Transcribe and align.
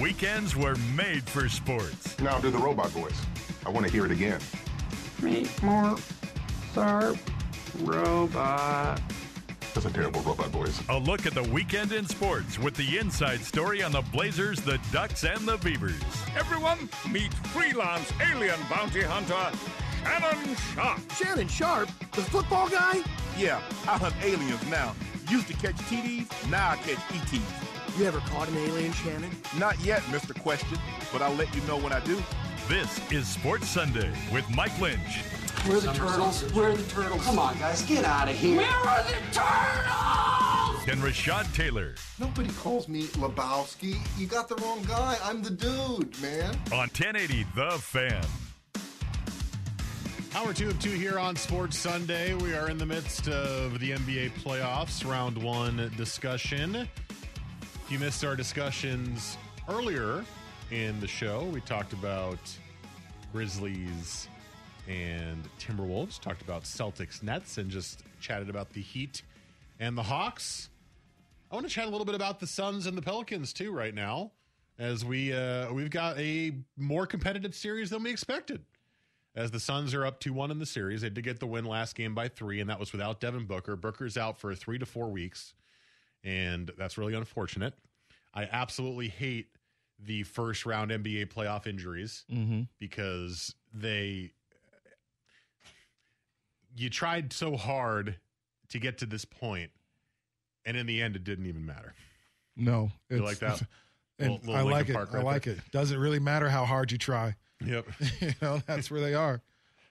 Weekends 0.00 0.54
were 0.54 0.76
made 0.94 1.22
for 1.28 1.48
sports. 1.48 2.18
Now 2.20 2.38
do 2.38 2.50
the 2.50 2.58
robot 2.58 2.90
voice. 2.90 3.18
I 3.64 3.70
want 3.70 3.86
to 3.86 3.92
hear 3.92 4.04
it 4.04 4.10
again. 4.10 4.40
Meet 5.22 5.62
more 5.62 5.96
sharp 6.74 7.16
robot. 7.80 9.00
That's 9.72 9.86
a 9.86 9.90
terrible 9.90 10.20
robot 10.20 10.48
voice. 10.48 10.82
A 10.90 10.98
look 10.98 11.24
at 11.24 11.34
the 11.34 11.44
weekend 11.44 11.92
in 11.92 12.06
sports 12.06 12.58
with 12.58 12.74
the 12.74 12.98
inside 12.98 13.40
story 13.40 13.82
on 13.82 13.92
the 13.92 14.02
Blazers, 14.12 14.60
the 14.60 14.78
Ducks, 14.92 15.24
and 15.24 15.40
the 15.48 15.56
Beavers. 15.58 16.00
Everyone, 16.36 16.90
meet 17.10 17.32
freelance 17.32 18.12
alien 18.20 18.58
bounty 18.68 19.02
hunter 19.02 19.56
Shannon 20.02 20.56
Sharpe. 20.74 21.12
Shannon 21.12 21.48
Sharpe? 21.48 21.88
The 22.12 22.22
football 22.22 22.68
guy? 22.68 23.02
Yeah, 23.36 23.60
I 23.88 23.96
hunt 23.96 24.14
aliens 24.22 24.66
now. 24.68 24.94
Used 25.30 25.48
to 25.48 25.54
catch 25.54 25.76
TDs, 25.88 26.28
now 26.50 26.70
I 26.70 26.76
catch 26.76 26.98
ETs. 27.14 27.75
You 27.96 28.04
ever 28.04 28.18
caught 28.20 28.46
an 28.48 28.58
alien, 28.58 28.92
Shannon? 28.92 29.30
Not 29.56 29.80
yet, 29.80 30.02
Mr. 30.02 30.38
Question, 30.38 30.78
but 31.10 31.22
I'll 31.22 31.32
let 31.34 31.54
you 31.54 31.62
know 31.62 31.78
when 31.78 31.94
I 31.94 32.00
do. 32.00 32.22
This 32.68 33.00
is 33.10 33.26
Sports 33.26 33.68
Sunday 33.68 34.12
with 34.30 34.44
Mike 34.50 34.78
Lynch. 34.78 35.22
Where 35.64 35.78
are 35.78 35.80
the 35.80 35.92
turtles? 35.94 36.42
Where 36.52 36.70
are 36.72 36.76
the 36.76 36.90
turtles? 36.90 37.24
Come 37.24 37.38
on, 37.38 37.56
guys, 37.58 37.80
get 37.86 38.04
out 38.04 38.28
of 38.28 38.36
here. 38.36 38.58
Where 38.58 38.68
are 38.68 39.02
the 39.04 39.12
turtles? 39.32 40.88
And 40.88 41.00
Rashad 41.00 41.52
Taylor 41.54 41.94
Nobody 42.20 42.50
calls 42.50 42.86
me 42.86 43.04
Lebowski. 43.04 43.96
You 44.18 44.26
got 44.26 44.48
the 44.50 44.56
wrong 44.56 44.82
guy. 44.82 45.16
I'm 45.24 45.42
the 45.42 45.50
dude, 45.50 46.20
man. 46.20 46.54
on 46.72 46.90
1080 46.90 47.46
The 47.54 47.70
Fan. 47.80 48.24
Hour 50.34 50.52
two 50.52 50.68
of 50.68 50.78
two 50.80 50.90
here 50.90 51.18
on 51.18 51.34
Sports 51.34 51.78
Sunday. 51.78 52.34
We 52.34 52.54
are 52.54 52.68
in 52.68 52.76
the 52.76 52.84
midst 52.84 53.26
of 53.26 53.80
the 53.80 53.92
NBA 53.92 54.32
playoffs, 54.42 55.08
round 55.10 55.42
one 55.42 55.90
discussion. 55.96 56.86
If 57.86 57.92
you 57.92 58.00
missed 58.00 58.24
our 58.24 58.34
discussions 58.34 59.38
earlier 59.68 60.24
in 60.72 60.98
the 60.98 61.06
show, 61.06 61.44
we 61.44 61.60
talked 61.60 61.92
about 61.92 62.40
Grizzlies 63.32 64.26
and 64.88 65.48
Timberwolves, 65.60 66.20
talked 66.20 66.42
about 66.42 66.64
Celtics 66.64 67.22
Nets, 67.22 67.58
and 67.58 67.70
just 67.70 68.02
chatted 68.18 68.50
about 68.50 68.72
the 68.72 68.80
Heat 68.80 69.22
and 69.78 69.96
the 69.96 70.02
Hawks. 70.02 70.68
I 71.48 71.54
want 71.54 71.68
to 71.68 71.72
chat 71.72 71.86
a 71.86 71.88
little 71.88 72.04
bit 72.04 72.16
about 72.16 72.40
the 72.40 72.46
Suns 72.48 72.86
and 72.86 72.98
the 72.98 73.02
Pelicans 73.02 73.52
too 73.52 73.70
right 73.70 73.94
now, 73.94 74.32
as 74.80 75.04
we 75.04 75.32
uh, 75.32 75.72
we've 75.72 75.88
got 75.88 76.18
a 76.18 76.54
more 76.76 77.06
competitive 77.06 77.54
series 77.54 77.90
than 77.90 78.02
we 78.02 78.10
expected 78.10 78.64
as 79.36 79.52
the 79.52 79.60
Suns 79.60 79.94
are 79.94 80.04
up 80.04 80.18
2 80.18 80.32
1 80.32 80.50
in 80.50 80.58
the 80.58 80.66
series. 80.66 81.02
They 81.02 81.10
did 81.10 81.22
get 81.22 81.38
the 81.38 81.46
win 81.46 81.64
last 81.64 81.94
game 81.94 82.16
by 82.16 82.26
three, 82.26 82.58
and 82.58 82.68
that 82.68 82.80
was 82.80 82.90
without 82.90 83.20
Devin 83.20 83.44
Booker. 83.44 83.76
Booker's 83.76 84.16
out 84.16 84.40
for 84.40 84.56
three 84.56 84.80
to 84.80 84.86
four 84.86 85.08
weeks, 85.08 85.54
and 86.26 86.70
that's 86.76 86.98
really 86.98 87.14
unfortunate. 87.14 87.72
I 88.34 88.42
absolutely 88.52 89.08
hate 89.08 89.46
the 89.98 90.24
first 90.24 90.66
round 90.66 90.90
NBA 90.90 91.32
playoff 91.32 91.66
injuries 91.66 92.24
because 92.78 93.54
they. 93.72 94.32
You 96.76 96.90
tried 96.90 97.32
so 97.32 97.56
hard 97.56 98.16
to 98.68 98.78
get 98.78 98.98
to 98.98 99.06
this 99.06 99.24
point, 99.24 99.70
and 100.66 100.76
in 100.76 100.84
the 100.86 101.00
end, 101.00 101.16
it 101.16 101.24
didn't 101.24 101.46
even 101.46 101.64
matter. 101.64 101.94
No, 102.56 102.90
You 103.10 103.18
like 103.24 103.38
that? 103.38 103.62
And 104.18 104.30
Little- 104.32 104.46
little 104.54 104.68
I 104.68 104.70
like 104.78 104.88
it. 104.88 104.94
Park 104.94 105.10
I 105.12 105.20
like 105.20 105.42
there. 105.42 105.52
it. 105.56 105.60
Doesn't 105.72 105.98
really 105.98 106.18
matter 106.20 106.48
how 106.48 106.64
hard 106.64 106.90
you 106.90 106.96
try. 106.96 107.34
Yep. 107.62 107.86
you 108.22 108.30
know, 108.40 108.62
that's 108.66 108.90
where 108.90 109.02
they 109.02 109.12
are. 109.12 109.42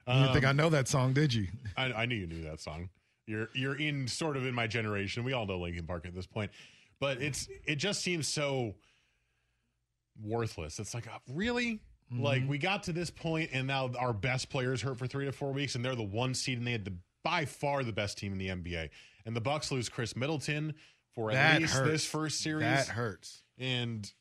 You 0.07 0.13
didn't 0.15 0.33
think 0.33 0.45
I 0.45 0.49
Um, 0.49 0.57
know 0.57 0.69
that 0.71 0.87
song, 0.87 1.13
did 1.13 1.31
you? 1.31 1.47
I, 1.77 1.93
I 1.93 2.05
knew 2.07 2.15
you 2.15 2.25
knew 2.25 2.41
that 2.45 2.59
song. 2.59 2.89
You're 3.27 3.49
you're 3.53 3.75
in 3.75 4.07
sort 4.07 4.37
of 4.37 4.45
in 4.45 4.53
my 4.53 4.67
generation. 4.67 5.23
We 5.23 5.33
all 5.33 5.45
know 5.45 5.57
Linkin 5.59 5.85
Park 5.85 6.05
at 6.05 6.13
this 6.13 6.27
point, 6.27 6.51
but 6.99 7.21
it's 7.21 7.47
it 7.65 7.75
just 7.77 8.01
seems 8.01 8.27
so 8.27 8.75
worthless. 10.21 10.79
It's 10.79 10.93
like 10.93 11.07
uh, 11.07 11.17
really, 11.33 11.79
like 12.11 12.43
we 12.47 12.57
got 12.57 12.83
to 12.83 12.93
this 12.93 13.09
point, 13.09 13.49
and 13.53 13.67
now 13.67 13.91
our 13.97 14.13
best 14.13 14.49
players 14.49 14.81
hurt 14.81 14.97
for 14.97 15.07
three 15.07 15.25
to 15.25 15.31
four 15.31 15.51
weeks, 15.51 15.75
and 15.75 15.83
they're 15.83 15.95
the 15.95 16.03
one 16.03 16.33
seed, 16.33 16.57
and 16.57 16.67
they 16.67 16.71
had 16.71 16.85
the 16.85 16.93
by 17.23 17.45
far 17.45 17.83
the 17.83 17.91
best 17.93 18.17
team 18.17 18.31
in 18.31 18.37
the 18.37 18.49
NBA. 18.49 18.89
And 19.25 19.35
the 19.35 19.41
Bucks 19.41 19.71
lose 19.71 19.89
Khris 19.89 20.15
Middleton 20.15 20.75
for 21.15 21.31
at 21.31 21.33
That 21.33 21.61
least 21.61 21.73
hurts. 21.73 21.89
this 21.89 22.05
first 22.05 22.41
series. 22.41 22.61
That 22.63 22.87
hurts. 22.89 23.41
and 23.57 24.11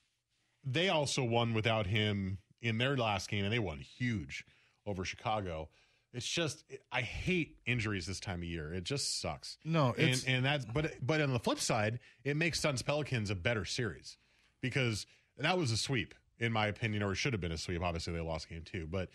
they 0.67 0.89
also 0.89 1.23
won 1.23 1.53
without 1.53 1.87
him 1.87 2.39
in 2.63 2.79
their 2.79 2.97
last 2.97 3.29
game, 3.29 3.45
and 3.45 3.53
they 3.53 3.59
won 3.59 3.79
huge 3.81 4.47
over 4.87 5.05
Chicago. 5.05 5.69
It's 6.15 6.27
just 6.27 6.65
I 6.93 7.01
hate 7.03 7.59
injuries 7.67 8.07
this 8.07 8.21
time 8.21 8.39
of 8.41 8.45
year. 8.45 8.73
It 8.73 8.85
just 8.85 9.21
sucks. 9.21 9.59
No, 9.65 9.89
and 9.89 9.99
it's- 10.11 10.25
and 10.25 10.45
that's 10.45 10.65
but 10.65 10.95
but 11.05 11.21
on 11.21 11.33
the 11.33 11.39
flip 11.41 11.59
side, 11.61 11.99
it 12.23 12.37
makes 12.37 12.61
Suns 12.61 12.83
Pelicans 12.83 13.31
a 13.31 13.35
better 13.35 13.65
series 13.65 14.17
because 14.61 15.07
that 15.39 15.59
was 15.59 15.71
a 15.71 15.77
sweep 15.77 16.15
in 16.39 16.53
my 16.53 16.67
opinion, 16.67 17.03
or 17.03 17.13
it 17.13 17.17
should 17.17 17.33
have 17.33 17.41
been 17.41 17.53
a 17.53 17.59
sweep. 17.59 17.81
Obviously, 17.83 18.13
they 18.13 18.21
lost 18.21 18.49
game 18.49 18.63
two, 18.65 18.87
but 18.87 19.09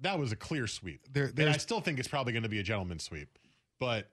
that 0.00 0.18
was 0.18 0.32
a 0.32 0.36
clear 0.36 0.66
sweep. 0.66 1.06
There- 1.12 1.26
and 1.36 1.48
I 1.50 1.56
still 1.58 1.80
think 1.80 1.98
it's 1.98 2.08
probably 2.08 2.32
going 2.32 2.42
to 2.42 2.48
be 2.48 2.58
a 2.58 2.62
gentleman's 2.62 3.04
sweep, 3.04 3.38
but 3.78 4.10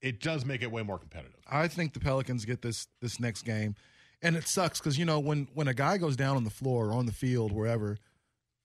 it 0.00 0.20
does 0.20 0.44
make 0.44 0.62
it 0.62 0.70
way 0.70 0.82
more 0.82 0.98
competitive. 0.98 1.40
I 1.46 1.68
think 1.68 1.92
the 1.92 2.00
Pelicans 2.00 2.44
get 2.44 2.62
this 2.62 2.88
this 3.00 3.20
next 3.20 3.42
game, 3.42 3.74
and 4.22 4.36
it 4.36 4.46
sucks 4.48 4.78
because 4.80 4.98
you 4.98 5.04
know 5.04 5.18
when 5.20 5.48
when 5.54 5.68
a 5.68 5.74
guy 5.74 5.98
goes 5.98 6.16
down 6.16 6.36
on 6.36 6.44
the 6.44 6.50
floor 6.50 6.88
or 6.88 6.92
on 6.92 7.06
the 7.06 7.12
field 7.12 7.52
wherever, 7.52 7.98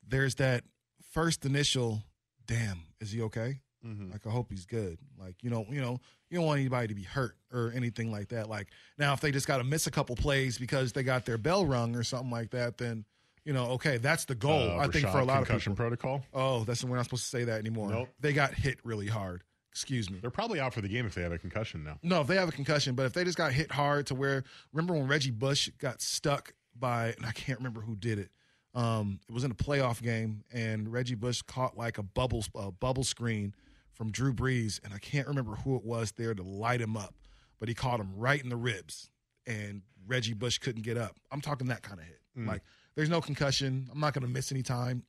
there's 0.08 0.36
that 0.36 0.64
first 1.12 1.46
initial, 1.46 2.04
damn, 2.46 2.82
is 3.00 3.12
he 3.12 3.22
okay? 3.24 3.62
Mhm. 3.86 4.12
Like 4.12 4.26
I 4.26 4.32
hope 4.32 4.48
he's 4.50 4.66
good. 4.66 4.98
Like 5.20 5.36
you 5.44 5.50
know, 5.50 5.66
you 5.70 5.80
know, 5.82 6.00
you 6.30 6.38
don't 6.38 6.46
want 6.48 6.60
anybody 6.60 6.88
to 6.88 6.96
be 6.96 7.04
hurt 7.04 7.36
or 7.52 7.72
anything 7.76 8.12
like 8.12 8.30
that. 8.30 8.50
Like 8.50 8.68
now, 8.98 9.14
if 9.14 9.22
they 9.22 9.32
just 9.32 9.48
got 9.48 9.58
to 9.58 9.64
miss 9.64 9.86
a 9.88 9.92
couple 9.92 10.16
plays 10.16 10.58
because 10.58 10.94
they 10.94 11.04
got 11.04 11.26
their 11.26 11.38
bell 11.38 11.66
rung 11.66 11.96
or 11.96 12.04
something 12.04 12.32
like 12.32 12.52
that, 12.52 12.78
then 12.78 13.06
you 13.44 13.54
know, 13.54 13.66
okay, 13.72 13.98
that's 13.98 14.26
the 14.26 14.34
goal. 14.34 14.72
Uh, 14.72 14.78
I 14.78 14.88
think 14.88 15.06
Rashad 15.06 15.12
for 15.12 15.20
a 15.20 15.26
lot 15.26 15.42
of 15.42 15.48
concussion 15.48 15.76
protocol. 15.76 16.24
Oh, 16.34 16.64
that's 16.64 16.84
we're 16.84 16.96
not 16.96 17.06
supposed 17.06 17.24
to 17.26 17.30
say 17.30 17.44
that 17.44 17.60
anymore. 17.60 17.90
Nope. 17.92 18.10
They 18.20 18.34
got 18.34 18.56
hit 18.56 18.80
really 18.84 19.08
hard. 19.08 19.44
Excuse 19.72 20.10
me. 20.10 20.20
They're 20.20 20.32
probably 20.32 20.60
out 20.60 20.74
for 20.74 20.82
the 20.82 20.88
game 20.88 21.06
if 21.06 21.14
they 21.14 21.22
have 21.22 21.34
a 21.34 21.38
concussion 21.38 21.84
now. 21.84 22.00
No, 22.02 22.22
if 22.22 22.28
they 22.28 22.38
have 22.38 22.48
a 22.50 22.54
concussion, 22.54 22.96
but 22.96 23.06
if 23.06 23.14
they 23.14 23.24
just 23.24 23.38
got 23.38 23.52
hit 23.52 23.72
hard 23.72 24.08
to 24.08 24.16
where 24.16 24.46
remember 24.74 24.94
when 24.94 25.06
Reggie 25.06 25.32
Bush 25.32 25.70
got 25.80 26.02
stuck 26.02 26.54
by 26.76 27.14
and 27.18 27.26
I 27.26 27.32
can't 27.34 27.60
remember 27.60 27.82
who 27.82 27.96
did 27.96 28.18
it. 28.18 28.30
Um, 28.76 29.20
it 29.28 29.34
was 29.34 29.44
in 29.44 29.52
a 29.52 29.56
playoff 29.56 30.02
game 30.02 30.44
and 30.54 30.92
Reggie 30.92 31.16
Bush 31.16 31.42
caught 31.42 31.78
like 31.78 31.98
a 31.98 32.04
bubble 32.04 32.44
a 32.56 32.72
bubble 32.72 33.06
screen 33.06 33.56
from 33.94 34.12
Drew 34.12 34.34
Brees 34.34 34.84
and 34.84 34.94
I 34.94 34.98
can't 34.98 35.28
remember 35.28 35.56
who 35.56 35.78
it 35.78 35.86
was 35.86 36.12
there 36.12 36.34
to 36.34 36.44
light 36.44 36.82
him 36.82 36.98
up, 36.98 37.16
but 37.60 37.70
he 37.70 37.74
caught 37.74 38.02
him 38.02 38.12
right 38.18 38.44
in 38.44 38.50
the 38.50 38.58
ribs 38.58 39.10
and 39.48 39.82
Reggie 40.08 40.34
Bush 40.34 40.58
couldn't 40.58 40.84
get 40.84 40.98
up. 40.98 41.18
I'm 41.32 41.42
talking 41.42 41.68
that 41.68 41.82
kind 41.82 42.00
of 42.00 42.06
hit. 42.06 42.20
Mm. 42.38 42.48
Like 42.48 42.62
there's 42.96 43.10
no 43.10 43.22
concussion. 43.22 43.88
I'm 43.92 44.00
not 44.00 44.14
going 44.14 44.26
to 44.26 44.32
miss 44.32 44.52
any 44.52 44.64
time. 44.64 45.04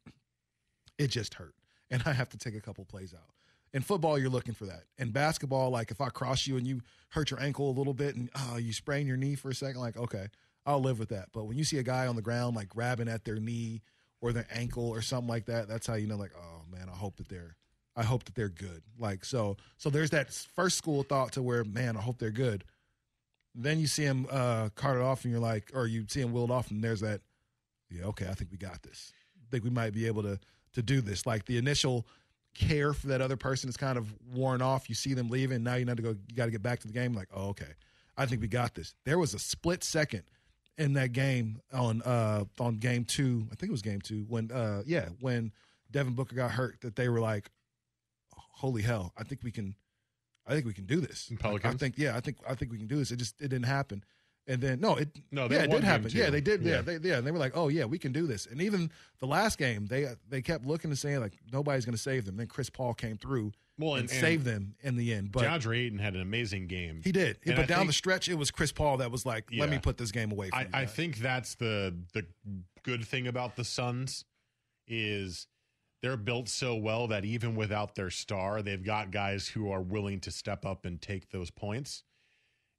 It 0.98 1.08
just 1.08 1.34
hurt, 1.34 1.54
and 1.90 2.02
I 2.06 2.12
have 2.12 2.28
to 2.30 2.38
take 2.38 2.54
a 2.54 2.60
couple 2.60 2.84
plays 2.84 3.14
out. 3.14 3.30
In 3.72 3.82
football, 3.82 4.18
you're 4.18 4.30
looking 4.30 4.54
for 4.54 4.64
that. 4.66 4.84
In 4.96 5.10
basketball, 5.10 5.70
like 5.70 5.90
if 5.90 6.00
I 6.00 6.08
cross 6.08 6.46
you 6.46 6.56
and 6.56 6.66
you 6.66 6.80
hurt 7.10 7.30
your 7.30 7.40
ankle 7.40 7.68
a 7.68 7.74
little 7.76 7.92
bit 7.92 8.16
and 8.16 8.30
oh, 8.34 8.56
you 8.56 8.72
sprain 8.72 9.06
your 9.06 9.16
knee 9.16 9.34
for 9.34 9.50
a 9.50 9.54
second, 9.54 9.80
like 9.80 9.96
okay, 9.96 10.28
I'll 10.66 10.80
live 10.80 10.98
with 10.98 11.10
that. 11.10 11.28
But 11.32 11.44
when 11.44 11.56
you 11.56 11.64
see 11.64 11.78
a 11.78 11.82
guy 11.82 12.06
on 12.06 12.16
the 12.16 12.22
ground 12.22 12.56
like 12.56 12.68
grabbing 12.68 13.08
at 13.08 13.24
their 13.24 13.36
knee 13.36 13.82
or 14.20 14.32
their 14.32 14.46
ankle 14.50 14.88
or 14.88 15.00
something 15.00 15.28
like 15.28 15.46
that, 15.46 15.68
that's 15.68 15.86
how 15.86 15.94
you 15.94 16.06
know 16.06 16.16
like 16.16 16.32
oh 16.36 16.62
man, 16.70 16.88
I 16.92 16.96
hope 16.96 17.16
that 17.16 17.28
they're 17.28 17.56
I 17.94 18.02
hope 18.02 18.24
that 18.24 18.34
they're 18.34 18.48
good. 18.48 18.82
Like 18.98 19.24
so 19.24 19.56
so 19.76 19.90
there's 19.90 20.10
that 20.10 20.32
first 20.54 20.76
school 20.76 21.02
thought 21.04 21.32
to 21.32 21.42
where 21.42 21.64
man, 21.64 21.96
I 21.96 22.00
hope 22.00 22.18
they're 22.18 22.30
good. 22.30 22.64
Then 23.54 23.78
you 23.78 23.86
see 23.86 24.02
him 24.02 24.26
uh 24.30 24.70
carted 24.74 25.02
off 25.02 25.24
and 25.24 25.32
you're 25.32 25.40
like 25.40 25.70
or 25.72 25.86
you 25.86 26.04
see 26.08 26.20
him 26.20 26.32
wheeled 26.32 26.50
off 26.50 26.70
and 26.70 26.82
there's 26.82 27.00
that 27.00 27.20
yeah, 27.88 28.04
okay, 28.06 28.26
I 28.28 28.34
think 28.34 28.50
we 28.50 28.58
got 28.58 28.82
this. 28.82 29.12
I 29.36 29.46
think 29.50 29.62
we 29.62 29.70
might 29.70 29.94
be 29.94 30.06
able 30.06 30.22
to 30.24 30.40
to 30.74 30.82
do 30.82 31.00
this. 31.00 31.24
Like 31.24 31.46
the 31.46 31.56
initial 31.56 32.06
care 32.54 32.92
for 32.92 33.08
that 33.08 33.20
other 33.20 33.36
person 33.36 33.68
is 33.68 33.76
kind 33.76 33.98
of 33.98 34.12
worn 34.34 34.62
off. 34.62 34.88
You 34.88 34.94
see 34.94 35.14
them 35.14 35.28
leaving, 35.28 35.62
now 35.62 35.74
you 35.74 35.84
need 35.84 35.96
to 35.96 36.02
go 36.02 36.10
you 36.10 36.34
got 36.34 36.46
to 36.46 36.50
get 36.50 36.62
back 36.62 36.80
to 36.80 36.86
the 36.86 36.92
game 36.92 37.14
like, 37.14 37.28
"Oh, 37.34 37.50
okay. 37.50 37.74
I 38.16 38.26
think 38.26 38.40
we 38.40 38.48
got 38.48 38.74
this." 38.74 38.94
There 39.04 39.18
was 39.18 39.34
a 39.34 39.38
split 39.38 39.84
second 39.84 40.22
in 40.78 40.92
that 40.94 41.12
game 41.12 41.60
on 41.72 42.02
uh 42.02 42.44
on 42.60 42.76
game 42.76 43.04
2. 43.04 43.48
I 43.50 43.54
think 43.54 43.70
it 43.70 43.72
was 43.72 43.82
game 43.82 44.00
2 44.00 44.24
when 44.28 44.50
uh 44.52 44.82
yeah, 44.86 45.08
when 45.20 45.52
Devin 45.90 46.14
Booker 46.14 46.36
got 46.36 46.50
hurt 46.50 46.80
that 46.82 46.96
they 46.96 47.08
were 47.08 47.20
like, 47.20 47.50
"Holy 48.34 48.82
hell, 48.82 49.12
I 49.16 49.22
think 49.24 49.42
we 49.42 49.50
can 49.50 49.74
I 50.46 50.52
think 50.52 50.66
we 50.66 50.74
can 50.74 50.86
do 50.86 51.00
this." 51.00 51.30
In 51.30 51.38
Like, 51.42 51.64
I 51.64 51.72
think 51.72 51.94
yeah, 51.96 52.16
I 52.16 52.20
think 52.20 52.36
I 52.48 52.54
think 52.54 52.70
we 52.72 52.78
can 52.78 52.86
do 52.86 52.96
this. 52.96 53.10
It 53.10 53.16
just 53.16 53.40
it 53.40 53.48
didn't 53.48 53.66
happen. 53.66 54.04
And 54.48 54.60
then 54.60 54.80
no, 54.80 54.94
it 54.96 55.08
No, 55.32 55.48
they 55.48 55.56
yeah, 55.56 55.62
it 55.64 55.70
did 55.70 55.82
happen. 55.84 56.08
two. 56.10 56.18
Yeah, 56.18 56.30
they 56.30 56.40
did. 56.40 56.62
Yeah, 56.62 56.76
Yeah. 56.76 56.80
they 56.82 56.96
yeah, 57.08 57.16
and 57.18 57.26
they 57.26 57.32
were 57.32 57.38
like, 57.38 57.56
"Oh 57.56 57.68
yeah, 57.68 57.84
we 57.84 57.98
can 57.98 58.12
do 58.12 58.26
this." 58.28 58.46
And 58.46 58.60
even 58.62 58.90
the 59.18 59.26
last 59.26 59.58
game, 59.58 59.86
they 59.86 60.06
they 60.28 60.40
kept 60.42 60.64
looking 60.64 60.90
and 60.90 60.98
saying 60.98 61.20
like 61.20 61.32
nobody's 61.52 61.84
going 61.84 61.96
to 61.96 62.00
save 62.00 62.26
them. 62.26 62.36
Then 62.36 62.46
Chris 62.46 62.70
Paul 62.70 62.94
came 62.94 63.16
through 63.16 63.52
Well, 63.78 63.94
and, 63.96 64.02
and- 64.04 64.10
and 64.10 64.20
saved 64.20 64.44
them 64.44 64.74
in 64.82 64.96
the 64.96 65.12
end. 65.12 65.32
But 65.32 65.44
DeAndre 65.44 65.78
Ayton 65.86 65.98
had 65.98 66.14
an 66.14 66.22
amazing 66.22 66.66
game. 66.66 67.02
he 67.04 67.12
did. 67.12 67.38
And 67.44 67.56
but 67.56 67.64
I 67.64 67.66
down 67.66 67.78
think- 67.80 67.88
the 67.90 67.92
stretch, 67.94 68.28
it 68.28 68.34
was 68.36 68.50
Chris 68.50 68.72
Paul 68.72 68.96
that 68.98 69.10
was 69.10 69.26
like, 69.26 69.48
"Let 69.56 69.68
me 69.70 69.78
put 69.78 69.98
this 69.98 70.10
game 70.12 70.32
away." 70.32 70.48
From 70.50 70.58
I, 70.58 70.62
you 70.62 70.68
I 70.72 70.86
think 70.86 71.18
that's 71.18 71.54
the 71.56 71.94
the 72.12 72.24
good 72.82 73.04
thing 73.04 73.26
about 73.26 73.56
the 73.56 73.64
Suns 73.64 74.24
is 74.88 75.46
they're 76.02 76.16
built 76.16 76.48
so 76.48 76.74
well 76.76 77.08
that 77.08 77.24
even 77.24 77.54
without 77.56 77.94
their 77.94 78.10
star, 78.10 78.62
they've 78.62 78.84
got 78.84 79.10
guys 79.10 79.48
who 79.48 79.70
are 79.70 79.80
willing 79.80 80.20
to 80.20 80.30
step 80.30 80.64
up 80.64 80.84
and 80.84 81.00
take 81.00 81.30
those 81.30 81.50
points. 81.50 82.04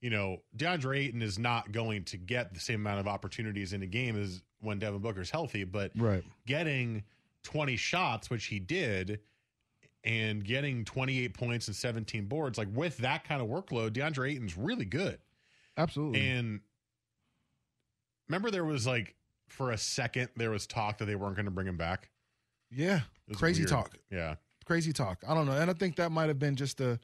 You 0.01 0.11
know, 0.11 0.38
DeAndre 0.55 0.99
Ayton 0.99 1.21
is 1.23 1.39
not 1.39 1.71
going 1.71 2.03
to 2.05 2.17
get 2.17 2.53
the 2.53 2.59
same 2.59 2.81
amount 2.81 2.99
of 2.99 3.07
opportunities 3.07 3.73
in 3.73 3.81
a 3.81 3.88
game 3.88 4.15
as 4.19 4.41
when 4.61 4.77
Devin 4.79 5.01
Booker's 5.01 5.31
healthy, 5.31 5.63
but 5.63 5.91
Right. 5.95 6.23
getting 6.45 7.03
20 7.44 7.75
shots, 7.75 8.29
which 8.29 8.45
he 8.45 8.59
did, 8.59 9.19
and 10.07 10.44
getting 10.44 10.86
28 10.86 11.33
points 11.33 11.68
and 11.68 11.75
17 11.75 12.25
boards, 12.25 12.57
like 12.57 12.69
with 12.74 12.98
that 13.00 13.25
kind 13.25 13.42
of 13.42 13.48
workload, 13.50 13.92
DeAndre 13.92 14.31
Ayton's 14.31 14.57
really 14.57 14.86
good. 14.86 15.19
absolutely. 15.77 16.25
And 16.27 16.62
remember, 18.30 18.50
there 18.50 18.63
was 18.63 18.88
like 18.88 19.15
for 19.50 19.71
a 19.71 19.77
second 19.77 20.30
there 20.36 20.50
was 20.50 20.65
talk 20.65 20.98
that 21.00 21.06
they 21.06 21.15
weren't 21.15 21.36
going 21.36 21.45
to 21.45 21.51
bring 21.51 21.68
him 21.68 21.77
back. 21.77 22.09
yeah, 22.71 23.01
crazy 23.36 23.62
weird. 23.62 23.69
talk. 23.69 23.98
Yeah, 24.09 24.36
Crazy 24.65 24.92
talk. 24.92 25.24
I 25.27 25.33
don't 25.33 25.45
know, 25.45 25.54
and 25.54 25.69
I 25.69 25.74
think 25.74 25.95
that 25.98 26.12
might 26.12 26.27
have 26.27 26.39
been 26.39 26.56
just 26.56 26.81
a. 26.81 27.00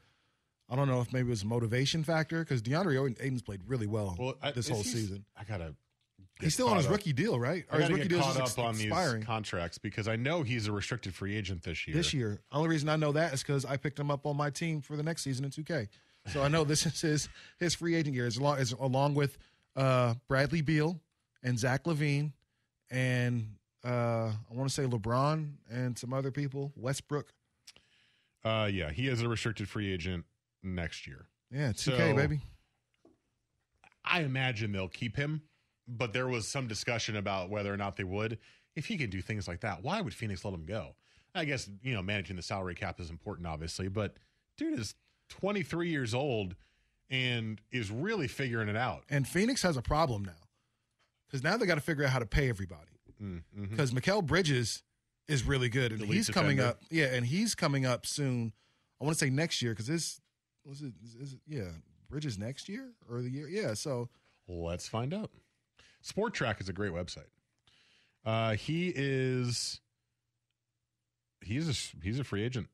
I 0.70 0.76
don't 0.76 0.88
know 0.88 1.00
if 1.00 1.12
maybe 1.12 1.28
it 1.28 1.30
was 1.30 1.42
a 1.42 1.46
motivation 1.46 2.04
factor 2.04 2.40
because 2.40 2.62
DeAndre 2.62 3.16
Ayton's 3.20 3.42
played 3.42 3.60
really 3.66 3.86
well, 3.86 4.16
well, 4.18 4.34
I, 4.42 4.50
this 4.50 4.68
whole 4.68 4.82
season. 4.82 5.24
I 5.36 5.44
gotta. 5.44 5.74
He's 6.40 6.54
still 6.54 6.68
on 6.68 6.76
his 6.76 6.86
up. 6.86 6.92
rookie 6.92 7.12
deal, 7.12 7.38
right? 7.38 7.64
I 7.70 7.78
his 7.80 7.90
rookie 7.90 8.14
up 8.16 8.36
ex- 8.36 8.58
on 8.58 8.74
expiring. 8.74 9.20
these 9.20 9.26
contracts 9.26 9.78
because 9.78 10.08
I 10.08 10.16
know 10.16 10.42
he's 10.42 10.66
a 10.66 10.72
restricted 10.72 11.14
free 11.14 11.36
agent 11.36 11.62
this 11.62 11.86
year. 11.86 11.96
this 11.96 12.12
year. 12.12 12.40
Only 12.50 12.68
reason 12.70 12.88
I 12.88 12.96
know 12.96 13.12
that 13.12 13.32
is 13.34 13.42
because 13.42 13.64
I 13.64 13.76
picked 13.76 13.98
him 14.00 14.10
up 14.10 14.26
on 14.26 14.36
my 14.36 14.50
team 14.50 14.80
for 14.80 14.96
the 14.96 15.02
next 15.02 15.22
season 15.22 15.44
in 15.44 15.50
2K. 15.52 15.88
So 16.32 16.42
I 16.42 16.48
know 16.48 16.64
this 16.64 16.86
is 16.86 17.00
his 17.00 17.28
his 17.58 17.74
free 17.74 17.94
agent 17.94 18.14
year, 18.16 18.26
as 18.26 18.40
long 18.40 18.58
as 18.58 18.72
along 18.72 19.14
with 19.14 19.38
uh, 19.76 20.14
Bradley 20.28 20.62
Beal 20.62 20.98
and 21.42 21.58
Zach 21.58 21.84
LaVine 21.84 22.32
and 22.90 23.46
uh, 23.84 24.30
I 24.50 24.54
want 24.54 24.68
to 24.68 24.74
say 24.74 24.84
LeBron 24.84 25.50
and 25.70 25.98
some 25.98 26.12
other 26.14 26.30
people, 26.30 26.72
Westbrook. 26.76 27.32
Uh, 28.42 28.68
yeah, 28.72 28.90
he 28.90 29.08
is 29.08 29.20
a 29.22 29.28
restricted 29.28 29.68
free 29.68 29.92
agent 29.92 30.24
next 30.62 31.06
year. 31.06 31.26
Yeah, 31.50 31.68
2K 31.70 31.74
So- 32.10 32.14
baby. 32.16 32.40
I 34.04 34.20
imagine 34.20 34.72
they'll 34.72 34.88
keep 34.88 35.16
him, 35.16 35.42
but 35.86 36.12
there 36.12 36.28
was 36.28 36.48
some 36.48 36.66
discussion 36.66 37.16
about 37.16 37.50
whether 37.50 37.72
or 37.72 37.76
not 37.76 37.96
they 37.96 38.04
would. 38.04 38.38
If 38.74 38.86
he 38.86 38.96
can 38.96 39.10
do 39.10 39.20
things 39.22 39.46
like 39.46 39.60
that, 39.60 39.82
why 39.82 40.00
would 40.00 40.14
Phoenix 40.14 40.44
let 40.44 40.54
him 40.54 40.64
go? 40.64 40.96
I 41.34 41.44
guess, 41.44 41.68
you 41.82 41.94
know, 41.94 42.02
managing 42.02 42.36
the 42.36 42.42
salary 42.42 42.74
cap 42.74 43.00
is 43.00 43.10
important, 43.10 43.46
obviously, 43.46 43.88
but 43.88 44.16
dude 44.56 44.78
is 44.78 44.94
23 45.30 45.88
years 45.88 46.14
old 46.14 46.54
and 47.10 47.60
is 47.70 47.90
really 47.90 48.28
figuring 48.28 48.68
it 48.68 48.76
out. 48.76 49.04
And 49.10 49.26
Phoenix 49.26 49.62
has 49.62 49.76
a 49.76 49.82
problem 49.82 50.24
now 50.24 50.32
because 51.26 51.42
now 51.42 51.56
they 51.56 51.66
got 51.66 51.74
to 51.74 51.80
figure 51.80 52.04
out 52.04 52.10
how 52.10 52.18
to 52.18 52.26
pay 52.26 52.48
everybody. 52.48 52.90
Mm-hmm. 53.22 53.64
Because 53.64 53.92
Mikal 53.92 54.24
Bridges 54.24 54.82
is 55.28 55.44
really 55.44 55.68
good, 55.68 55.92
and 55.92 56.02
he's 56.02 56.28
coming 56.28 56.60
up. 56.60 56.80
Yeah, 56.90 57.06
and 57.06 57.24
he's 57.24 57.54
coming 57.54 57.86
up 57.86 58.06
soon. 58.06 58.52
I 59.00 59.04
want 59.04 59.16
to 59.16 59.24
say 59.24 59.30
next 59.30 59.62
year 59.62 59.72
because 59.72 59.86
this 59.86 60.20
was 60.66 60.82
it, 60.82 60.92
is 61.20 61.34
it. 61.34 61.40
Yeah, 61.46 61.70
Bridges 62.10 62.38
next 62.38 62.68
year 62.68 62.90
or 63.10 63.22
the 63.22 63.30
year. 63.30 63.48
Yeah, 63.48 63.74
so 63.74 64.08
Let's 64.48 64.88
find 64.88 65.14
out. 65.14 65.30
Spotrac 66.06 66.60
is 66.60 66.68
a 66.68 66.72
great 66.72 66.92
website. 66.92 67.28
Uh, 68.24 68.54
he 68.54 68.92
is 68.94 69.80
he's 71.42 71.68
a 71.68 72.02
he's 72.02 72.18
a 72.18 72.24
free 72.24 72.42
agent. 72.42 72.68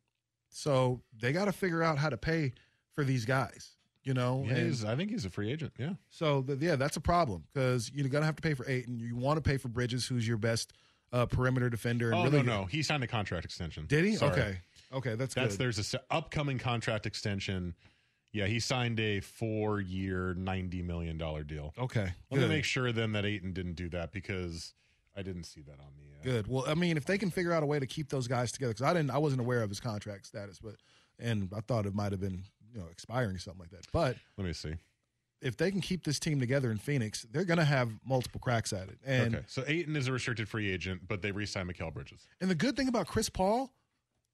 so 0.48 1.00
they 1.20 1.32
got 1.32 1.46
to 1.46 1.52
figure 1.52 1.82
out 1.82 1.98
how 1.98 2.08
to 2.08 2.16
pay 2.16 2.52
for 2.94 3.04
these 3.04 3.24
guys. 3.24 3.76
You 4.02 4.14
know, 4.14 4.44
Yeah, 4.46 4.54
and 4.54 4.86
I 4.86 4.96
think 4.96 5.10
he's 5.10 5.26
a 5.26 5.30
free 5.30 5.52
agent. 5.52 5.74
Yeah. 5.78 5.92
so 6.08 6.40
the, 6.40 6.56
yeah, 6.56 6.76
that's 6.76 6.96
a 6.96 7.00
problem 7.00 7.44
because 7.52 7.90
you're 7.94 8.08
gonna 8.08 8.24
have 8.24 8.36
to 8.36 8.42
pay 8.42 8.54
for 8.54 8.64
eight, 8.68 8.88
and 8.88 8.98
you 9.00 9.14
want 9.14 9.36
to 9.36 9.42
pay 9.42 9.58
for 9.58 9.68
Bridges, 9.68 10.06
who's 10.06 10.26
your 10.26 10.38
best 10.38 10.72
uh, 11.12 11.26
perimeter 11.26 11.68
defender. 11.68 12.10
And 12.10 12.20
Oh 12.20 12.24
really 12.24 12.42
no, 12.42 12.60
no, 12.62 12.64
he 12.64 12.82
signed 12.82 13.04
a 13.04 13.06
contract 13.06 13.44
extension. 13.44 13.84
Did 13.86 14.06
he? 14.06 14.16
Sorry. 14.16 14.32
Okay, 14.32 14.58
okay, 14.94 15.14
that's 15.16 15.34
That's 15.34 15.56
good. 15.56 15.64
there's 15.64 15.94
a 15.94 16.00
upcoming 16.10 16.58
contract 16.58 17.04
extension. 17.04 17.74
Yeah, 18.32 18.46
he 18.46 18.60
signed 18.60 19.00
a 19.00 19.20
four-year, 19.20 20.34
ninety 20.34 20.82
million 20.82 21.18
dollar 21.18 21.42
deal. 21.42 21.74
Okay, 21.78 22.12
Let 22.30 22.38
good. 22.38 22.48
me 22.48 22.54
make 22.56 22.64
sure 22.64 22.92
then 22.92 23.12
that 23.12 23.24
Ayton 23.24 23.52
didn't 23.52 23.74
do 23.74 23.88
that 23.90 24.12
because 24.12 24.74
I 25.16 25.22
didn't 25.22 25.44
see 25.44 25.62
that 25.62 25.80
on 25.80 25.88
the. 25.98 26.04
Uh, 26.20 26.22
Good. 26.34 26.46
Well, 26.46 26.64
I 26.68 26.74
mean, 26.74 26.96
if 26.96 27.04
they 27.06 27.18
can 27.18 27.30
figure 27.30 27.52
out 27.52 27.62
a 27.62 27.66
way 27.66 27.78
to 27.80 27.86
keep 27.86 28.08
those 28.08 28.28
guys 28.28 28.52
together, 28.52 28.72
because 28.72 28.86
I 28.86 28.92
didn't, 28.94 29.10
I 29.10 29.18
wasn't 29.18 29.40
aware 29.40 29.62
of 29.62 29.68
his 29.68 29.80
contract 29.80 30.26
status, 30.26 30.58
but 30.62 30.74
and 31.18 31.50
I 31.56 31.60
thought 31.60 31.86
it 31.86 31.94
might 31.94 32.12
have 32.12 32.20
been, 32.20 32.44
you 32.72 32.78
know, 32.80 32.86
expiring 32.90 33.34
or 33.34 33.38
something 33.38 33.60
like 33.60 33.70
that. 33.70 33.86
But 33.92 34.16
Let 34.38 34.46
me 34.46 34.52
see. 34.52 34.74
if 35.42 35.56
they 35.56 35.70
can 35.72 35.80
keep 35.80 36.04
this 36.04 36.18
team 36.20 36.38
together 36.38 36.70
in 36.70 36.78
Phoenix, 36.78 37.26
they're 37.32 37.44
going 37.44 37.58
to 37.58 37.64
have 37.64 37.90
multiple 38.06 38.38
cracks 38.40 38.72
at 38.72 38.88
it. 38.88 38.98
And 39.04 39.34
okay, 39.36 39.44
so 39.48 39.64
Ayton 39.66 39.96
is 39.96 40.06
a 40.06 40.12
restricted 40.12 40.48
free 40.48 40.70
agent, 40.70 41.02
but 41.08 41.20
they 41.20 41.32
re-signed 41.32 41.68
Mikal 41.68 41.92
Bridges. 41.92 42.28
and 42.40 42.48
the 42.50 42.54
good 42.54 42.76
thing 42.76 42.86
about 42.88 43.06
Chris 43.08 43.28
Paul 43.28 43.72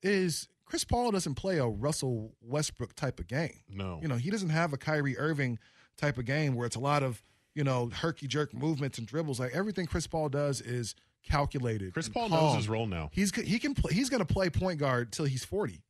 is 0.02 0.48
Chris 0.66 0.84
Paul 0.84 1.12
doesn't 1.12 1.36
play 1.36 1.58
a 1.58 1.66
Russell 1.66 2.34
Westbrook 2.42 2.94
type 2.94 3.18
of 3.20 3.28
game. 3.28 3.60
No, 3.68 4.00
You 4.02 4.08
know, 4.08 4.16
he 4.16 4.30
doesn't 4.30 4.50
have 4.50 4.72
a 4.72 4.76
Kyrie 4.76 5.16
Irving 5.16 5.58
type 5.96 6.18
of 6.18 6.24
game 6.26 6.54
where 6.54 6.66
it's 6.66 6.76
a 6.76 6.80
lot 6.80 7.02
of 7.02 7.22
you 7.54 7.64
know 7.64 7.88
herky 7.90 8.26
jerk 8.26 8.52
movements 8.52 8.98
and 8.98 9.06
dribbles. 9.06 9.40
Like 9.40 9.54
everything 9.54 9.86
Chris 9.86 10.06
Paul 10.06 10.28
does 10.28 10.60
is 10.60 10.94
calculated. 11.22 11.92
Chris 11.92 12.08
Paul 12.08 12.28
knows 12.28 12.56
his 12.56 12.68
role 12.68 12.86
now. 12.86 13.10
He's 13.12 13.34
he 13.34 13.58
can 13.58 13.74
play, 13.74 13.94
he's 13.94 14.10
going 14.10 14.24
to 14.24 14.32
play 14.32 14.50
point 14.50 14.78
guard 14.78 15.12
till 15.12 15.24
he's 15.24 15.44
forty. 15.44 15.82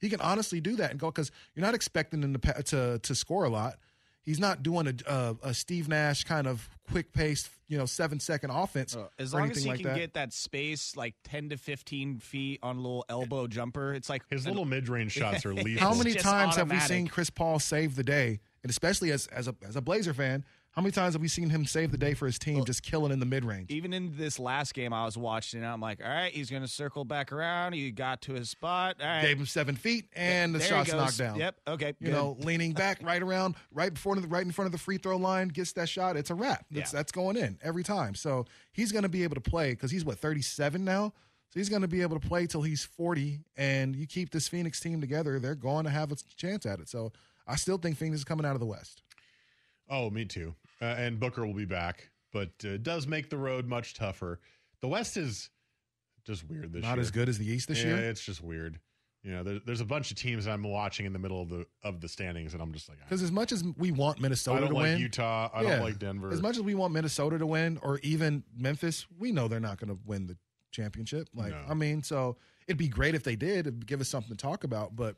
He 0.00 0.10
can 0.10 0.20
honestly 0.20 0.60
do 0.60 0.76
that 0.76 0.90
and 0.90 1.00
go 1.00 1.10
because 1.10 1.30
you're 1.54 1.64
not 1.64 1.74
expecting 1.74 2.22
him 2.22 2.34
to 2.34 2.62
to 2.64 2.98
to 2.98 3.14
score 3.14 3.44
a 3.44 3.48
lot. 3.48 3.76
He's 4.24 4.40
not 4.40 4.62
doing 4.62 4.86
a, 4.86 4.94
a, 5.12 5.36
a 5.50 5.54
Steve 5.54 5.88
Nash 5.88 6.24
kind 6.24 6.46
of 6.46 6.68
quick 6.90 7.12
paced, 7.12 7.50
you 7.68 7.76
know, 7.76 7.84
seven 7.86 8.18
second 8.20 8.50
offense 8.50 8.96
Uh, 8.96 9.08
As 9.18 9.34
or 9.34 9.38
long 9.38 9.46
anything 9.50 9.58
as 9.58 9.64
he 9.64 9.68
like 9.70 9.80
can 9.80 9.88
that. 9.90 9.96
get 9.98 10.14
that 10.14 10.32
space, 10.32 10.96
like 10.96 11.14
ten 11.24 11.50
to 11.50 11.56
fifteen 11.56 12.18
feet 12.18 12.60
on 12.62 12.76
a 12.76 12.80
little 12.80 13.04
elbow 13.08 13.46
jumper, 13.46 13.92
it's 13.92 14.08
like 14.08 14.22
His 14.30 14.46
little 14.46 14.64
mid-range 14.64 15.12
shots 15.20 15.44
are 15.44 15.52
lethal. 15.54 15.86
How 15.86 15.94
many 15.94 16.12
just 16.12 16.24
times 16.24 16.56
have 16.56 16.70
we 16.70 16.80
seen 16.80 17.06
Chris 17.06 17.28
Paul 17.30 17.58
save 17.58 17.96
the 17.96 18.04
day? 18.04 18.40
And 18.62 18.70
especially 18.70 19.10
as 19.12 19.26
as 19.26 19.46
a 19.46 19.54
as 19.66 19.76
a 19.76 19.82
Blazer 19.82 20.14
fan, 20.14 20.44
how 20.74 20.82
many 20.82 20.90
times 20.90 21.14
have 21.14 21.22
we 21.22 21.28
seen 21.28 21.50
him 21.50 21.64
save 21.64 21.92
the 21.92 21.98
day 21.98 22.14
for 22.14 22.26
his 22.26 22.36
team, 22.36 22.64
just 22.64 22.82
killing 22.82 23.12
in 23.12 23.20
the 23.20 23.26
mid 23.26 23.44
range? 23.44 23.70
Even 23.70 23.92
in 23.92 24.16
this 24.16 24.40
last 24.40 24.74
game, 24.74 24.92
I 24.92 25.04
was 25.04 25.16
watching. 25.16 25.64
I'm 25.64 25.80
like, 25.80 26.00
all 26.02 26.10
right, 26.10 26.32
he's 26.32 26.50
going 26.50 26.62
to 26.62 26.68
circle 26.68 27.04
back 27.04 27.30
around. 27.32 27.74
He 27.74 27.92
got 27.92 28.22
to 28.22 28.32
his 28.32 28.50
spot. 28.50 28.96
All 29.00 29.06
right. 29.06 29.22
Gave 29.22 29.38
him 29.38 29.46
seven 29.46 29.76
feet, 29.76 30.06
and 30.16 30.52
the 30.52 30.58
shot's 30.58 30.92
knocked 30.92 31.16
down. 31.18 31.38
Yep. 31.38 31.56
Okay. 31.68 31.94
You 32.00 32.06
good. 32.06 32.12
know, 32.12 32.36
leaning 32.40 32.72
back, 32.74 32.98
right 33.04 33.22
around, 33.22 33.54
right 33.72 33.94
before, 33.94 34.16
right 34.16 34.44
in 34.44 34.50
front 34.50 34.66
of 34.66 34.72
the 34.72 34.78
free 34.78 34.98
throw 34.98 35.16
line, 35.16 35.46
gets 35.48 35.70
that 35.74 35.88
shot. 35.88 36.16
It's 36.16 36.30
a 36.30 36.34
wrap. 36.34 36.66
That's, 36.72 36.92
Yeah. 36.92 36.98
that's 36.98 37.12
going 37.12 37.36
in 37.36 37.56
every 37.62 37.84
time. 37.84 38.16
So 38.16 38.44
he's 38.72 38.90
going 38.90 39.04
to 39.04 39.08
be 39.08 39.22
able 39.22 39.36
to 39.36 39.40
play 39.40 39.70
because 39.74 39.92
he's 39.92 40.04
what 40.04 40.18
37 40.18 40.84
now. 40.84 41.12
So 41.50 41.60
he's 41.60 41.68
going 41.68 41.82
to 41.82 41.88
be 41.88 42.02
able 42.02 42.18
to 42.18 42.26
play 42.26 42.48
till 42.48 42.62
he's 42.62 42.82
40. 42.84 43.38
And 43.56 43.94
you 43.94 44.08
keep 44.08 44.30
this 44.30 44.48
Phoenix 44.48 44.80
team 44.80 45.00
together, 45.00 45.38
they're 45.38 45.54
going 45.54 45.84
to 45.84 45.90
have 45.90 46.10
a 46.10 46.16
chance 46.36 46.66
at 46.66 46.80
it. 46.80 46.88
So 46.88 47.12
I 47.46 47.54
still 47.54 47.78
think 47.78 47.96
Phoenix 47.96 48.18
is 48.18 48.24
coming 48.24 48.44
out 48.44 48.54
of 48.54 48.60
the 48.60 48.66
West. 48.66 49.02
Oh, 49.88 50.10
me 50.10 50.24
too. 50.24 50.54
Uh, 50.80 50.84
and 50.84 51.18
Booker 51.20 51.46
will 51.46 51.54
be 51.54 51.64
back, 51.64 52.10
but 52.32 52.50
uh, 52.64 52.68
it 52.70 52.82
does 52.82 53.06
make 53.06 53.30
the 53.30 53.38
road 53.38 53.66
much 53.66 53.94
tougher. 53.94 54.40
The 54.80 54.88
West 54.88 55.16
is 55.16 55.50
just 56.24 56.48
weird 56.48 56.72
this 56.72 56.82
Not 56.82 56.88
year. 56.88 56.96
Not 56.96 56.98
as 57.00 57.10
good 57.10 57.28
as 57.28 57.38
the 57.38 57.46
East 57.46 57.68
this 57.68 57.82
yeah, 57.82 57.96
year? 57.96 58.10
It's 58.10 58.22
just 58.22 58.42
weird. 58.42 58.78
You 59.22 59.30
know, 59.32 59.42
there, 59.42 59.58
there's 59.64 59.80
a 59.80 59.86
bunch 59.86 60.10
of 60.10 60.18
teams 60.18 60.46
I'm 60.46 60.62
watching 60.62 61.06
in 61.06 61.14
the 61.14 61.18
middle 61.18 61.40
of 61.40 61.48
the 61.48 61.66
of 61.82 62.02
the 62.02 62.08
standings, 62.08 62.52
and 62.52 62.62
I'm 62.62 62.72
just 62.72 62.90
like, 62.90 62.98
Because 63.00 63.22
as 63.22 63.32
much 63.32 63.52
as 63.52 63.64
we 63.78 63.90
want 63.90 64.20
Minnesota 64.20 64.58
I 64.58 64.60
don't 64.60 64.68
to 64.70 64.74
like 64.74 64.82
win, 64.82 64.98
Utah. 64.98 65.48
I 65.54 65.62
Yeah. 65.62 65.76
don't 65.76 65.84
like 65.84 65.98
Denver. 65.98 66.30
As 66.30 66.42
much 66.42 66.56
as 66.56 66.62
we 66.62 66.74
want 66.74 66.92
Minnesota 66.92 67.38
to 67.38 67.46
win, 67.46 67.78
or 67.82 67.98
even 68.00 68.44
Memphis, 68.54 69.06
we 69.18 69.32
know 69.32 69.48
they're 69.48 69.60
not 69.60 69.78
going 69.78 69.88
to 69.88 69.98
win 70.04 70.26
the 70.26 70.36
championship. 70.72 71.28
Like, 71.34 71.52
No. 71.52 71.64
I 71.70 71.72
mean, 71.74 72.02
so 72.02 72.36
it'd 72.66 72.76
be 72.76 72.88
great 72.88 73.14
if 73.14 73.22
they 73.22 73.36
did, 73.36 73.60
it'd 73.66 73.86
give 73.86 74.02
us 74.02 74.08
something 74.10 74.30
to 74.30 74.36
talk 74.36 74.62
about. 74.62 74.94
But 74.94 75.16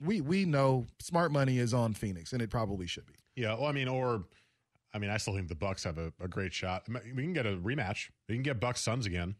we 0.00 0.22
we 0.22 0.46
know 0.46 0.86
smart 0.98 1.30
money 1.30 1.58
is 1.58 1.74
on 1.74 1.92
Phoenix, 1.92 2.32
and 2.32 2.40
it 2.40 2.48
probably 2.48 2.86
should 2.86 3.06
be. 3.06 3.14
Yeah, 3.34 3.52
well, 3.52 3.66
I 3.66 3.72
mean, 3.72 3.88
or 3.88 4.24
I 4.96 4.98
mean, 4.98 5.10
I 5.10 5.18
still 5.18 5.34
think 5.34 5.48
the 5.48 5.54
Bucks 5.54 5.84
have 5.84 5.98
a, 5.98 6.10
a 6.20 6.26
great 6.26 6.54
shot. 6.54 6.84
We 7.14 7.22
can 7.22 7.34
get 7.34 7.44
a 7.44 7.50
rematch. 7.56 8.08
We 8.30 8.34
can 8.36 8.42
get 8.42 8.58
Bucks 8.58 8.80
Suns 8.80 9.04
again. 9.04 9.34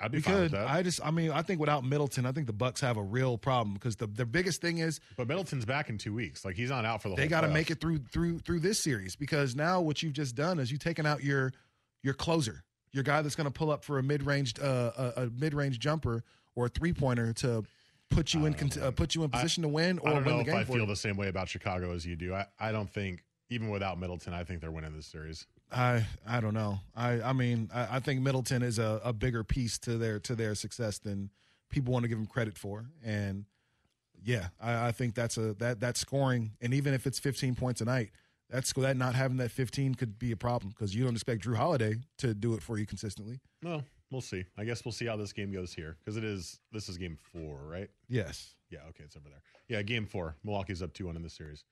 I'd 0.00 0.10
be 0.10 0.18
We 0.18 0.22
fine 0.22 0.34
could. 0.34 0.42
with 0.42 0.52
that. 0.52 0.68
I 0.68 0.82
just, 0.82 1.00
I 1.04 1.10
mean, 1.12 1.30
I 1.30 1.42
think 1.42 1.60
without 1.60 1.84
Middleton, 1.84 2.26
I 2.26 2.32
think 2.32 2.48
the 2.48 2.52
Bucks 2.52 2.80
have 2.80 2.96
a 2.96 3.02
real 3.02 3.38
problem 3.38 3.74
because 3.74 3.94
the 3.96 4.08
their 4.08 4.26
biggest 4.26 4.60
thing 4.60 4.78
is 4.78 4.98
but 5.16 5.28
Middleton's 5.28 5.64
back 5.64 5.88
in 5.88 5.96
two 5.96 6.12
weeks. 6.12 6.44
Like 6.44 6.56
he's 6.56 6.70
not 6.70 6.84
out 6.84 7.00
for 7.02 7.08
the. 7.08 7.14
Whole 7.14 7.16
They 7.16 7.28
got 7.28 7.42
to 7.42 7.48
make 7.48 7.70
it 7.70 7.80
through 7.80 8.00
through 8.12 8.40
through 8.40 8.60
this 8.60 8.78
series 8.80 9.14
because 9.16 9.54
now 9.54 9.80
what 9.80 10.02
you've 10.02 10.12
just 10.12 10.34
done 10.34 10.58
is 10.58 10.70
you've 10.72 10.80
taken 10.80 11.06
out 11.06 11.22
your 11.24 11.52
your 12.02 12.12
closer, 12.14 12.64
your 12.92 13.04
guy 13.04 13.22
that's 13.22 13.36
going 13.36 13.46
to 13.46 13.50
pull 13.50 13.70
up 13.70 13.84
for 13.84 13.98
a 13.98 14.02
mid 14.02 14.24
range 14.24 14.52
uh, 14.60 14.90
a, 15.16 15.22
a 15.22 15.30
mid 15.30 15.54
range 15.54 15.78
jumper 15.78 16.24
or 16.56 16.66
a 16.66 16.68
three 16.68 16.92
pointer 16.92 17.32
to 17.32 17.62
put 18.10 18.34
you 18.34 18.44
in 18.44 18.52
cont- 18.52 18.76
uh, 18.76 18.90
put 18.90 19.14
you 19.14 19.24
in 19.24 19.30
position 19.30 19.62
to 19.62 19.68
win 19.68 19.98
or 20.00 20.10
I 20.10 20.12
don't 20.12 20.24
win 20.24 20.32
know 20.32 20.36
the 20.36 20.40
if 20.42 20.46
game 20.48 20.56
I 20.56 20.64
for 20.64 20.72
feel 20.72 20.82
you. 20.82 20.86
the 20.88 20.96
same 20.96 21.16
way 21.16 21.28
about 21.28 21.48
Chicago 21.48 21.92
as 21.94 22.04
you 22.04 22.16
do. 22.16 22.34
I, 22.34 22.44
I 22.60 22.70
don't 22.70 22.90
think 22.92 23.22
even 23.50 23.70
without 23.70 23.98
Middleton, 23.98 24.32
I 24.32 24.44
think 24.44 24.60
they're 24.60 24.70
winning 24.70 24.94
this 24.94 25.06
series. 25.06 25.46
I 25.72 26.06
I 26.26 26.40
don't 26.40 26.54
know. 26.54 26.80
I 26.94 27.20
I 27.20 27.32
mean 27.32 27.70
I, 27.74 27.96
I 27.96 28.00
think 28.00 28.20
Middleton 28.20 28.62
is 28.62 28.78
a, 28.78 29.00
a 29.04 29.12
bigger 29.12 29.44
piece 29.44 29.78
to 29.80 29.98
their 29.98 30.18
to 30.20 30.34
their 30.34 30.54
success 30.54 30.98
than 30.98 31.30
people 31.70 31.92
want 31.92 32.04
to 32.04 32.08
give 32.08 32.18
him 32.18 32.26
credit 32.26 32.56
for. 32.56 32.86
And 33.04 33.44
yeah, 34.24 34.48
I, 34.60 34.88
I 34.88 34.92
think 34.92 35.14
that's 35.14 35.36
a 35.36 35.54
that 35.54 35.80
that 35.80 35.96
scoring 35.96 36.52
and 36.60 36.72
even 36.72 36.94
if 36.94 37.06
it's 37.06 37.18
15 37.18 37.54
points 37.54 37.80
a 37.80 37.84
night, 37.84 38.10
that's 38.50 38.72
that 38.72 38.96
not 38.96 39.14
having 39.14 39.38
that 39.38 39.50
15 39.50 39.94
could 39.96 40.18
be 40.18 40.32
a 40.32 40.36
problem 40.36 40.70
because 40.70 40.94
you 40.94 41.04
don't 41.04 41.14
expect 41.14 41.42
Jrue 41.42 41.56
Holiday 41.56 41.96
to 42.18 42.34
do 42.34 42.54
it 42.54 42.62
for 42.62 42.78
you 42.78 42.86
consistently. 42.86 43.40
No, 43.62 43.82
we'll 44.10 44.20
see. 44.20 44.44
I 44.56 44.64
guess 44.64 44.84
we'll 44.84 44.92
see 44.92 45.06
how 45.06 45.16
this 45.16 45.32
game 45.32 45.52
goes 45.52 45.72
here 45.72 45.96
because 46.04 46.16
it 46.16 46.24
is 46.24 46.60
this 46.72 46.88
is 46.88 46.96
game 46.96 47.18
four, 47.32 47.58
right? 47.66 47.88
Yes. 48.08 48.54
Yeah. 48.70 48.80
Okay, 48.90 49.04
it's 49.04 49.16
over 49.16 49.28
there. 49.28 49.42
Yeah, 49.68 49.82
game 49.82 50.06
four. 50.06 50.36
Milwaukee's 50.44 50.82
up 50.82 50.92
two 50.92 51.06
one 51.06 51.16
in 51.16 51.22
this 51.22 51.34
series, 51.34 51.64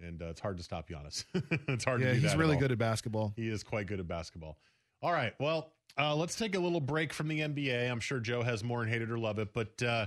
and 0.00 0.22
uh, 0.22 0.26
it's 0.26 0.40
hard 0.40 0.56
to 0.58 0.62
stop 0.62 0.88
Giannis. 0.88 1.24
it's 1.68 1.84
hard. 1.84 2.00
Yeah, 2.00 2.08
to 2.08 2.12
do 2.14 2.20
he's 2.20 2.30
that 2.30 2.32
at 2.32 2.38
really 2.38 2.54
all. 2.54 2.60
good 2.60 2.72
at 2.72 2.78
basketball. 2.78 3.32
He 3.36 3.48
is 3.48 3.62
quite 3.62 3.86
good 3.86 4.00
at 4.00 4.08
basketball. 4.08 4.58
All 5.02 5.12
right. 5.12 5.34
Well, 5.38 5.72
uh, 5.98 6.14
let's 6.14 6.36
take 6.36 6.54
a 6.54 6.58
little 6.58 6.80
break 6.80 7.12
from 7.12 7.28
the 7.28 7.40
NBA. 7.40 7.90
I'm 7.90 8.00
sure 8.00 8.20
Joe 8.20 8.42
has 8.42 8.62
more 8.62 8.82
and 8.82 8.90
hate 8.90 9.02
it 9.02 9.10
or 9.10 9.18
love 9.18 9.38
it, 9.38 9.52
but 9.52 9.82
uh, 9.82 10.06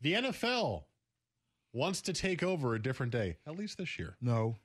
the 0.00 0.14
NFL 0.14 0.84
wants 1.72 2.02
to 2.02 2.12
take 2.12 2.42
over 2.42 2.74
a 2.74 2.82
different 2.82 3.12
day, 3.12 3.36
at 3.46 3.56
least 3.56 3.78
this 3.78 3.98
year. 3.98 4.16
No. 4.20 4.56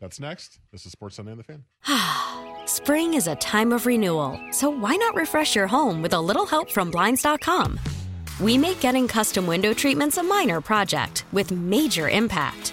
That's 0.00 0.18
next. 0.18 0.58
This 0.72 0.84
is 0.84 0.92
Sports 0.92 1.16
Sunday 1.16 1.32
on 1.32 1.38
the 1.38 1.44
Fan. 1.44 1.64
Spring 2.66 3.14
is 3.14 3.28
a 3.28 3.36
time 3.36 3.72
of 3.72 3.86
renewal, 3.86 4.38
so 4.50 4.68
why 4.68 4.96
not 4.96 5.14
refresh 5.14 5.54
your 5.54 5.66
home 5.68 6.02
with 6.02 6.12
a 6.12 6.20
little 6.20 6.46
help 6.46 6.70
from 6.70 6.90
Blinds.com? 6.90 7.78
We 8.40 8.58
make 8.58 8.80
getting 8.80 9.06
custom 9.06 9.46
window 9.46 9.72
treatments 9.72 10.16
a 10.16 10.22
minor 10.22 10.60
project 10.60 11.24
with 11.32 11.52
major 11.52 12.08
impact. 12.08 12.72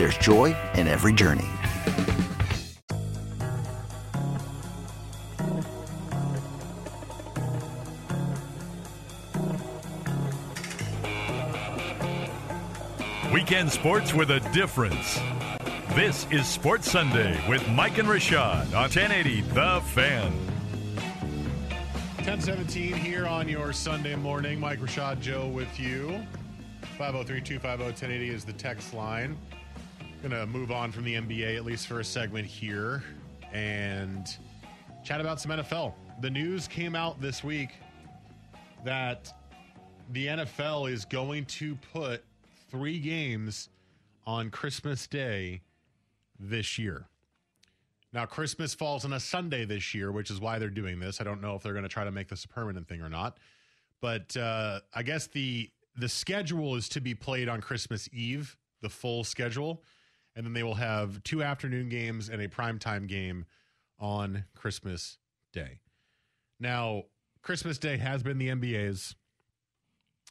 there's 0.00 0.16
joy 0.16 0.56
in 0.76 0.88
every 0.88 1.12
journey. 1.12 1.44
Weekend 13.30 13.70
sports 13.70 14.14
with 14.14 14.30
a 14.30 14.40
difference. 14.54 15.20
This 15.94 16.26
is 16.30 16.46
Sports 16.46 16.90
Sunday 16.90 17.38
with 17.46 17.68
Mike 17.68 17.98
and 17.98 18.08
Rashad 18.08 18.68
on 18.68 18.88
1080 18.88 19.42
The 19.42 19.82
Fan. 19.88 20.32
1017 22.16 22.94
here 22.94 23.26
on 23.26 23.50
your 23.50 23.74
Sunday 23.74 24.16
morning. 24.16 24.58
Mike 24.58 24.80
Rashad 24.80 25.20
Joe 25.20 25.46
with 25.48 25.78
you. 25.78 26.24
503-250-1080 26.98 28.30
is 28.30 28.44
the 28.46 28.54
text 28.54 28.94
line. 28.94 29.36
Gonna 30.22 30.46
move 30.46 30.70
on 30.70 30.92
from 30.92 31.04
the 31.04 31.14
NBA 31.14 31.56
at 31.56 31.64
least 31.64 31.86
for 31.86 32.00
a 32.00 32.04
segment 32.04 32.46
here 32.46 33.02
and 33.54 34.28
chat 35.02 35.18
about 35.18 35.40
some 35.40 35.50
NFL. 35.50 35.94
The 36.20 36.28
news 36.28 36.68
came 36.68 36.94
out 36.94 37.22
this 37.22 37.42
week 37.42 37.70
that 38.84 39.32
the 40.10 40.26
NFL 40.26 40.90
is 40.92 41.06
going 41.06 41.46
to 41.46 41.74
put 41.94 42.22
three 42.70 42.98
games 42.98 43.70
on 44.26 44.50
Christmas 44.50 45.06
Day 45.06 45.62
this 46.38 46.78
year. 46.78 47.06
Now, 48.12 48.26
Christmas 48.26 48.74
falls 48.74 49.06
on 49.06 49.14
a 49.14 49.20
Sunday 49.20 49.64
this 49.64 49.94
year, 49.94 50.12
which 50.12 50.30
is 50.30 50.38
why 50.38 50.58
they're 50.58 50.68
doing 50.68 51.00
this. 51.00 51.22
I 51.22 51.24
don't 51.24 51.40
know 51.40 51.54
if 51.54 51.62
they're 51.62 51.72
going 51.72 51.84
to 51.84 51.88
try 51.88 52.04
to 52.04 52.10
make 52.10 52.28
this 52.28 52.44
a 52.44 52.48
permanent 52.48 52.88
thing 52.88 53.00
or 53.00 53.08
not, 53.08 53.38
but 54.02 54.36
uh, 54.36 54.80
I 54.94 55.02
guess 55.02 55.28
the 55.28 55.70
the 55.96 56.10
schedule 56.10 56.76
is 56.76 56.90
to 56.90 57.00
be 57.00 57.14
played 57.14 57.48
on 57.48 57.62
Christmas 57.62 58.06
Eve, 58.12 58.58
the 58.82 58.90
full 58.90 59.24
schedule, 59.24 59.82
and 60.40 60.46
then 60.46 60.54
they 60.54 60.62
will 60.62 60.76
have 60.76 61.22
two 61.22 61.42
afternoon 61.42 61.90
games 61.90 62.30
and 62.30 62.40
a 62.40 62.48
primetime 62.48 63.06
game 63.06 63.44
on 63.98 64.44
Christmas 64.56 65.18
Day. 65.52 65.80
Now, 66.58 67.02
Christmas 67.42 67.76
Day 67.76 67.98
has 67.98 68.22
been 68.22 68.38
the 68.38 68.48
NBA's, 68.48 69.14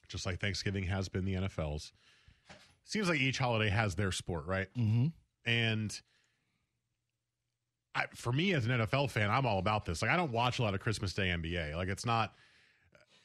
just 0.08 0.26
like 0.26 0.40
Thanksgiving 0.40 0.86
has 0.86 1.10
been 1.10 1.26
the 1.26 1.36
NFL's. 1.36 1.94
Seems 2.86 3.08
like 3.08 3.20
each 3.20 3.38
holiday 3.38 3.70
has 3.70 3.94
their 3.94 4.12
sport, 4.12 4.48
right? 4.48 4.68
Mm-hmm. 4.76 5.10
And 5.46 6.02
I, 7.94 8.06
for 8.16 8.34
me 8.34 8.56
as 8.56 8.66
an 8.66 8.72
NFL 8.80 9.12
fan, 9.12 9.30
I'm 9.30 9.46
all 9.46 9.60
about 9.60 9.86
this. 9.86 10.02
Like 10.02 10.10
I 10.10 10.18
don't 10.18 10.32
watch 10.32 10.58
a 10.58 10.64
lot 10.64 10.74
of 10.74 10.80
Christmas 10.80 11.14
Day 11.14 11.28
NBA. 11.28 11.76
Like 11.76 11.88
it's 11.88 12.08
not 12.08 12.34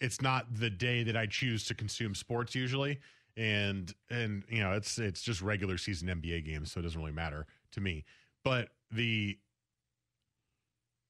it's 0.00 0.20
not 0.20 0.54
the 0.54 0.68
day 0.68 1.02
that 1.04 1.16
I 1.16 1.24
choose 1.24 1.64
to 1.64 1.74
consume 1.74 2.14
sports 2.14 2.54
usually. 2.54 3.00
And 3.36 3.92
and 4.10 4.44
you 4.48 4.62
know, 4.62 4.72
it's 4.72 4.98
it's 4.98 5.22
just 5.22 5.42
regular 5.42 5.76
season 5.76 6.08
NBA 6.08 6.44
games, 6.44 6.72
so 6.72 6.80
it 6.80 6.84
doesn't 6.84 7.00
really 7.00 7.12
matter 7.12 7.46
to 7.72 7.80
me. 7.80 8.04
But 8.44 8.68
the 8.90 9.38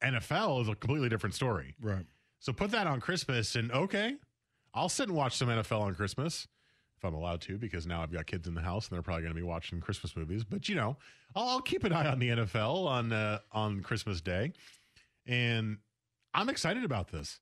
NFL 0.03 0.63
is 0.63 0.69
a 0.69 0.75
completely 0.75 1.09
different 1.09 1.35
story. 1.35 1.75
Right. 1.81 2.07
So 2.39 2.53
put 2.53 2.71
that 2.73 2.87
on 2.87 3.01
Christmas, 3.01 3.57
and 3.57 3.71
okay, 3.73 4.17
I'll 4.75 4.89
sit 4.89 5.09
and 5.09 5.17
watch 5.17 5.37
some 5.37 5.49
NFL 5.49 5.81
on 5.81 5.95
Christmas 5.95 6.47
if 6.97 7.05
I'm 7.05 7.15
allowed 7.15 7.41
to, 7.43 7.59
because 7.59 7.87
now 7.87 8.03
I've 8.03 8.13
got 8.13 8.27
kids 8.27 8.49
in 8.49 8.55
the 8.55 8.61
house 8.63 8.89
and 8.89 8.95
they're 8.95 9.03
probably 9.03 9.23
going 9.23 9.35
to 9.35 9.41
be 9.41 9.47
watching 9.47 9.81
Christmas 9.81 10.17
movies. 10.17 10.45
But 10.45 10.69
you 10.69 10.75
know, 10.75 10.97
I'll, 11.35 11.49
I'll 11.49 11.61
keep 11.61 11.85
an 11.85 11.93
eye 11.93 12.07
on 12.07 12.19
the 12.19 12.29
NFL 12.31 12.87
on 12.87 13.13
uh, 13.13 13.39
on 13.53 13.83
Christmas 13.83 14.21
Day, 14.21 14.53
and 15.27 15.79
I'm 16.33 16.49
excited 16.49 16.85
about 16.85 17.11
this. 17.11 17.41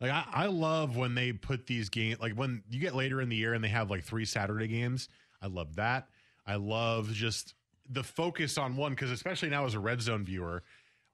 Like 0.00 0.10
I, 0.10 0.24
I 0.32 0.46
love 0.46 0.96
when 0.96 1.14
they 1.14 1.32
put 1.32 1.66
these 1.66 1.88
games, 1.88 2.20
like 2.20 2.34
when 2.34 2.62
you 2.70 2.80
get 2.80 2.94
later 2.94 3.20
in 3.20 3.28
the 3.28 3.36
year 3.36 3.54
and 3.54 3.62
they 3.62 3.68
have 3.68 3.90
like 3.90 4.04
three 4.04 4.24
Saturday 4.24 4.66
games. 4.68 5.08
I 5.42 5.46
love 5.46 5.76
that. 5.76 6.08
I 6.46 6.56
love 6.56 7.12
just 7.12 7.54
the 7.88 8.02
focus 8.02 8.56
on 8.56 8.76
one 8.76 8.92
because 8.92 9.10
especially 9.10 9.50
now 9.50 9.66
as 9.66 9.74
a 9.74 9.80
red 9.80 10.00
zone 10.00 10.24
viewer, 10.24 10.62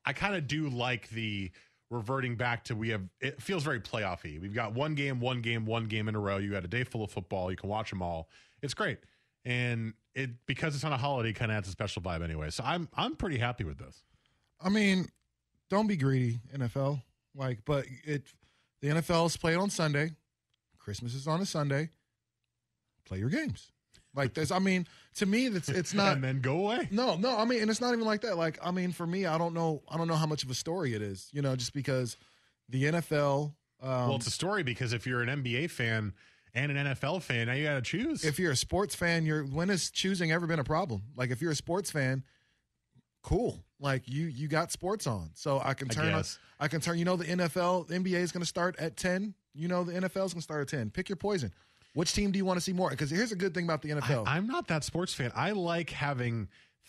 I 0.05 0.12
kind 0.12 0.37
of 0.37 0.47
do 0.47 0.69
like 0.69 1.09
the 1.11 1.50
reverting 1.90 2.37
back 2.37 2.64
to 2.64 2.75
we 2.75 2.88
have 2.90 3.02
it 3.21 3.40
feels 3.40 3.62
very 3.62 3.81
playoffy. 3.81 4.40
We've 4.40 4.55
got 4.55 4.75
one 4.75 4.95
game, 4.95 5.21
one 5.21 5.40
game, 5.40 5.66
one 5.66 5.87
game 5.87 6.09
in 6.09 6.14
a 6.14 6.21
row. 6.21 6.38
You 6.38 6.50
got 6.50 6.64
a 6.64 6.69
day 6.69 6.85
full 6.85 7.05
of 7.05 7.11
football. 7.11 7.50
You 7.50 7.57
can 7.57 7.69
watch 7.69 7.90
them 7.90 8.02
all. 8.02 8.28
It's 8.62 8.75
great, 8.75 8.99
and 9.45 9.95
it 10.14 10.31
because 10.47 10.75
it's 10.75 10.85
on 10.85 10.93
a 10.93 10.97
holiday, 10.97 11.33
kind 11.33 11.50
of 11.50 11.59
adds 11.59 11.69
a 11.69 11.73
special 11.73 12.02
vibe 12.02 12.23
anyway. 12.23 12.50
So 12.50 12.64
I'm 12.64 12.88
I'm 12.95 13.16
pretty 13.16 13.38
happy 13.38 13.64
with 13.64 13.78
this. 13.78 14.05
I 14.61 14.69
mean, 14.69 15.09
don't 15.69 15.87
be 15.87 15.97
greedy, 15.97 16.40
NFL. 16.57 17.02
Like, 17.35 17.61
but 17.64 17.85
it 18.05 18.26
the 18.80 18.88
NFL 18.88 19.26
is 19.26 19.37
played 19.37 19.56
on 19.56 19.71
Sunday. 19.71 20.12
Christmas 20.78 21.14
is 21.14 21.26
on 21.26 21.40
a 21.40 21.47
Sunday. 21.47 21.90
Play 23.04 23.18
your 23.18 23.28
games. 23.30 23.73
Like 24.14 24.33
this, 24.33 24.50
I 24.50 24.59
mean, 24.59 24.87
to 25.16 25.26
me, 25.26 25.47
it's 25.47 25.68
it's 25.68 25.92
not. 25.95 26.14
and 26.14 26.25
then 26.25 26.40
go 26.40 26.59
away. 26.59 26.88
No, 26.90 27.16
no, 27.16 27.37
I 27.37 27.45
mean, 27.45 27.61
and 27.61 27.71
it's 27.71 27.80
not 27.83 27.92
even 27.92 28.06
like 28.06 28.23
that. 28.23 28.38
Like, 28.38 28.59
I 28.62 28.71
mean, 28.71 28.92
for 28.92 29.06
me, 29.06 29.26
I 29.26 29.37
don't 29.37 29.52
know, 29.52 29.83
I 29.88 29.99
don't 29.99 30.09
know 30.09 30.14
how 30.14 30.26
much 30.26 30.42
of 30.42 30.50
a 30.50 30.54
story 30.54 30.95
it 30.95 31.02
is. 31.02 31.28
You 31.33 31.42
know, 31.42 31.54
just 31.54 31.75
because 31.75 32.16
the 32.68 32.85
NFL. 32.85 33.52
Um, 33.83 33.90
well, 34.09 34.16
it's 34.16 34.26
a 34.26 34.30
story 34.30 34.62
because 34.62 34.95
if 34.95 35.06
you're 35.06 35.21
an 35.21 35.42
NBA 35.42 35.71
fan 35.71 36.14
and 36.54 36.73
an 36.73 36.87
NFL 36.95 37.23
fan, 37.23 37.49
now 37.49 37.52
you 37.52 37.64
got 37.64 37.75
to 37.75 37.83
choose. 37.83 38.25
if 38.25 38.38
you're 38.38 38.52
a 38.52 38.56
sports 38.56 38.95
fan, 38.95 39.26
you're 39.26 39.45
when 39.45 39.68
has 39.68 39.90
choosing 39.90 40.33
ever 40.33 40.47
been 40.47 40.61
a 40.61 40.64
problem? 40.64 41.02
Like, 41.14 41.30
if 41.30 41.42
you're 41.42 41.52
a 41.52 41.56
sports 41.56 41.90
fan, 41.90 42.25
cool. 43.26 43.62
Like 43.80 44.09
you, 44.09 44.26
you 44.26 44.49
got 44.49 44.73
sports 44.73 45.06
on, 45.06 45.30
so 45.35 45.61
I 45.62 45.75
can 45.75 45.90
I 45.90 45.95
turn. 45.95 46.14
on. 46.14 46.25
I 46.59 46.68
can 46.68 46.80
turn. 46.80 46.99
You 46.99 47.04
know, 47.04 47.16
the 47.16 47.25
NFL, 47.25 47.88
the 47.88 47.95
NBA 47.97 48.21
is 48.21 48.33
going 48.33 48.40
to 48.40 48.47
start 48.47 48.76
at 48.78 48.97
ten. 48.97 49.35
You 49.54 49.68
know, 49.68 49.85
the 49.85 49.92
NFL 49.92 50.06
is 50.06 50.12
going 50.12 50.28
to 50.37 50.40
start 50.40 50.62
at 50.62 50.68
ten. 50.68 50.90
Pick 50.90 51.11
your 51.11 51.16
poison. 51.16 51.52
Which 51.92 52.14
team 52.14 52.30
do 52.30 52.38
you 52.38 52.45
want 52.45 52.56
to 52.59 52.61
see 52.61 52.73
more? 52.73 52.90
Because 52.90 53.11
here's 53.11 53.33
a 53.33 53.37
good 53.37 53.52
thing 53.52 53.64
about 53.64 53.83
the 53.83 53.90
NFL. 53.90 54.26
I, 54.26 54.37
I'm 54.37 54.47
not 54.47 54.68
that 54.68 54.85
sports 54.85 55.12
fan. 55.12 55.33
I 55.35 55.50
like 55.52 55.90
having 55.90 56.49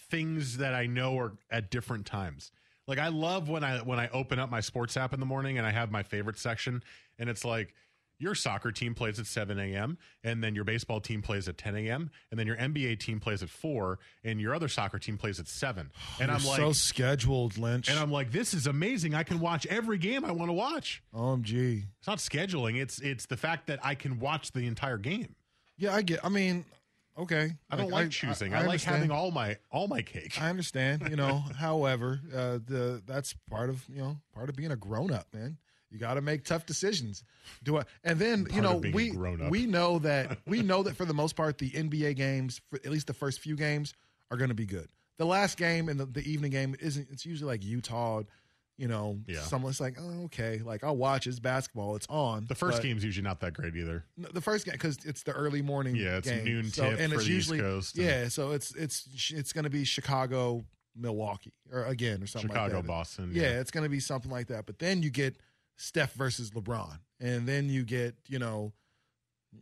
things 0.09 0.57
that 0.57 0.73
I 0.73 0.85
know 0.85 1.17
are 1.17 1.33
at 1.49 1.71
different 1.71 2.05
times. 2.05 2.51
Like 2.87 2.99
I 2.99 3.09
love 3.09 3.49
when 3.49 3.63
I 3.63 3.79
when 3.79 3.99
I 3.99 4.07
open 4.09 4.39
up 4.39 4.49
my 4.49 4.61
sports 4.61 4.95
app 4.95 5.13
in 5.13 5.19
the 5.19 5.25
morning 5.25 5.57
and 5.57 5.67
I 5.67 5.71
have 5.71 5.91
my 5.91 6.03
favorite 6.03 6.37
section, 6.37 6.83
and 7.19 7.29
it's 7.29 7.43
like 7.43 7.73
your 8.19 8.35
soccer 8.35 8.71
team 8.71 8.95
plays 8.95 9.19
at 9.19 9.27
7 9.27 9.59
a.m. 9.59 9.97
and 10.23 10.43
then 10.43 10.55
your 10.55 10.63
baseball 10.63 10.99
team 10.99 11.21
plays 11.21 11.47
at 11.47 11.57
10 11.57 11.75
a.m. 11.75 12.09
and 12.31 12.39
then 12.39 12.47
your 12.47 12.55
NBA 12.55 12.99
team 12.99 13.19
plays 13.19 13.43
at 13.43 13.49
4 13.49 13.99
and 14.23 14.41
your 14.41 14.55
other 14.55 14.67
soccer 14.67 14.99
team 14.99 15.17
plays 15.17 15.39
at 15.39 15.47
7. 15.47 15.91
And 16.19 16.29
You're 16.29 16.37
I'm 16.37 16.45
like 16.45 16.57
so 16.57 16.71
scheduled, 16.71 17.57
Lynch. 17.57 17.89
and 17.89 17.99
I'm 17.99 18.11
like 18.11 18.31
this 18.31 18.53
is 18.53 18.67
amazing. 18.67 19.13
I 19.13 19.23
can 19.23 19.39
watch 19.39 19.65
every 19.67 19.97
game 19.97 20.25
I 20.25 20.31
want 20.31 20.49
to 20.49 20.53
watch. 20.53 21.03
OMG. 21.13 21.83
It's 21.99 22.07
not 22.07 22.17
scheduling, 22.17 22.81
it's 22.81 22.99
it's 22.99 23.25
the 23.27 23.37
fact 23.37 23.67
that 23.67 23.79
I 23.83 23.95
can 23.95 24.19
watch 24.19 24.51
the 24.51 24.61
entire 24.65 24.97
game. 24.97 25.35
Yeah, 25.77 25.93
I 25.93 26.01
get. 26.01 26.25
I 26.25 26.29
mean, 26.29 26.65
okay. 27.17 27.51
I 27.69 27.75
don't 27.75 27.91
like, 27.91 28.09
choosing. 28.09 28.53
I, 28.53 28.65
like 28.65 28.81
having 28.81 29.11
all 29.11 29.29
my 29.31 29.57
all 29.71 29.87
my 29.87 30.01
cake. 30.01 30.41
I 30.41 30.49
understand. 30.49 31.07
You 31.09 31.15
know, 31.15 31.43
however, 31.55 32.19
uh, 32.33 32.57
the 32.65 33.01
that's 33.05 33.35
part 33.49 33.69
of 33.69 33.83
you 33.87 34.01
know 34.01 34.17
part 34.33 34.49
of 34.49 34.55
being 34.55 34.71
a 34.71 34.75
grown 34.75 35.11
up, 35.11 35.27
man. 35.33 35.57
You 35.91 35.97
got 35.99 36.15
to 36.15 36.21
make 36.21 36.43
tough 36.43 36.65
decisions. 36.65 37.23
Do 37.63 37.77
I? 37.77 37.83
And 38.03 38.19
then 38.19 38.39
you 38.53 38.61
Part 38.61 38.63
know 38.63 38.75
we 38.93 39.11
we 39.49 39.65
know 39.65 39.99
that 39.99 40.39
we 40.45 40.61
know 40.61 40.83
that 40.83 40.95
for 40.97 41.05
the 41.05 41.13
most 41.13 41.35
part 41.35 41.57
the 41.57 41.69
NBA 41.71 42.15
games, 42.15 42.59
for 42.69 42.75
at 42.77 42.91
least 42.91 43.07
the 43.07 43.13
first 43.13 43.39
few 43.39 43.55
games, 43.55 43.93
are 44.31 44.37
going 44.37 44.49
to 44.49 44.55
be 44.55 44.65
good. 44.65 44.89
The 45.17 45.25
last 45.25 45.57
game 45.57 45.89
and 45.89 45.99
the, 45.99 46.05
the 46.05 46.29
evening 46.29 46.51
game 46.51 46.75
isn't. 46.79 47.07
It's 47.11 47.25
usually 47.25 47.51
like 47.51 47.63
Utah. 47.63 48.23
You 48.79 48.87
know, 48.87 49.17
Yeah. 49.25 49.41
someone's 49.41 49.81
like, 49.81 49.97
oh, 49.99 50.25
okay, 50.25 50.61
like 50.63 50.83
I'll 50.83 50.95
watch. 50.97 51.25
It's 51.25 51.39
basketball. 51.39 51.95
It's 51.95 52.05
on. 52.11 52.45
The 52.47 52.53
first 52.53 52.83
game's 52.83 53.03
usually 53.03 53.23
not 53.23 53.39
that 53.39 53.53
great 53.55 53.75
either. 53.75 54.03
no, 54.17 54.29
the 54.31 54.39
first 54.41 54.65
game 54.65 54.73
because 54.73 54.99
it's 55.03 55.23
the 55.23 55.31
early 55.31 55.63
morning. 55.63 55.95
Yeah, 55.95 56.17
it's 56.17 56.29
game. 56.29 56.45
noon 56.45 56.65
so, 56.69 56.83
tip 56.87 56.99
and 56.99 57.11
for 57.11 57.17
it's 57.17 57.25
the 57.27 57.31
East 57.33 57.49
usually 57.49 57.59
Coast 57.59 57.97
and- 57.97 58.05
yeah. 58.05 58.27
So 58.27 58.51
it's 58.51 58.75
it's 58.75 59.31
it's 59.33 59.51
going 59.51 59.63
to 59.63 59.71
be 59.71 59.83
Chicago, 59.83 60.63
Milwaukee, 60.95 61.53
or 61.71 61.85
again 61.85 62.21
or 62.21 62.27
something 62.27 62.49
Chicago, 62.51 62.75
like 62.75 62.83
that. 62.83 62.87
Boston, 62.87 63.31
Yeah, 63.33 63.41
yeah. 63.43 63.59
it's 63.61 63.71
going 63.71 63.83
to 63.85 63.89
be 63.89 63.99
something 63.99 64.29
like 64.29 64.47
that. 64.47 64.67
But 64.67 64.77
then 64.77 65.01
you 65.01 65.09
get 65.09 65.37
Steph 65.77 66.13
versus 66.13 66.51
LeBron, 66.51 66.99
and 67.19 67.47
then 67.47 67.69
you 67.69 67.83
get 67.83 68.15
you 68.27 68.39
know, 68.39 68.73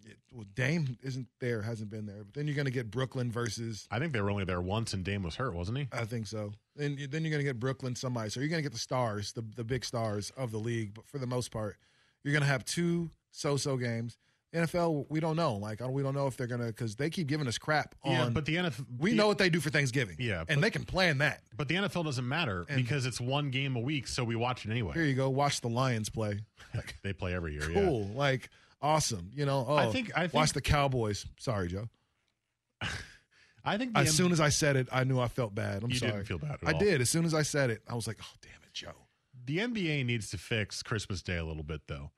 it, 0.06 0.17
well, 0.32 0.45
Dame 0.56 0.97
isn't 1.04 1.28
there, 1.39 1.62
hasn't 1.62 1.89
been 1.89 2.06
there. 2.06 2.23
But 2.23 2.34
then 2.34 2.47
you're 2.47 2.56
going 2.56 2.65
to 2.65 2.71
get 2.71 2.89
Brooklyn 2.89 3.32
versus. 3.32 3.88
I 3.91 3.99
think 3.99 4.13
they 4.13 4.21
were 4.21 4.32
only 4.32 4.45
there 4.45 4.62
once, 4.62 4.93
and 4.93 5.04
Dame 5.04 5.23
was 5.23 5.36
hurt, 5.36 5.54
wasn't 5.54 5.78
he? 5.78 5.88
I 5.91 6.06
think 6.06 6.28
so. 6.28 6.54
And 6.78 6.97
then 6.97 7.23
you're 7.23 7.32
going 7.32 7.39
to 7.39 7.43
get 7.43 7.60
Brooklyn 7.60 7.95
somebody. 7.95 8.30
So 8.30 8.39
you're 8.39 8.49
going 8.49 8.60
to 8.60 8.63
get 8.63 8.73
the 8.73 8.80
stars, 8.80 9.34
the 9.34 9.43
the 9.56 9.63
big 9.63 9.86
stars 9.86 10.32
of 10.36 10.51
the 10.51 10.58
league. 10.58 10.93
But 10.93 11.06
for 11.08 11.19
the 11.19 11.28
most 11.28 11.51
part, 11.51 11.78
you're 12.23 12.34
going 12.34 12.41
to 12.41 12.47
have 12.47 12.65
two 12.65 13.12
so-so 13.32 13.78
games. 13.78 14.17
NFL, 14.56 15.06
we 15.10 15.20
don't 15.20 15.36
know. 15.36 15.56
Like 15.56 15.82
we 15.88 16.02
don't 16.02 16.13
know 16.15 16.28
if 16.28 16.38
they're 16.38 16.48
going 16.48 16.62
to 16.62 16.68
because 16.68 16.96
they 16.96 17.10
keep 17.10 17.28
giving 17.28 17.48
us 17.48 17.58
crap 17.58 17.94
on. 18.04 18.12
Yeah, 18.12 18.30
but 18.30 18.46
the 18.46 18.56
NFL, 18.56 18.86
we 18.98 19.13
know 19.13 19.28
what 19.28 19.38
they 19.38 19.50
do 19.50 19.60
for 19.60 19.70
Thanksgiving. 19.70 20.15
Yeah, 20.20 20.44
and 20.48 20.63
they 20.63 20.70
can 20.72 20.84
plan 20.86 21.18
that. 21.20 21.41
But 21.58 21.68
the 21.68 21.76
NFL 21.76 22.06
doesn't 22.06 22.28
matter 22.28 22.65
And- 22.70 22.78
because 22.78 23.06
it's 23.06 23.20
one 23.22 23.52
game 23.52 23.76
a 23.76 23.80
week, 23.80 24.08
so 24.08 24.24
we 24.24 24.36
watch 24.36 24.65
it 24.65 24.72
anyway. 24.72 24.94
Here 24.94 25.04
you 25.06 25.13
go. 25.15 25.30
Watch 25.30 25.62
the 25.62 25.70
Lions 25.70 26.10
play. 26.10 26.39
they 27.04 27.13
play 27.13 27.34
every 27.36 27.54
year. 27.54 27.70
Yeah. 27.72 27.84
Cool. 27.86 28.06
Like 28.15 28.50
awesome. 28.82 29.30
You 29.36 29.46
know. 29.46 29.65
Oh, 29.68 29.76
I 29.76 29.91
think- 29.91 30.12
I 30.15 30.22
think- 30.22 30.34
watch 30.34 30.54
the 30.54 30.62
Cowboys. 30.62 31.26
Sorry, 31.39 31.68
Joe. 31.68 31.89
I 33.63 33.78
think 33.78 33.94
the 33.94 34.00
As 34.02 34.08
M- 34.10 34.13
soon 34.13 34.32
as 34.32 34.39
I 34.39 34.50
said 34.50 34.76
it, 34.76 34.88
I 34.91 35.04
knew 35.04 35.20
I 35.20 35.28
felt 35.28 35.56
bad. 35.56 35.84
I'm 35.84 35.89
You 35.89 35.98
sorry. 35.98 36.12
didn't 36.12 36.26
feel 36.28 36.38
bad 36.38 36.58
at 36.62 36.68
I 36.68 36.72
all. 36.74 36.80
did. 36.80 37.02
As 37.02 37.10
soon 37.10 37.26
as 37.26 37.34
I 37.34 37.41
said 37.41 37.70
it, 37.72 37.82
I 37.89 37.96
was 37.96 38.06
like, 38.08 38.18
oh 38.22 38.36
damn 38.41 38.52
it, 38.63 38.74
Joe. 38.74 38.91
the 39.46 39.58
NBA 39.58 40.06
needs 40.06 40.30
to 40.32 40.38
fix 40.38 40.84
Christmas 40.84 41.22
Day 41.24 41.38
a 41.38 41.44
little 41.46 41.63
bit 41.63 41.82
though, 41.88 42.12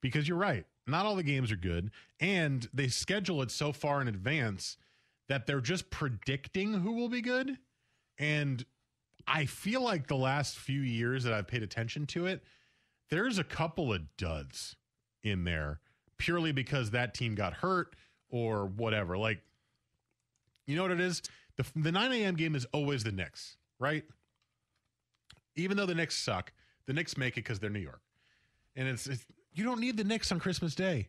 because 0.00 0.26
you're 0.26 0.36
right. 0.38 0.66
Not 0.90 1.06
all 1.06 1.16
the 1.16 1.22
games 1.22 1.52
are 1.52 1.56
good, 1.56 1.90
and 2.18 2.68
they 2.72 2.88
schedule 2.88 3.42
it 3.42 3.50
so 3.50 3.72
far 3.72 4.00
in 4.00 4.08
advance 4.08 4.76
that 5.28 5.46
they're 5.46 5.60
just 5.60 5.90
predicting 5.90 6.74
who 6.74 6.92
will 6.92 7.08
be 7.08 7.20
good. 7.20 7.56
And 8.18 8.64
I 9.26 9.46
feel 9.46 9.82
like 9.82 10.08
the 10.08 10.16
last 10.16 10.56
few 10.56 10.80
years 10.80 11.24
that 11.24 11.32
I've 11.32 11.46
paid 11.46 11.62
attention 11.62 12.06
to 12.08 12.26
it, 12.26 12.42
there's 13.10 13.38
a 13.38 13.44
couple 13.44 13.92
of 13.92 14.02
duds 14.16 14.76
in 15.22 15.44
there 15.44 15.80
purely 16.18 16.52
because 16.52 16.90
that 16.90 17.14
team 17.14 17.34
got 17.34 17.54
hurt 17.54 17.94
or 18.28 18.66
whatever. 18.66 19.16
Like, 19.16 19.40
you 20.66 20.76
know 20.76 20.82
what 20.82 20.90
it 20.90 21.00
is? 21.00 21.22
The, 21.56 21.66
the 21.76 21.92
9 21.92 22.12
a.m. 22.12 22.34
game 22.36 22.54
is 22.54 22.66
always 22.72 23.04
the 23.04 23.12
Knicks, 23.12 23.56
right? 23.78 24.04
Even 25.56 25.76
though 25.76 25.86
the 25.86 25.94
Knicks 25.94 26.16
suck, 26.16 26.52
the 26.86 26.92
Knicks 26.92 27.16
make 27.16 27.34
it 27.34 27.44
because 27.44 27.58
they're 27.58 27.70
New 27.70 27.80
York. 27.80 28.02
And 28.76 28.88
it's, 28.88 29.06
it's 29.06 29.24
you 29.52 29.64
don't 29.64 29.80
need 29.80 29.96
the 29.96 30.04
Knicks 30.04 30.30
on 30.32 30.38
Christmas 30.40 30.74
Day. 30.74 31.08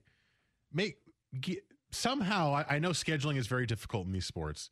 Make 0.73 0.97
get, 1.39 1.63
somehow 1.91 2.54
I, 2.56 2.75
I 2.75 2.80
know 2.80 2.89
scheduling 2.91 3.38
is 3.38 3.47
very 3.47 3.65
difficult 3.65 4.06
in 4.08 4.13
these 4.13 4.25
sports. 4.25 4.69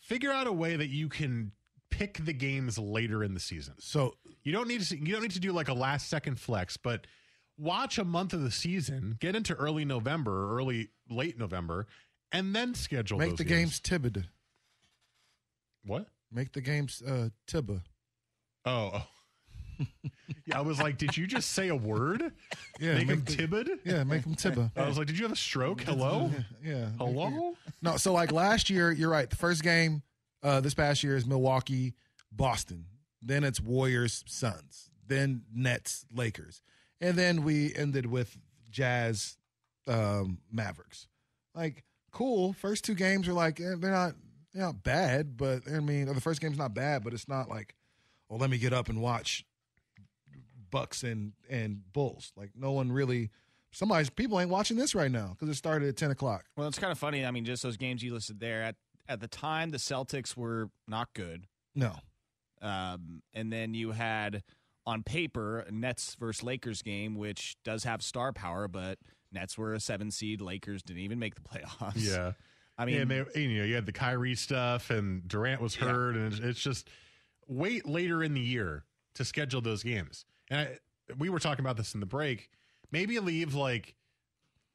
Figure 0.00 0.32
out 0.32 0.46
a 0.46 0.52
way 0.52 0.76
that 0.76 0.88
you 0.88 1.08
can 1.08 1.52
pick 1.90 2.24
the 2.24 2.32
games 2.32 2.78
later 2.78 3.22
in 3.22 3.34
the 3.34 3.40
season. 3.40 3.74
So 3.78 4.14
You 4.42 4.52
don't 4.52 4.68
need 4.68 4.80
to 4.80 4.96
you 4.96 5.12
don't 5.12 5.22
need 5.22 5.32
to 5.32 5.40
do 5.40 5.52
like 5.52 5.68
a 5.68 5.74
last 5.74 6.08
second 6.08 6.40
flex, 6.40 6.76
but 6.76 7.06
watch 7.58 7.98
a 7.98 8.04
month 8.04 8.32
of 8.32 8.42
the 8.42 8.50
season, 8.50 9.16
get 9.20 9.36
into 9.36 9.54
early 9.54 9.84
November, 9.84 10.56
early 10.56 10.88
late 11.10 11.38
November, 11.38 11.86
and 12.32 12.54
then 12.54 12.74
schedule 12.74 13.18
make 13.18 13.36
the 13.36 13.44
games 13.44 13.80
Tibid. 13.80 14.24
What? 15.84 16.06
Make 16.32 16.52
the 16.52 16.60
games 16.60 17.02
uh, 17.06 17.30
Tibba. 17.46 17.82
Oh, 18.64 18.90
oh. 18.94 19.06
Yeah, 20.46 20.58
I 20.58 20.60
was 20.60 20.80
like, 20.80 20.98
did 20.98 21.16
you 21.16 21.26
just 21.26 21.50
say 21.52 21.68
a 21.68 21.76
word? 21.76 22.32
Yeah, 22.78 22.94
make, 22.94 23.02
him 23.02 23.08
make 23.08 23.24
the- 23.24 23.36
Tibbid? 23.36 23.78
Yeah, 23.84 24.04
make 24.04 24.24
him 24.24 24.34
Tibba. 24.34 24.70
I 24.76 24.86
was 24.86 24.98
like, 24.98 25.06
did 25.06 25.18
you 25.18 25.24
have 25.24 25.32
a 25.32 25.36
stroke? 25.36 25.82
Hello? 25.82 26.30
Yeah. 26.64 26.88
Hello? 26.98 27.54
No, 27.82 27.96
so 27.96 28.12
like 28.12 28.32
last 28.32 28.70
year, 28.70 28.90
you're 28.90 29.10
right. 29.10 29.28
The 29.28 29.36
first 29.36 29.62
game 29.62 30.02
uh, 30.42 30.60
this 30.60 30.74
past 30.74 31.02
year 31.02 31.16
is 31.16 31.26
Milwaukee, 31.26 31.94
Boston. 32.32 32.86
Then 33.22 33.44
it's 33.44 33.60
Warriors, 33.60 34.24
Suns. 34.26 34.90
Then 35.06 35.42
Nets, 35.54 36.06
Lakers. 36.14 36.62
And 37.00 37.16
then 37.16 37.42
we 37.42 37.74
ended 37.74 38.06
with 38.06 38.36
Jazz, 38.70 39.36
um, 39.86 40.38
Mavericks. 40.52 41.08
Like, 41.54 41.84
cool. 42.12 42.52
First 42.52 42.84
two 42.84 42.94
games 42.94 43.26
are 43.28 43.32
like, 43.32 43.60
eh, 43.60 43.74
they're 43.78 43.90
not 43.90 44.14
they're 44.52 44.64
not 44.64 44.82
bad, 44.82 45.36
but 45.36 45.62
I 45.72 45.80
mean, 45.80 46.06
the 46.06 46.20
first 46.20 46.40
game's 46.40 46.58
not 46.58 46.74
bad, 46.74 47.04
but 47.04 47.12
it's 47.12 47.28
not 47.28 47.48
like, 47.48 47.74
well, 48.28 48.38
let 48.38 48.50
me 48.50 48.58
get 48.58 48.72
up 48.72 48.88
and 48.88 49.00
watch 49.00 49.44
Bucks 50.70 51.02
and 51.02 51.32
and 51.48 51.80
Bulls. 51.92 52.32
Like, 52.36 52.50
no 52.54 52.72
one 52.72 52.90
really. 52.92 53.30
Somebody's 53.72 54.10
people 54.10 54.40
ain't 54.40 54.50
watching 54.50 54.76
this 54.76 54.96
right 54.96 55.12
now 55.12 55.28
because 55.30 55.48
it 55.48 55.54
started 55.54 55.88
at 55.88 55.96
ten 55.96 56.10
o'clock. 56.10 56.44
Well, 56.56 56.66
it's 56.66 56.78
kind 56.78 56.90
of 56.90 56.98
funny. 56.98 57.24
I 57.24 57.30
mean, 57.30 57.44
just 57.44 57.62
those 57.62 57.76
games 57.76 58.02
you 58.02 58.12
listed 58.12 58.40
there. 58.40 58.62
At 58.62 58.76
at 59.08 59.20
the 59.20 59.28
time, 59.28 59.70
the 59.70 59.78
Celtics 59.78 60.36
were 60.36 60.70
not 60.88 61.08
good. 61.14 61.46
No, 61.74 61.94
Um, 62.62 63.22
and 63.32 63.52
then 63.52 63.74
you 63.74 63.92
had 63.92 64.42
on 64.86 65.02
paper 65.02 65.64
Nets 65.70 66.16
versus 66.18 66.42
Lakers 66.42 66.82
game, 66.82 67.14
which 67.14 67.56
does 67.64 67.84
have 67.84 68.02
star 68.02 68.32
power, 68.32 68.66
but 68.66 68.98
Nets 69.32 69.56
were 69.56 69.74
a 69.74 69.80
seven 69.80 70.10
seed. 70.10 70.40
Lakers 70.40 70.82
didn't 70.82 71.02
even 71.02 71.18
make 71.18 71.34
the 71.36 71.40
playoffs. 71.48 71.92
Yeah. 71.96 72.32
I 72.76 72.86
mean, 72.86 73.02
and 73.02 73.10
they, 73.10 73.40
you 73.40 73.58
know, 73.58 73.64
you 73.64 73.74
had 73.74 73.84
the 73.86 73.92
Kyrie 73.92 74.34
stuff, 74.34 74.90
and 74.90 75.26
Durant 75.28 75.60
was 75.60 75.74
hurt, 75.76 76.16
and 76.16 76.32
it's, 76.32 76.40
it's 76.40 76.60
just 76.60 76.88
wait 77.46 77.86
later 77.86 78.22
in 78.22 78.32
the 78.34 78.40
year 78.40 78.84
to 79.14 79.24
schedule 79.24 79.60
those 79.60 79.82
games. 79.82 80.24
And 80.50 80.60
I, 80.60 80.78
we 81.18 81.28
were 81.28 81.38
talking 81.38 81.64
about 81.64 81.76
this 81.76 81.94
in 81.94 82.00
the 82.00 82.06
break. 82.06 82.50
Maybe 82.92 83.18
leave 83.20 83.54
like 83.54 83.94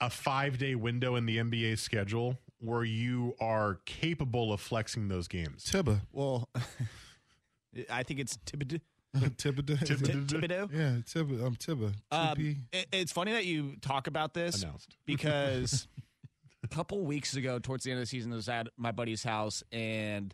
a 0.01 0.09
five 0.09 0.57
day 0.57 0.75
window 0.75 1.15
in 1.15 1.25
the 1.25 1.37
NBA 1.37 1.77
schedule 1.79 2.37
where 2.59 2.83
you 2.83 3.35
are 3.39 3.79
capable 3.85 4.51
of 4.53 4.61
flexing 4.61 5.07
those 5.09 5.27
games. 5.27 5.65
Tibba. 5.65 6.01
well, 6.11 6.49
I 7.89 8.03
think 8.03 8.19
it's 8.19 8.37
Thibodeau. 8.45 8.79
Thibodeau. 9.15 9.77
Thibodeau. 9.77 10.69
Yeah, 10.73 10.97
Tibba. 11.05 11.45
I'm 11.45 11.55
Tibba. 11.55 11.93
Um, 12.11 12.65
it- 12.71 12.87
it's 12.91 13.11
funny 13.11 13.31
that 13.33 13.45
you 13.45 13.75
talk 13.81 14.07
about 14.07 14.33
this 14.33 14.63
Announced. 14.63 14.95
because 15.05 15.87
a 16.63 16.67
couple 16.67 17.01
weeks 17.05 17.35
ago, 17.35 17.59
towards 17.59 17.83
the 17.83 17.91
end 17.91 17.99
of 17.99 18.03
the 18.03 18.07
season, 18.07 18.31
I 18.31 18.35
was 18.35 18.49
at 18.49 18.67
my 18.77 18.91
buddy's 18.91 19.23
house 19.23 19.63
and 19.71 20.33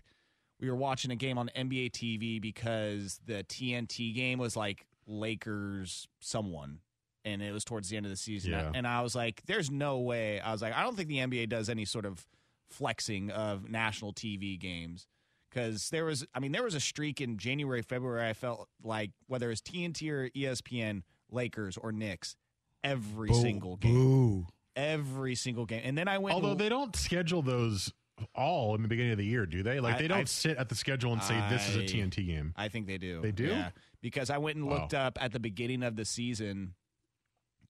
we 0.59 0.69
were 0.69 0.75
watching 0.75 1.11
a 1.11 1.15
game 1.15 1.37
on 1.37 1.49
NBA 1.55 1.91
TV 1.91 2.39
because 2.41 3.19
the 3.25 3.43
TNT 3.43 4.13
game 4.15 4.39
was 4.39 4.55
like 4.55 4.85
Lakers 5.07 6.07
someone. 6.19 6.79
And 7.23 7.41
it 7.43 7.51
was 7.51 7.63
towards 7.63 7.89
the 7.89 7.97
end 7.97 8.05
of 8.07 8.09
the 8.09 8.15
season. 8.15 8.51
Yeah. 8.51 8.71
And 8.73 8.87
I 8.87 9.01
was 9.01 9.13
like, 9.15 9.43
there's 9.45 9.69
no 9.69 9.99
way. 9.99 10.39
I 10.39 10.51
was 10.51 10.61
like, 10.61 10.73
I 10.73 10.81
don't 10.83 10.95
think 10.97 11.07
the 11.07 11.17
NBA 11.19 11.49
does 11.49 11.69
any 11.69 11.85
sort 11.85 12.05
of 12.05 12.25
flexing 12.69 13.29
of 13.29 13.69
national 13.69 14.13
TV 14.13 14.59
games. 14.59 15.05
Because 15.49 15.89
there 15.89 16.05
was, 16.05 16.25
I 16.33 16.39
mean, 16.39 16.51
there 16.53 16.63
was 16.63 16.73
a 16.75 16.79
streak 16.79 17.19
in 17.21 17.37
January, 17.37 17.81
February. 17.81 18.27
I 18.27 18.33
felt 18.33 18.67
like 18.83 19.11
whether 19.27 19.51
it's 19.51 19.61
TNT 19.61 20.09
or 20.09 20.29
ESPN, 20.29 21.03
Lakers 21.29 21.77
or 21.77 21.91
Knicks, 21.91 22.35
every 22.83 23.27
Boo. 23.29 23.41
single 23.41 23.75
game, 23.75 23.93
Boo. 23.93 24.47
every 24.75 25.35
single 25.35 25.65
game. 25.65 25.81
And 25.83 25.97
then 25.97 26.07
I 26.07 26.17
went. 26.19 26.35
Although 26.35 26.51
and- 26.51 26.59
they 26.59 26.69
don't 26.69 26.95
schedule 26.95 27.41
those 27.41 27.91
all 28.33 28.75
in 28.75 28.81
the 28.81 28.87
beginning 28.87 29.11
of 29.11 29.17
the 29.17 29.25
year, 29.25 29.45
do 29.45 29.61
they? 29.61 29.79
Like 29.81 29.95
I- 29.95 30.01
they 30.03 30.07
don't 30.07 30.19
I've- 30.19 30.27
sit 30.29 30.55
at 30.57 30.69
the 30.69 30.75
schedule 30.75 31.11
and 31.11 31.21
say 31.21 31.35
this 31.49 31.67
is 31.69 31.75
a 31.75 31.81
TNT 31.83 32.25
game. 32.25 32.53
I 32.55 32.69
think 32.69 32.87
they 32.87 32.97
do. 32.97 33.19
They 33.21 33.31
do? 33.33 33.47
Yeah. 33.47 33.71
Because 34.01 34.29
I 34.29 34.37
went 34.37 34.57
and 34.57 34.67
Wow. 34.67 34.79
looked 34.79 34.93
up 34.93 35.17
at 35.21 35.31
the 35.31 35.39
beginning 35.39 35.83
of 35.83 35.95
the 35.95 36.05
season, 36.05 36.73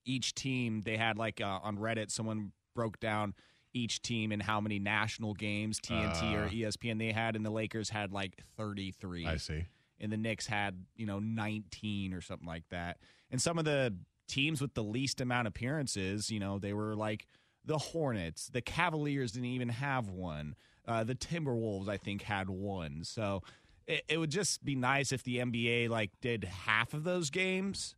each 0.04 0.34
team, 0.34 0.80
they 0.82 0.96
had 0.96 1.16
like 1.18 1.40
uh, 1.40 1.60
on 1.62 1.76
Reddit, 1.78 2.10
someone 2.10 2.52
broke 2.74 2.98
down 3.00 3.34
each 3.74 4.02
team 4.02 4.32
and 4.32 4.42
how 4.42 4.60
many 4.60 4.78
national 4.78 5.34
games 5.34 5.78
TNT 5.80 6.34
or 6.34 6.44
Uh. 6.46 6.50
ESPN 6.50 6.98
they 6.98 7.12
had, 7.12 7.36
and 7.36 7.44
the 7.44 7.50
Lakers 7.50 7.90
had 7.90 8.12
like 8.12 8.36
33. 8.56 9.26
I 9.26 9.36
see. 9.36 9.64
And 10.00 10.10
the 10.12 10.16
Knicks 10.16 10.46
had, 10.46 10.84
you 10.96 11.06
know, 11.06 11.20
19 11.20 12.12
or 12.12 12.20
something 12.20 12.46
like 12.46 12.68
that. 12.70 12.98
And 13.30 13.40
some 13.40 13.58
of 13.58 13.64
the 13.64 13.96
teams 14.28 14.60
with 14.60 14.74
the 14.74 14.82
least 14.82 15.20
amount 15.20 15.46
of 15.46 15.50
appearances, 15.52 16.30
you 16.30 16.40
know, 16.40 16.58
they 16.58 16.72
were 16.72 16.96
like 16.96 17.26
the 17.64 17.78
Hornets. 17.78 18.48
The 18.48 18.60
Cavaliers 18.62 19.32
didn't 19.32 19.50
even 19.50 19.68
have 19.68 20.08
one. 20.08 20.56
Uh, 20.86 21.04
the 21.04 21.14
Timberwolves, 21.14 21.88
I 21.88 21.96
think, 21.98 22.22
had 22.22 22.50
one. 22.50 23.04
So 23.04 23.42
it, 23.86 24.04
it 24.08 24.18
would 24.18 24.30
just 24.30 24.64
be 24.64 24.74
nice 24.74 25.12
if 25.12 25.22
the 25.22 25.38
NBA 25.38 25.88
like 25.88 26.10
did 26.20 26.44
half 26.44 26.94
of 26.94 27.04
those 27.04 27.30
games. 27.30 27.94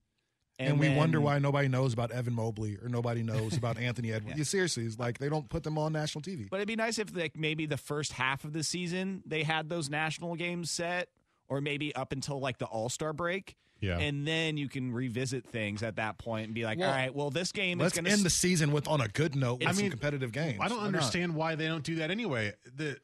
And, 0.59 0.79
we 0.79 0.87
then- 0.87 0.97
wonder 0.97 1.21
why 1.21 1.39
nobody 1.41 1.67
knows 1.67 1.93
about 1.93 2.13
Evan 2.13 2.35
Mobley 2.35 2.77
or 2.81 2.89
nobody 2.89 3.25
knows 3.25 3.57
about 3.57 3.77
Anthony 3.77 4.13
Edwards. 4.13 4.39
Yeah. 4.39 4.45
seriously, 4.45 4.85
it's 4.85 4.99
like 5.01 5.19
they 5.19 5.29
don't 5.29 5.49
put 5.49 5.65
them 5.65 5.77
on 5.79 5.93
national 5.93 6.23
TV. 6.23 6.49
But 6.49 6.59
it'd 6.59 6.69
be 6.69 6.77
nice 6.77 6.99
if 7.01 7.15
like 7.17 7.37
maybe 7.37 7.67
the 7.67 7.77
first 7.77 8.13
half 8.13 8.45
of 8.45 8.53
the 8.53 8.63
season 8.63 9.23
they 9.27 9.43
had 9.43 9.69
those 9.69 9.91
national 9.91 10.37
games 10.37 10.71
set, 10.71 11.09
or 11.49 11.61
maybe 11.61 11.95
up 11.97 12.13
until 12.13 12.39
like 12.41 12.59
the 12.59 12.67
All 12.67 12.89
Star 12.89 13.13
break. 13.13 13.57
Yeah. 13.81 13.99
And 13.99 14.27
then 14.27 14.57
you 14.57 14.69
can 14.69 14.93
revisit 14.93 15.45
things 15.45 15.83
at 15.83 15.97
that 15.97 16.17
point 16.17 16.47
and 16.47 16.55
be 16.55 16.65
like, 16.65 16.79
Well, 16.79 16.89
all 16.89 16.95
right, 16.97 17.13
well, 17.15 17.31
this 17.31 17.51
game 17.51 17.79
Let's 17.81 17.93
is 17.95 17.97
going 17.97 18.05
to 18.07 18.13
end 18.13 18.23
the 18.23 18.31
season 18.31 18.71
with 18.71 18.87
on 18.89 19.01
a 19.01 19.09
good 19.09 19.35
note 19.35 19.59
with 19.59 19.69
I 19.69 19.73
some 19.73 19.83
mean, 19.83 19.91
competitive 19.91 20.31
games. 20.33 20.59
I 20.61 20.69
don't 20.69 20.79
Why 20.79 20.85
not? 20.85 20.87
understand 20.95 21.35
why 21.35 21.57
they 21.57 21.67
don't 21.67 21.83
do 21.85 21.97
that 21.97 22.11
anyway. 22.13 22.55
The 22.77 22.97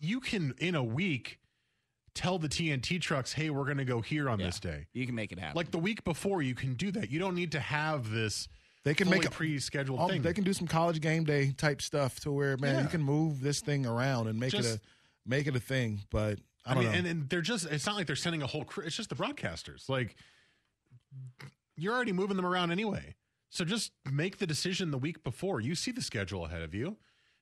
you 0.00 0.20
can 0.20 0.52
in 0.58 0.74
a 0.74 0.82
week 0.84 1.38
tell 2.14 2.38
the 2.38 2.48
TNT 2.48 3.00
trucks, 3.00 3.32
"Hey, 3.32 3.50
we're 3.50 3.64
going 3.64 3.78
to 3.78 3.84
go 3.84 4.00
here 4.00 4.28
on 4.28 4.38
this 4.38 4.60
day." 4.60 4.86
You 4.92 5.06
can 5.06 5.14
make 5.14 5.32
it 5.32 5.38
happen. 5.38 5.56
Like 5.56 5.70
the 5.70 5.78
week 5.78 6.04
before, 6.04 6.42
you 6.42 6.54
can 6.54 6.74
do 6.74 6.90
that. 6.92 7.10
You 7.10 7.18
don't 7.18 7.34
need 7.34 7.52
to 7.52 7.60
have 7.60 8.10
this. 8.10 8.48
They 8.82 8.94
can 8.94 9.10
make 9.10 9.26
a 9.26 9.30
pre-scheduled 9.30 10.00
um, 10.00 10.08
thing. 10.08 10.22
They 10.22 10.32
can 10.32 10.42
do 10.44 10.54
some 10.54 10.66
college 10.66 11.00
game 11.00 11.24
day 11.24 11.52
type 11.52 11.82
stuff 11.82 12.18
to 12.20 12.32
where 12.32 12.56
man, 12.56 12.76
Yeah. 12.76 12.82
you 12.82 12.88
can 12.88 13.02
move 13.02 13.40
this 13.40 13.60
thing 13.60 13.84
around 13.86 14.26
and 14.28 14.40
make 14.40 14.54
it 14.54 14.64
a 14.64 14.80
make 15.26 15.46
it 15.46 15.54
a 15.54 15.60
thing. 15.60 16.00
But 16.10 16.38
I 16.64 16.70
I, 16.70 16.74
don't 16.74 16.82
mean, 16.84 16.92
know. 16.92 16.98
and, 16.98 17.06
and 17.06 17.28
they're 17.28 17.42
just, 17.42 17.66
it's 17.66 17.84
not 17.86 17.96
like 17.96 18.06
they're 18.06 18.16
sending 18.16 18.42
a 18.42 18.46
whole 18.46 18.64
crew. 18.64 18.84
It's 18.84 18.96
just 18.96 19.08
the 19.10 19.16
broadcasters. 19.16 19.88
Like, 19.88 20.16
you're 21.76 21.94
already 21.94 22.12
moving 22.12 22.36
them 22.36 22.46
around 22.46 22.70
anyway. 22.72 23.14
So 23.50 23.64
just 23.64 23.92
make 24.10 24.38
the 24.38 24.46
decision 24.46 24.90
the 24.90 24.98
week 24.98 25.22
before. 25.24 25.60
You 25.60 25.74
see 25.74 25.90
the 25.90 26.02
schedule 26.02 26.44
ahead 26.46 26.62
of 26.62 26.74
you. 26.74 26.96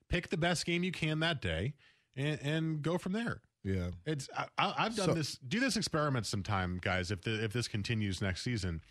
Pick 0.07 0.29
the 0.29 0.37
best 0.37 0.65
game 0.65 0.83
you 0.83 0.91
can 0.91 1.19
that 1.19 1.41
day 1.41 1.73
and, 2.15 2.39
and 2.41 2.81
go 2.81 2.97
from 2.97 3.11
there. 3.11 3.41
Yeah. 3.63 3.89
It's 4.05 4.29
I, 4.37 4.45
I, 4.57 4.73
I've 4.77 4.95
done 4.95 5.07
So- 5.09 5.13
this. 5.13 5.37
Do 5.47 5.59
this 5.59 5.75
experiment 5.77 6.25
sometime, 6.25 6.79
guys. 6.81 7.11
If 7.11 7.21
the 7.21 7.43
if 7.43 7.53
this 7.53 7.67
continues 7.67 8.21
next 8.21 8.41
season, 8.43 8.81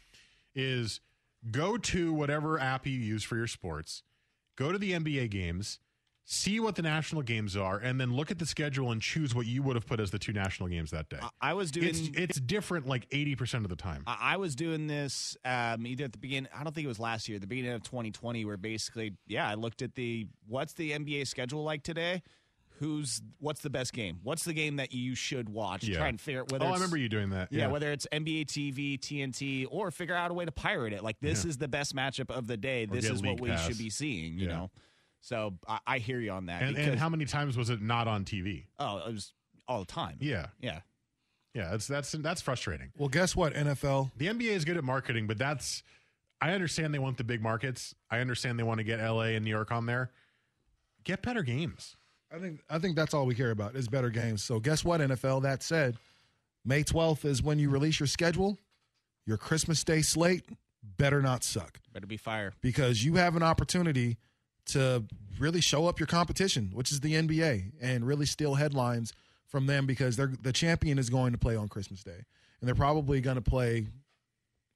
is 0.54 1.00
go 1.50 1.76
to 1.78 2.12
whatever 2.12 2.58
app 2.58 2.86
you 2.86 2.98
use 2.98 3.22
for 3.22 3.36
your 3.36 3.46
sports, 3.46 4.02
go 4.56 4.72
to 4.72 4.78
the 4.78 4.92
NBA 4.92 5.30
games, 5.30 5.78
see 6.24 6.58
what 6.60 6.74
the 6.74 6.82
national 6.82 7.22
games 7.22 7.56
are, 7.56 7.78
and 7.78 7.98
then 8.00 8.12
look 8.12 8.30
at 8.30 8.38
the 8.38 8.44
schedule 8.44 8.90
and 8.90 9.00
choose 9.00 9.34
what 9.34 9.46
you 9.46 9.62
would 9.62 9.76
have 9.76 9.86
put 9.86 10.00
as 10.00 10.10
the 10.10 10.18
two 10.18 10.32
national 10.32 10.68
games 10.68 10.90
that 10.90 11.08
day. 11.08 11.18
I 11.40 11.54
was 11.54 11.70
doing. 11.70 11.88
it's 11.88 12.00
it's 12.14 12.40
different 12.40 12.86
like 12.86 13.06
eighty 13.12 13.34
percent 13.36 13.64
of 13.64 13.70
the 13.70 13.76
time. 13.76 14.02
I 14.06 14.34
I 14.34 14.36
was 14.36 14.54
doing 14.54 14.86
this 14.86 15.36
um, 15.44 15.86
either 15.86 16.04
at 16.04 16.12
the 16.12 16.18
beginning. 16.18 16.50
I 16.54 16.62
don't 16.64 16.74
think 16.74 16.84
it 16.84 16.88
was 16.88 17.00
last 17.00 17.28
year, 17.28 17.38
the 17.38 17.46
beginning 17.46 17.72
of 17.72 17.82
2020, 17.84 18.44
where 18.44 18.56
basically, 18.56 19.14
yeah, 19.26 19.48
I 19.48 19.54
looked 19.54 19.80
at 19.80 19.94
the 19.94 20.26
what's 20.46 20.74
the 20.74 20.90
NBA 20.92 21.26
schedule 21.26 21.62
like 21.64 21.82
today. 21.82 22.22
Who's 22.78 23.20
what's 23.40 23.60
the 23.60 23.70
best 23.70 23.92
game? 23.92 24.20
What's 24.22 24.44
the 24.44 24.52
game 24.52 24.76
that 24.76 24.92
you 24.92 25.14
should 25.14 25.48
watch? 25.48 25.84
Yeah. 25.84 25.98
Try 25.98 26.08
and 26.08 26.20
figure 26.20 26.40
out 26.42 26.52
whether. 26.52 26.64
oh, 26.64 26.68
I 26.68 26.70
it's- 26.70 26.80
remember 26.80 26.96
you 26.96 27.08
doing 27.08 27.30
that. 27.30 27.52
Yeah, 27.52 27.66
whether 27.68 27.90
it's 27.92 28.06
NBA 28.12 28.46
TV, 28.46 28.98
TNT, 28.98 29.66
or 29.70 29.90
figure 29.90 30.14
out 30.14 30.30
a 30.30 30.34
way 30.34 30.44
to 30.44 30.52
pirate 30.52 30.92
it. 30.92 31.02
Like 31.02 31.18
this 31.20 31.44
Yeah. 31.44 31.48
is 31.50 31.58
the 31.58 31.68
best 31.68 31.94
matchup 31.96 32.30
of 32.30 32.46
the 32.46 32.56
day. 32.56 32.86
This 32.86 33.08
is 33.10 33.22
what 33.22 33.40
we 33.40 33.50
Pass. 33.50 33.66
should 33.66 33.78
be 33.78 33.90
seeing. 33.90 34.34
You 34.38 34.46
Yeah. 34.48 34.54
know, 34.56 34.70
so 35.20 35.58
I, 35.66 35.78
I 35.86 35.98
hear 35.98 36.20
you 36.20 36.30
on 36.30 36.46
that. 36.46 36.62
and, 36.62 36.74
because, 36.76 36.90
and 36.92 36.98
how 37.00 37.08
many 37.08 37.24
times 37.24 37.56
was 37.56 37.68
it 37.70 37.82
not 37.82 38.06
on 38.08 38.24
TV? 38.24 38.66
Oh, 38.78 38.98
it 38.98 39.12
was 39.12 39.32
all 39.66 39.80
the 39.80 39.86
time. 39.86 40.16
Yeah, 40.20 40.46
Yeah. 40.60 40.80
yeah. 41.54 41.70
That's 41.70 41.86
that's 41.88 42.12
that's 42.12 42.40
frustrating. 42.42 42.92
Well, 42.96 43.08
guess 43.08 43.34
what? 43.34 43.54
NFL. 43.54 44.12
The 44.16 44.26
NBA 44.28 44.52
is 44.54 44.64
good 44.64 44.76
at 44.76 44.84
marketing, 44.84 45.26
but 45.26 45.36
that's 45.38 45.82
I 46.40 46.52
understand 46.52 46.94
they 46.94 47.00
want 47.00 47.16
the 47.16 47.24
big 47.24 47.42
markets. 47.42 47.96
I 48.08 48.20
understand 48.20 48.56
they 48.58 48.62
want 48.62 48.78
to 48.78 48.84
get 48.84 49.00
LA 49.00 49.34
and 49.34 49.44
New 49.44 49.50
York 49.50 49.72
on 49.72 49.86
there. 49.86 50.12
Get 51.02 51.22
better 51.22 51.42
games. 51.42 51.96
I 52.32 52.38
think 52.38 52.60
I 52.68 52.78
think 52.78 52.96
that's 52.96 53.14
all 53.14 53.26
we 53.26 53.34
care 53.34 53.50
about 53.50 53.74
is 53.74 53.88
better 53.88 54.10
games. 54.10 54.42
So 54.42 54.60
guess 54.60 54.84
what, 54.84 55.00
NFL? 55.00 55.42
That 55.42 55.62
said, 55.62 55.96
May 56.64 56.84
12th 56.84 57.24
is 57.24 57.42
when 57.42 57.58
you 57.58 57.70
release 57.70 57.98
your 58.00 58.06
schedule. 58.06 58.58
Your 59.26 59.36
Christmas 59.36 59.84
Day 59.84 60.02
slate 60.02 60.44
better 60.96 61.20
not 61.20 61.44
suck 61.44 61.80
Better 61.92 62.06
be 62.06 62.16
fire. 62.16 62.52
because 62.62 63.04
you 63.04 63.16
have 63.16 63.36
an 63.36 63.42
opportunity 63.42 64.16
to 64.66 65.04
really 65.38 65.60
show 65.60 65.86
up 65.86 65.98
your 65.98 66.06
competition, 66.06 66.70
which 66.72 66.92
is 66.92 67.00
the 67.00 67.14
NBA, 67.14 67.72
and 67.80 68.06
really 68.06 68.26
steal 68.26 68.54
headlines 68.54 69.12
from 69.46 69.66
them 69.66 69.86
because 69.86 70.16
they're 70.16 70.32
the 70.42 70.52
champion 70.52 70.98
is 70.98 71.10
going 71.10 71.32
to 71.32 71.38
play 71.38 71.56
on 71.56 71.68
Christmas 71.68 72.02
Day, 72.02 72.24
and 72.60 72.68
they're 72.68 72.74
probably 72.74 73.20
going 73.20 73.36
to 73.36 73.42
play 73.42 73.86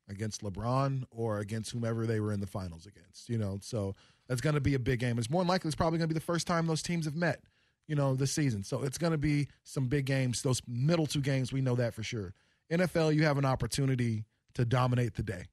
against 0.08 0.42
LeBron 0.42 1.04
or 1.10 1.38
against 1.38 1.70
whomever 1.70 2.06
they 2.06 2.20
were 2.20 2.32
in 2.32 2.40
the 2.40 2.46
finals 2.46 2.86
against. 2.86 3.28
You 3.28 3.38
know, 3.38 3.58
so 3.62 3.94
that's 4.28 4.40
going 4.40 4.54
to 4.54 4.61
be 4.61 4.74
a 4.74 4.78
big 4.78 5.00
game. 5.00 5.18
It's 5.18 5.30
more 5.30 5.44
likely 5.44 5.68
it's 5.68 5.76
probably 5.76 5.98
going 5.98 6.08
to 6.08 6.14
be 6.14 6.18
the 6.18 6.24
first 6.24 6.46
time 6.46 6.66
those 6.66 6.82
teams 6.82 7.04
have 7.04 7.16
met. 7.16 7.40
You 7.88 7.96
know, 7.96 8.14
this 8.14 8.32
season, 8.32 8.62
so 8.62 8.85
it's 8.85 8.96
going 8.96 9.11
to 9.11 9.18
be 9.18 9.48
some 9.64 9.88
big 9.88 10.06
games. 10.06 10.40
Those 10.40 10.62
middle 10.68 11.04
two 11.04 11.20
games, 11.20 11.52
we 11.52 11.61
know 11.61 11.74
that 11.74 11.94
for 11.94 12.04
sure. 12.04 12.32
NFL, 12.70 13.14
you 13.14 13.24
have 13.24 13.38
an 13.38 13.44
opportunity 13.44 14.24
to 14.54 14.64
dominate 14.64 15.14
the 15.14 15.22
day 15.24 15.46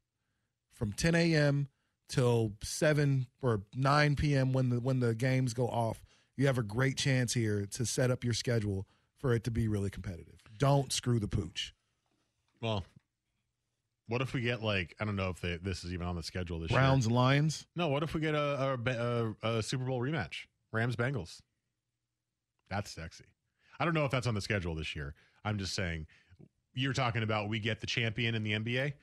from 0.72 0.94
10 0.94 1.16
a.m. 1.16 1.68
till 2.08 2.54
7 2.64 3.28
or 3.42 3.64
9 3.76 4.16
p.m. 4.16 4.54
when 4.54 4.70
the 4.70 4.80
when 4.80 5.00
the 5.00 5.16
games 5.16 5.54
go 5.54 5.68
off. 5.68 6.06
You 6.38 6.46
have 6.48 6.58
a 6.58 6.64
great 6.64 6.96
chance 6.96 7.34
here 7.34 7.66
to 7.72 7.86
set 7.86 8.12
up 8.12 8.24
your 8.24 8.34
schedule 8.34 8.86
for 9.18 9.34
it 9.34 9.44
to 9.44 9.52
be 9.52 9.68
really 9.68 9.90
competitive. 9.90 10.40
Don't 10.58 10.94
screw 10.94 11.20
the 11.20 11.28
pooch. 11.28 11.74
Well, 12.62 12.86
what 14.10 14.22
if 14.22 14.34
we 14.34 14.42
get 14.42 14.62
like 14.62 14.96
I 15.00 15.06
don't 15.06 15.16
know 15.16 15.30
if 15.30 15.40
they, 15.40 15.58
this 15.58 15.86
is 15.86 15.94
even 15.94 16.06
on 16.06 16.16
the 16.16 16.24
schedule 16.24 16.60
this 16.60 16.72
Browns 16.72 17.08
year. 17.08 17.16
Lions. 17.16 17.66
No, 17.76 17.88
what 17.88 18.04
if 18.04 18.14
we 18.14 18.20
get 18.20 18.36
a, 18.36 18.78
a, 18.86 19.36
a, 19.48 19.58
a 19.58 19.64
Super 19.64 19.86
Bowl 19.86 20.02
rematch? 20.02 20.46
Rams 20.74 20.96
Bengals. 20.96 21.42
That's 22.70 22.92
sexy. 22.92 23.26
I 23.80 23.86
don't 23.86 23.94
know 23.94 24.06
if 24.06 24.12
that's 24.12 24.28
on 24.28 24.36
the 24.36 24.42
schedule 24.42 24.76
this 24.76 24.96
year. 24.96 25.16
I'm 25.46 25.58
just 25.58 25.74
saying 25.74 26.08
you're 26.74 26.94
talking 26.94 27.24
about 27.24 27.50
we 27.50 27.60
get 27.60 27.80
the 27.80 27.88
champion 27.88 28.36
in 28.36 28.44
the 28.44 28.52
NBA. 28.52 28.94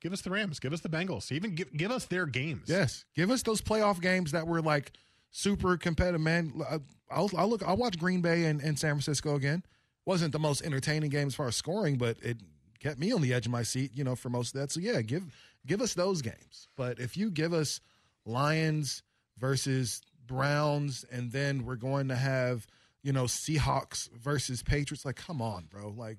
Give 0.00 0.12
us 0.12 0.22
the 0.22 0.30
Rams. 0.30 0.58
Give 0.60 0.72
us 0.72 0.80
the 0.80 0.88
Bengals. 0.88 1.32
Even 1.32 1.54
give 1.54 1.72
give 1.76 1.90
us 1.90 2.06
their 2.06 2.26
games. 2.26 2.64
Yes, 2.66 3.04
give 3.14 3.30
us 3.30 3.42
those 3.42 3.60
playoff 3.60 4.00
games 4.00 4.32
that 4.32 4.46
were 4.46 4.62
like 4.62 4.92
super 5.30 5.76
competitive. 5.76 6.20
Man, 6.20 6.52
uh, 6.68 6.78
I'll, 7.10 7.30
I'll 7.36 7.48
look. 7.48 7.66
I'll 7.66 7.76
watch 7.76 7.98
Green 7.98 8.20
Bay 8.20 8.44
and, 8.44 8.60
and 8.60 8.78
San 8.78 8.90
Francisco 8.90 9.34
again. 9.34 9.62
wasn't 10.04 10.32
the 10.32 10.38
most 10.38 10.62
entertaining 10.62 11.10
game 11.10 11.28
as 11.28 11.34
far 11.34 11.48
as 11.48 11.56
scoring, 11.56 11.96
but 11.96 12.18
it 12.22 12.38
kept 12.80 12.98
me 12.98 13.12
on 13.12 13.22
the 13.22 13.32
edge 13.32 13.46
of 13.46 13.52
my 13.52 13.62
seat, 13.62 13.92
you 13.94 14.04
know, 14.04 14.14
for 14.16 14.28
most 14.28 14.54
of 14.54 14.60
that. 14.60 14.70
So 14.70 14.80
yeah, 14.80 15.00
give 15.02 15.24
give 15.66 15.80
us 15.80 15.94
those 15.94 16.22
games. 16.22 16.68
But 16.76 16.98
if 16.98 17.16
you 17.16 17.30
give 17.30 17.52
us 17.52 17.80
Lions 18.24 19.02
versus 19.38 20.00
Browns, 20.26 21.04
and 21.10 21.32
then 21.32 21.64
we're 21.64 21.76
going 21.76 22.08
to 22.08 22.16
have 22.16 22.66
you 23.02 23.12
know 23.12 23.24
Seahawks 23.24 24.10
versus 24.12 24.62
Patriots, 24.62 25.04
like 25.04 25.16
come 25.16 25.40
on, 25.42 25.66
bro, 25.70 25.94
like 25.96 26.18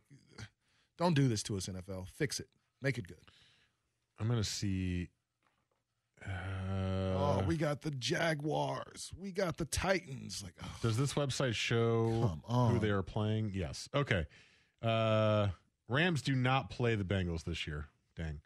don't 0.98 1.14
do 1.14 1.28
this 1.28 1.44
to 1.44 1.58
us, 1.58 1.68
NFL. 1.68 2.08
Fix 2.08 2.40
it, 2.40 2.48
make 2.82 2.98
it 2.98 3.08
good. 3.08 3.18
I'm 4.20 4.28
gonna 4.28 4.44
see. 4.44 5.10
Uh, 6.26 6.30
oh, 7.18 7.44
we 7.46 7.58
got 7.58 7.82
the 7.82 7.92
Jaguars. 7.92 9.12
We 9.20 9.32
got 9.32 9.58
the 9.58 9.66
Titans. 9.66 10.42
Like, 10.44 10.54
oh, 10.64 10.72
does 10.82 10.98
this 10.98 11.14
website 11.14 11.54
show 11.54 12.40
who 12.48 12.80
they 12.80 12.90
are 12.90 13.04
playing? 13.04 13.52
Yes. 13.54 13.90
Okay. 13.94 14.26
Uh, 14.82 15.50
Rams 15.88 16.22
do 16.22 16.36
not 16.36 16.70
play 16.70 16.96
the 16.96 17.04
Bengals 17.04 17.44
this 17.44 17.68
year. 17.68 17.88
Dang. 18.16 18.42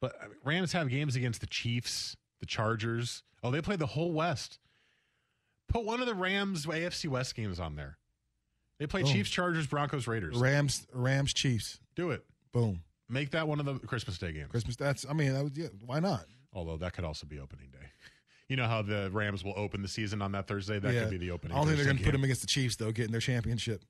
But 0.00 0.16
I 0.22 0.26
mean, 0.26 0.36
Rams 0.44 0.72
have 0.72 0.88
games 0.88 1.16
against 1.16 1.40
the 1.40 1.46
Chiefs, 1.46 2.16
the 2.40 2.46
Chargers. 2.46 3.22
Oh, 3.42 3.50
they 3.50 3.60
play 3.60 3.76
the 3.76 3.86
whole 3.86 4.12
West. 4.12 4.58
Put 5.68 5.84
one 5.84 6.00
of 6.00 6.06
the 6.06 6.14
Rams 6.14 6.66
AFC 6.66 7.08
West 7.08 7.34
games 7.34 7.58
on 7.58 7.76
there. 7.76 7.98
They 8.78 8.86
play 8.86 9.02
Boom. 9.02 9.12
Chiefs, 9.12 9.30
Chargers, 9.30 9.66
Broncos, 9.66 10.06
Raiders. 10.06 10.36
Rams, 10.36 10.86
Rams, 10.92 11.32
Chiefs. 11.32 11.80
Do 11.94 12.10
it. 12.10 12.24
Boom. 12.52 12.82
Make 13.08 13.30
that 13.30 13.46
one 13.46 13.60
of 13.60 13.66
the 13.66 13.74
Christmas 13.86 14.18
Day 14.18 14.32
games. 14.32 14.50
Christmas. 14.50 14.76
That's. 14.76 15.06
I 15.08 15.12
mean, 15.12 15.32
that 15.32 15.44
would. 15.44 15.56
Yeah, 15.56 15.68
why 15.84 16.00
not? 16.00 16.24
Although 16.52 16.76
that 16.78 16.92
could 16.92 17.04
also 17.04 17.26
be 17.26 17.38
opening 17.38 17.68
day. 17.70 17.78
You 18.46 18.56
know 18.56 18.66
how 18.66 18.82
the 18.82 19.08
Rams 19.10 19.42
will 19.42 19.54
open 19.56 19.80
the 19.80 19.88
season 19.88 20.20
on 20.20 20.32
that 20.32 20.46
Thursday? 20.46 20.78
That 20.78 20.92
yeah. 20.92 21.00
could 21.00 21.10
be 21.12 21.16
the 21.16 21.30
opening. 21.30 21.56
I 21.56 21.60
don't 21.60 21.66
think 21.66 21.78
they're 21.78 21.86
going 21.86 21.96
to 21.96 22.04
put 22.04 22.12
them 22.12 22.24
against 22.24 22.42
the 22.42 22.46
Chiefs 22.46 22.76
though, 22.76 22.92
getting 22.92 23.10
their 23.10 23.22
championship. 23.22 23.82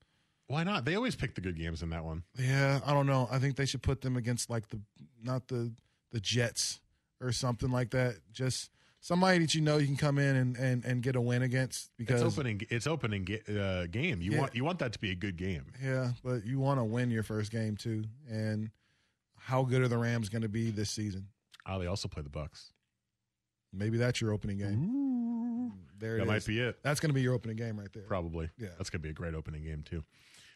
Why 0.47 0.63
not? 0.65 0.85
They 0.85 0.95
always 0.95 1.17
pick 1.17 1.35
the 1.35 1.41
good 1.41 1.57
games 1.57 1.83
in 1.83 1.91
that 1.91 2.05
one. 2.05 2.23
Yeah, 2.39 2.81
I 2.85 2.93
don't 2.93 3.07
know. 3.07 3.29
I 3.31 3.39
think 3.39 3.57
they 3.57 3.67
should 3.67 3.83
put 3.83 4.03
them 4.03 4.17
against 4.17 4.51
like 4.51 4.69
the 4.69 4.81
not 5.23 5.49
the 5.49 5.73
the 6.13 6.21
Jets 6.21 6.81
or 7.21 7.33
something 7.33 7.71
like 7.71 7.91
that. 7.91 8.17
Just 8.33 8.71
somebody 9.01 9.39
that 9.39 9.55
you 9.55 9.63
know 9.63 9.79
you 9.79 9.87
can 9.87 9.97
come 9.97 10.19
in 10.19 10.37
and 10.37 10.57
and, 10.57 10.85
and 10.85 11.03
get 11.03 11.17
a 11.17 11.21
win 11.21 11.43
against 11.43 11.91
because 11.97 12.21
it's 12.21 12.37
opening. 12.37 12.61
It's 12.69 12.87
opening 12.87 13.27
uh, 13.49 13.87
game. 13.91 14.21
You 14.21 14.33
Yeah. 14.33 14.41
want 14.41 14.55
you 14.55 14.65
want 14.65 14.79
that 14.81 14.93
to 14.93 14.99
be 14.99 15.11
a 15.11 15.15
good 15.15 15.37
game. 15.37 15.65
Yeah, 15.83 16.13
but 16.23 16.45
you 16.45 16.59
want 16.61 16.79
to 16.79 16.85
win 16.85 17.11
your 17.11 17.23
first 17.23 17.51
game 17.51 17.77
too. 17.77 18.05
And 18.31 18.71
how 19.39 19.63
good 19.63 19.81
are 19.83 19.89
the 19.89 19.99
Rams 19.99 20.29
going 20.29 20.43
to 20.43 20.49
be 20.49 20.71
this 20.71 20.91
season? 20.91 21.29
Oh, 21.67 21.79
they 21.79 21.87
also 21.87 22.09
play 22.09 22.23
the 22.23 22.29
Bucks. 22.31 22.73
Maybe 23.73 23.97
that's 23.99 24.21
your 24.21 24.33
opening 24.33 24.59
game. 24.59 25.73
There 25.99 26.17
it 26.17 26.21
that 26.21 26.27
might 26.27 26.45
be 26.45 26.61
it. 26.61 26.79
That's 26.83 27.01
going 27.01 27.11
to 27.11 27.15
be 27.15 27.23
your 27.23 27.35
opening 27.35 27.57
game 27.57 27.79
right 27.79 27.93
there. 27.93 28.03
Probably. 28.03 28.51
Yeah. 28.59 28.69
That's 28.77 28.91
gonna 28.91 29.03
be 29.03 29.09
a 29.11 29.15
great 29.15 29.35
opening 29.35 29.65
game 29.65 29.83
too. 29.83 30.05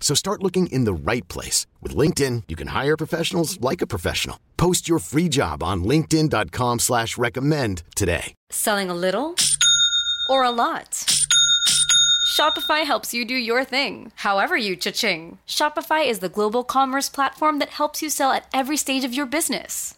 So 0.00 0.14
start 0.14 0.42
looking 0.42 0.68
in 0.68 0.84
the 0.84 0.94
right 1.12 1.28
place. 1.28 1.66
With 1.82 1.94
LinkedIn, 1.94 2.44
you 2.48 2.56
can 2.56 2.68
hire 2.68 2.96
professionals 2.96 3.60
like 3.60 3.82
a 3.82 3.86
professional. 3.86 4.40
Post 4.56 4.88
your 4.88 4.98
free 4.98 5.28
job 5.28 5.62
on 5.62 5.84
linkedin.com 5.84 6.78
slash 6.78 7.18
recommend 7.18 7.82
today. 7.94 8.34
Selling 8.48 8.88
a 8.88 8.94
little 8.94 9.34
or 10.30 10.44
a 10.44 10.50
lot? 10.50 11.04
Shopify 12.38 12.84
helps 12.84 13.12
you 13.12 13.24
do 13.24 13.34
your 13.34 13.64
thing, 13.64 14.12
however 14.14 14.56
you 14.56 14.76
cha-ching. 14.76 15.38
Shopify 15.46 16.08
is 16.08 16.20
the 16.20 16.28
global 16.28 16.62
commerce 16.62 17.08
platform 17.08 17.58
that 17.58 17.70
helps 17.70 18.00
you 18.00 18.08
sell 18.08 18.30
at 18.30 18.46
every 18.54 18.76
stage 18.76 19.04
of 19.04 19.12
your 19.12 19.26
business. 19.26 19.97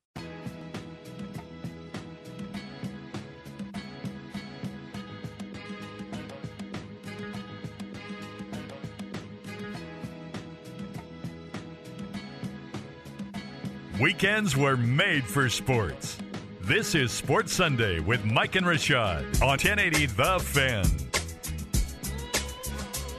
Weekends 14.01 14.57
were 14.57 14.77
made 14.77 15.23
for 15.23 15.47
sports. 15.47 16.17
This 16.61 16.95
is 16.95 17.11
Sports 17.11 17.53
Sunday 17.53 17.99
with 17.99 18.25
Mike 18.25 18.55
and 18.55 18.65
Rashad 18.65 19.21
on 19.43 19.49
1080 19.49 20.07
The 20.07 20.39
Fan. 20.39 20.87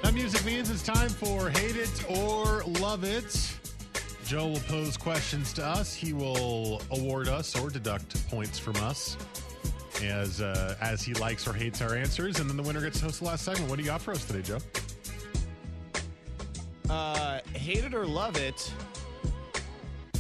That 0.03 0.13
music 0.13 0.45
means 0.45 0.71
it's 0.71 0.83
time 0.83 1.09
for 1.09 1.51
Hate 1.51 1.77
It 1.77 2.05
or 2.11 2.65
Love 2.81 3.05
It. 3.05 3.55
Joe 4.27 4.49
will 4.49 4.61
pose 4.67 4.97
questions 4.97 5.53
to 5.53 5.65
us. 5.65 5.95
He 5.95 6.13
will 6.13 6.83
award 6.91 7.29
us 7.29 7.57
or 7.57 7.71
deduct 7.71 8.29
points 8.29 8.59
from 8.59 8.75
us 8.79 9.17
as 10.03 10.41
uh, 10.41 10.75
as 10.81 11.01
he 11.01 11.15
likes 11.15 11.47
or 11.47 11.53
hates 11.53 11.81
our 11.81 11.95
answers, 11.95 12.41
and 12.41 12.51
then 12.51 12.57
the 12.57 12.63
winner 12.65 12.81
gets 12.81 12.99
to 12.99 13.05
host 13.05 13.21
the 13.21 13.27
last 13.27 13.45
segment. 13.45 13.71
What 13.71 13.77
do 13.77 13.85
you 13.85 13.89
got 13.89 14.03
for 14.03 14.11
us 14.11 14.25
today, 14.25 14.43
Joe? 14.43 14.59
Uh, 16.91 17.39
hate 17.53 17.85
it 17.85 17.95
or 17.95 18.05
love 18.05 18.37
it. 18.37 18.69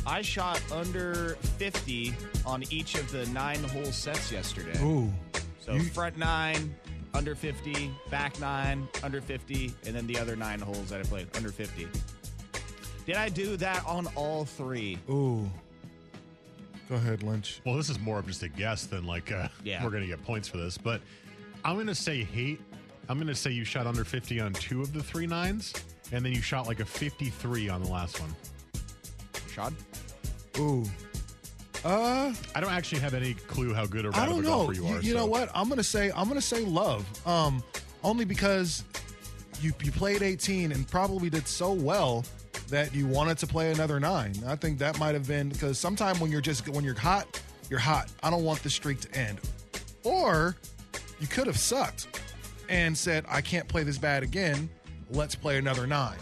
I 0.07 0.23
shot 0.23 0.61
under 0.73 1.37
50 1.59 2.15
on 2.45 2.65
each 2.71 2.95
of 2.97 3.11
the 3.13 3.27
nine 3.27 3.63
hole 3.65 3.85
sets 3.85 4.33
yesterday. 4.33 4.79
Ooh. 4.83 5.13
So 5.61 5.79
front 5.79 6.19
nine, 6.19 6.75
under 7.15 7.35
50, 7.35 7.91
back 8.11 8.39
nine, 8.41 8.89
under 9.05 9.21
50, 9.21 9.73
and 9.87 9.95
then 9.95 10.07
the 10.07 10.19
other 10.19 10.35
nine 10.35 10.61
holes 10.61 10.91
that 10.91 11.01
I 11.01 11.05
played 11.05 11.29
under 11.37 11.51
50. 11.51 11.87
Did 13.07 13.17
I 13.17 13.29
do 13.29 13.57
that 13.59 13.85
on 13.87 14.09
all 14.17 14.45
three? 14.45 14.99
Ooh. 15.09 15.49
Go 16.89 16.97
ahead, 16.97 17.23
Lynch. 17.23 17.61
Well, 17.65 17.77
this 17.77 17.89
is 17.89 17.99
more 18.01 18.19
of 18.19 18.27
just 18.27 18.43
a 18.43 18.49
guess 18.49 18.87
than 18.87 19.07
like 19.07 19.31
uh, 19.33 19.49
Yeah. 19.65 19.83
we're 19.85 19.91
going 19.91 20.03
to 20.03 20.09
get 20.09 20.23
points 20.25 20.49
for 20.49 20.57
this. 20.59 20.77
But 20.77 21.01
I'm 21.65 21.77
going 21.77 21.87
to 21.87 21.95
say 21.95 22.25
hate. 22.25 22.61
I'm 23.09 23.17
going 23.19 23.29
to 23.29 23.35
say 23.35 23.51
you 23.51 23.65
shot 23.65 23.87
under 23.87 24.05
50 24.05 24.41
on 24.41 24.53
two 24.53 24.81
of 24.83 24.93
the 24.93 25.03
three 25.03 25.27
nines, 25.27 25.73
and 26.13 26.25
then 26.25 26.33
you 26.33 26.43
shot 26.43 26.67
like 26.67 26.81
a 26.81 26.85
53 26.85 27.69
on 27.69 27.83
the 27.83 27.91
last 27.91 28.21
one. 28.21 28.35
Shot? 29.53 29.73
Ooh. 30.59 30.85
Uh, 31.85 32.33
I 32.55 32.61
don't 32.61 32.71
actually 32.73 33.01
have 33.01 33.13
any 33.15 33.35
clue 33.35 33.75
how 33.75 33.87
good 33.87 34.07
or 34.07 34.13
bad 34.13 34.29
of 34.29 34.35
don't 34.37 34.39
a 34.45 34.49
know. 34.49 34.49
golfer 34.59 34.73
you 34.75 34.87
You, 34.87 34.95
are. 34.95 35.01
you 35.01 35.15
know 35.15 35.21
so- 35.21 35.27
what? 35.27 35.51
I'm 35.55 35.69
gonna 35.69 35.83
say 35.83 36.11
I'm 36.15 36.29
gonna 36.29 36.41
say 36.41 36.65
love. 36.65 37.05
Um, 37.27 37.63
only 38.05 38.25
because 38.25 38.85
you 39.61 39.73
you 39.83 39.91
played 39.93 40.23
18 40.23 40.73
and 40.73 40.89
probably 40.89 41.29
did 41.29 41.47
so 41.47 41.73
well 41.73 42.25
that 42.69 42.95
you 42.95 43.07
wanted 43.07 43.37
to 43.39 43.47
play 43.47 43.73
another 43.73 43.99
nine. 44.01 44.33
I 44.47 44.57
think 44.57 44.79
that 44.79 44.99
might 44.99 45.15
have 45.15 45.27
been 45.27 45.49
because 45.49 45.79
sometimes 45.79 46.21
when 46.21 46.31
you're 46.31 46.41
just 46.41 46.69
when 46.69 46.85
you're 46.85 46.99
hot, 46.99 47.41
you're 47.69 47.81
hot. 47.81 48.11
I 48.23 48.31
don't 48.31 48.45
want 48.45 48.63
the 48.63 48.71
streak 48.71 49.01
to 49.01 49.19
end. 49.19 49.41
Or 50.05 50.57
you 51.21 51.27
could 51.27 51.47
have 51.47 51.59
sucked 51.59 52.23
and 52.69 52.97
said, 52.97 53.25
I 53.29 53.41
can't 53.41 53.69
play 53.69 53.83
this 53.83 53.99
bad 53.99 54.23
again. 54.23 54.69
Let's 55.11 55.35
play 55.35 55.59
another 55.59 55.87
nine. 55.87 56.17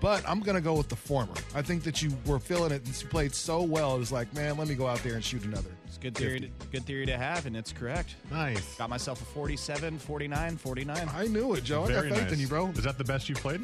But 0.00 0.22
I'm 0.28 0.40
gonna 0.40 0.60
go 0.60 0.74
with 0.74 0.88
the 0.88 0.96
former. 0.96 1.34
I 1.54 1.62
think 1.62 1.82
that 1.84 2.02
you 2.02 2.12
were 2.26 2.38
feeling 2.38 2.72
it 2.72 2.84
and 2.84 3.02
you 3.02 3.08
played 3.08 3.34
so 3.34 3.62
well. 3.62 3.96
It 3.96 3.98
was 3.98 4.12
like, 4.12 4.32
man, 4.34 4.56
let 4.56 4.68
me 4.68 4.74
go 4.74 4.86
out 4.86 5.02
there 5.02 5.14
and 5.14 5.24
shoot 5.24 5.44
another. 5.44 5.70
It's 5.86 5.98
good 5.98 6.14
theory. 6.14 6.40
To, 6.40 6.48
good 6.72 6.84
theory 6.84 7.06
to 7.06 7.16
have, 7.16 7.46
and 7.46 7.56
it's 7.56 7.72
correct. 7.72 8.16
Nice. 8.30 8.76
Got 8.76 8.90
myself 8.90 9.22
a 9.22 9.24
47, 9.24 9.98
49, 9.98 10.56
49. 10.56 11.10
I 11.14 11.26
knew 11.26 11.54
it, 11.54 11.64
Joe. 11.64 11.84
I 11.84 11.92
got 11.92 12.02
faith 12.04 12.12
nice. 12.12 12.32
in 12.32 12.38
you, 12.40 12.48
bro. 12.48 12.68
Is 12.68 12.84
that 12.84 12.98
the 12.98 13.04
best 13.04 13.28
you've 13.28 13.38
played? 13.38 13.60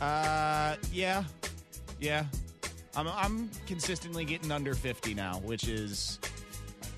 Uh, 0.00 0.76
yeah, 0.92 1.24
yeah. 2.00 2.24
I'm 2.94 3.08
I'm 3.08 3.50
consistently 3.66 4.24
getting 4.24 4.52
under 4.52 4.74
50 4.74 5.14
now, 5.14 5.38
which 5.38 5.68
is 5.68 6.18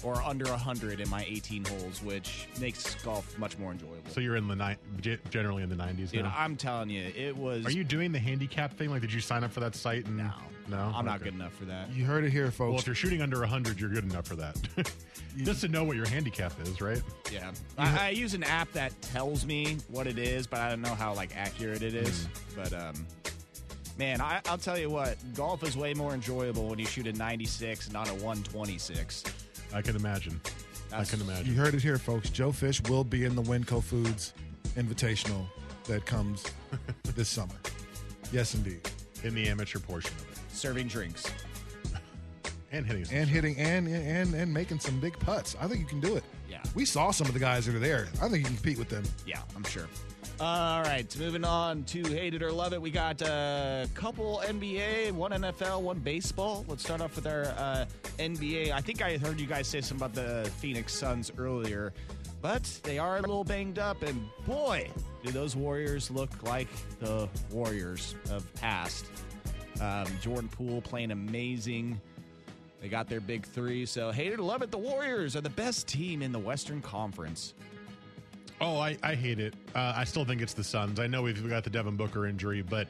or 0.05 0.23
under 0.23 0.45
100 0.45 1.01
in 1.01 1.09
my 1.09 1.25
18 1.27 1.65
holes, 1.65 2.03
which 2.03 2.47
makes 2.61 2.95
golf 3.03 3.37
much 3.39 3.59
more 3.59 3.73
enjoyable. 3.73 4.11
So 4.11 4.21
you're 4.21 4.37
in 4.37 4.47
the 4.47 4.77
ni- 5.03 5.19
generally 5.31 5.63
in 5.63 5.71
the 5.71 5.75
90s 5.75 6.11
Dude, 6.11 6.25
now. 6.25 6.35
I'm 6.37 6.57
telling 6.57 6.91
you, 6.91 7.11
it 7.17 7.37
was. 7.37 7.65
Are 7.67 7.73
you 7.73 7.85
doing 7.85 8.13
the 8.13 8.19
handicap 8.19 8.77
thing? 8.77 8.91
Like, 8.91 9.01
did 9.01 9.13
you 9.13 9.21
sign 9.21 9.43
up 9.43 9.51
for 9.51 9.61
that 9.61 9.75
site? 9.75 10.07
And, 10.07 10.19
no, 10.19 10.31
no, 10.69 10.93
I'm 10.95 11.07
not 11.07 11.23
good 11.23 11.35
enough 11.35 11.55
for 11.55 11.65
that. 11.65 11.91
You 11.93 12.05
heard 12.05 12.25
it 12.25 12.31
here, 12.31 12.51
folks. 12.51 12.71
Well, 12.71 12.79
if 12.79 12.87
you're 12.87 12.95
shooting 12.95 13.23
under 13.23 13.41
100, 13.41 13.81
you're 13.81 13.91
good 13.91 14.05
enough 14.05 14.27
for 14.27 14.37
that. 14.37 14.57
Just 15.39 15.63
to 15.63 15.69
know 15.69 15.85
what 15.85 15.97
your 15.97 16.07
handicap 16.07 16.53
is, 16.63 16.81
right? 16.81 17.03
Yeah, 17.33 17.51
I, 17.77 18.07
I 18.07 18.11
use 18.11 18.35
an 18.35 18.45
app 18.45 18.71
that 18.73 18.93
tells 19.03 19.45
me 19.45 19.79
what 19.89 20.07
it 20.07 20.19
is, 20.19 20.47
but 20.47 20.61
I 20.61 20.69
don't 20.69 20.83
know 20.83 20.95
how 20.95 21.15
like 21.15 21.37
accurate 21.37 21.83
it 21.83 21.95
is. 21.95 22.29
But 22.55 22.73
um, 22.73 23.07
man, 23.99 24.21
I, 24.21 24.41
I'll 24.47 24.59
tell 24.59 24.79
you 24.79 24.91
what, 24.91 25.17
golf 25.35 25.65
is 25.65 25.77
way 25.77 25.95
more 25.95 26.15
enjoyable 26.15 26.69
when 26.69 26.79
you 26.79 26.87
shoot 26.87 27.07
a 27.07 27.13
96, 27.13 27.93
not 27.93 28.09
a 28.09 28.15
126. 28.15 29.25
I 29.75 29.83
can 29.83 29.97
imagine. 29.97 30.41
I 30.93 31.05
can 31.05 31.21
imagine. 31.21 31.47
You 31.47 31.55
heard 31.61 31.75
it 31.75 31.83
here, 31.83 31.99
folks. 31.99 32.31
Joe 32.31 32.53
Fish 32.53 32.81
will 32.89 33.05
be 33.05 33.25
in 33.25 33.35
the 33.35 33.43
Winco 33.43 33.83
Foods 33.83 34.33
Invitational 34.77 35.45
that 35.87 36.07
comes 36.07 36.45
this 37.17 37.29
summer. 37.29 37.55
Yes, 38.33 38.55
indeed. 38.55 38.81
In 39.25 39.35
the 39.35 39.49
amateur 39.49 39.79
portion 39.81 40.15
of 40.17 40.31
it. 40.33 40.39
Serving 40.53 40.89
drinks. 40.89 41.25
And 42.73 42.85
hitting 42.85 43.05
some 43.05 43.17
And 43.17 43.29
shots. 43.29 43.35
hitting 43.35 43.57
and 43.61 43.87
and 43.87 44.35
and 44.35 44.53
making 44.53 44.81
some 44.81 44.99
big 44.99 45.17
putts. 45.21 45.55
I 45.61 45.69
think 45.69 45.79
you 45.79 45.87
can 45.87 46.01
do 46.01 46.17
it. 46.17 46.25
Yeah. 46.51 46.61
We 46.75 46.85
saw 46.85 47.13
some 47.13 47.29
of 47.29 47.33
the 47.33 47.39
guys 47.39 47.67
that 47.67 47.75
are 47.77 47.79
there. 47.79 48.09
I 48.21 48.23
think 48.29 48.39
you 48.39 48.45
can 48.47 48.57
compete 48.57 48.79
with 48.79 48.89
them. 48.89 49.05
Yeah, 49.25 49.43
I'm 49.55 49.63
sure. 49.63 49.87
All 50.41 50.83
right, 50.83 51.17
moving 51.17 51.45
on 51.45 51.85
to 51.85 52.03
hate 52.03 52.35
it 52.35 52.43
or 52.43 52.51
love 52.51 52.73
it. 52.73 52.83
We 52.83 52.91
got 52.91 53.23
a 53.23 53.89
couple 53.95 54.43
NBA, 54.45 55.13
one 55.13 55.31
NFL, 55.31 55.81
one 55.81 56.01
baseball. 56.01 56.65
Let's 56.67 56.83
start 56.83 57.01
off 57.01 57.15
with 57.15 57.29
our 57.29 57.45
uh, 57.57 57.85
NBA. 58.19 58.73
I 58.73 58.81
think 58.81 59.01
I 59.01 59.17
heard 59.17 59.39
you 59.39 59.47
guys 59.47 59.69
say 59.69 59.81
something 59.81 60.05
about 60.05 60.15
the 60.15 60.51
Phoenix 60.59 60.93
Suns 60.93 61.31
earlier, 61.39 61.93
but 62.43 62.65
they 62.83 62.99
are 62.99 63.19
a 63.19 63.21
little 63.21 63.45
banged 63.45 63.79
up, 63.79 64.03
and 64.03 64.29
boy, 64.45 64.91
do 65.25 65.31
those 65.31 65.55
Warriors 65.55 66.11
look 66.11 66.43
like 66.43 66.69
the 66.99 67.29
Warriors 67.53 68.17
of 68.29 68.53
past. 68.55 69.07
Um, 69.81 70.07
Jordan 70.21 70.49
Poole 70.49 70.83
playing 70.83 71.13
amazing. 71.13 72.01
They 72.81 72.89
got 72.89 73.09
their 73.09 73.21
big 73.21 73.47
three, 73.47 73.87
so 73.87 74.11
hate 74.11 74.33
it 74.33 74.41
or 74.41 74.43
love 74.43 74.63
it. 74.63 74.73
The 74.73 74.79
Warriors 74.79 75.37
are 75.37 75.41
the 75.41 75.49
best 75.49 75.87
team 75.87 76.23
in 76.23 76.33
the 76.33 76.41
Western 76.41 76.83
Conference. 76.83 77.55
Oh, 78.61 78.79
I, 78.79 78.97
I 79.03 79.15
hate 79.15 79.41
it. 79.41 79.55
Uh, 79.75 79.93
I 79.97 80.05
still 80.05 80.25
think 80.25 80.41
it's 80.41 80.55
the 80.55 80.65
Suns. 80.65 81.01
I 81.01 81.07
know 81.07 81.23
we've 81.23 81.49
got 81.49 81.65
the 81.65 81.71
Devin 81.71 81.97
Booker 81.97 82.27
injury, 82.27 82.63
but 82.63 82.87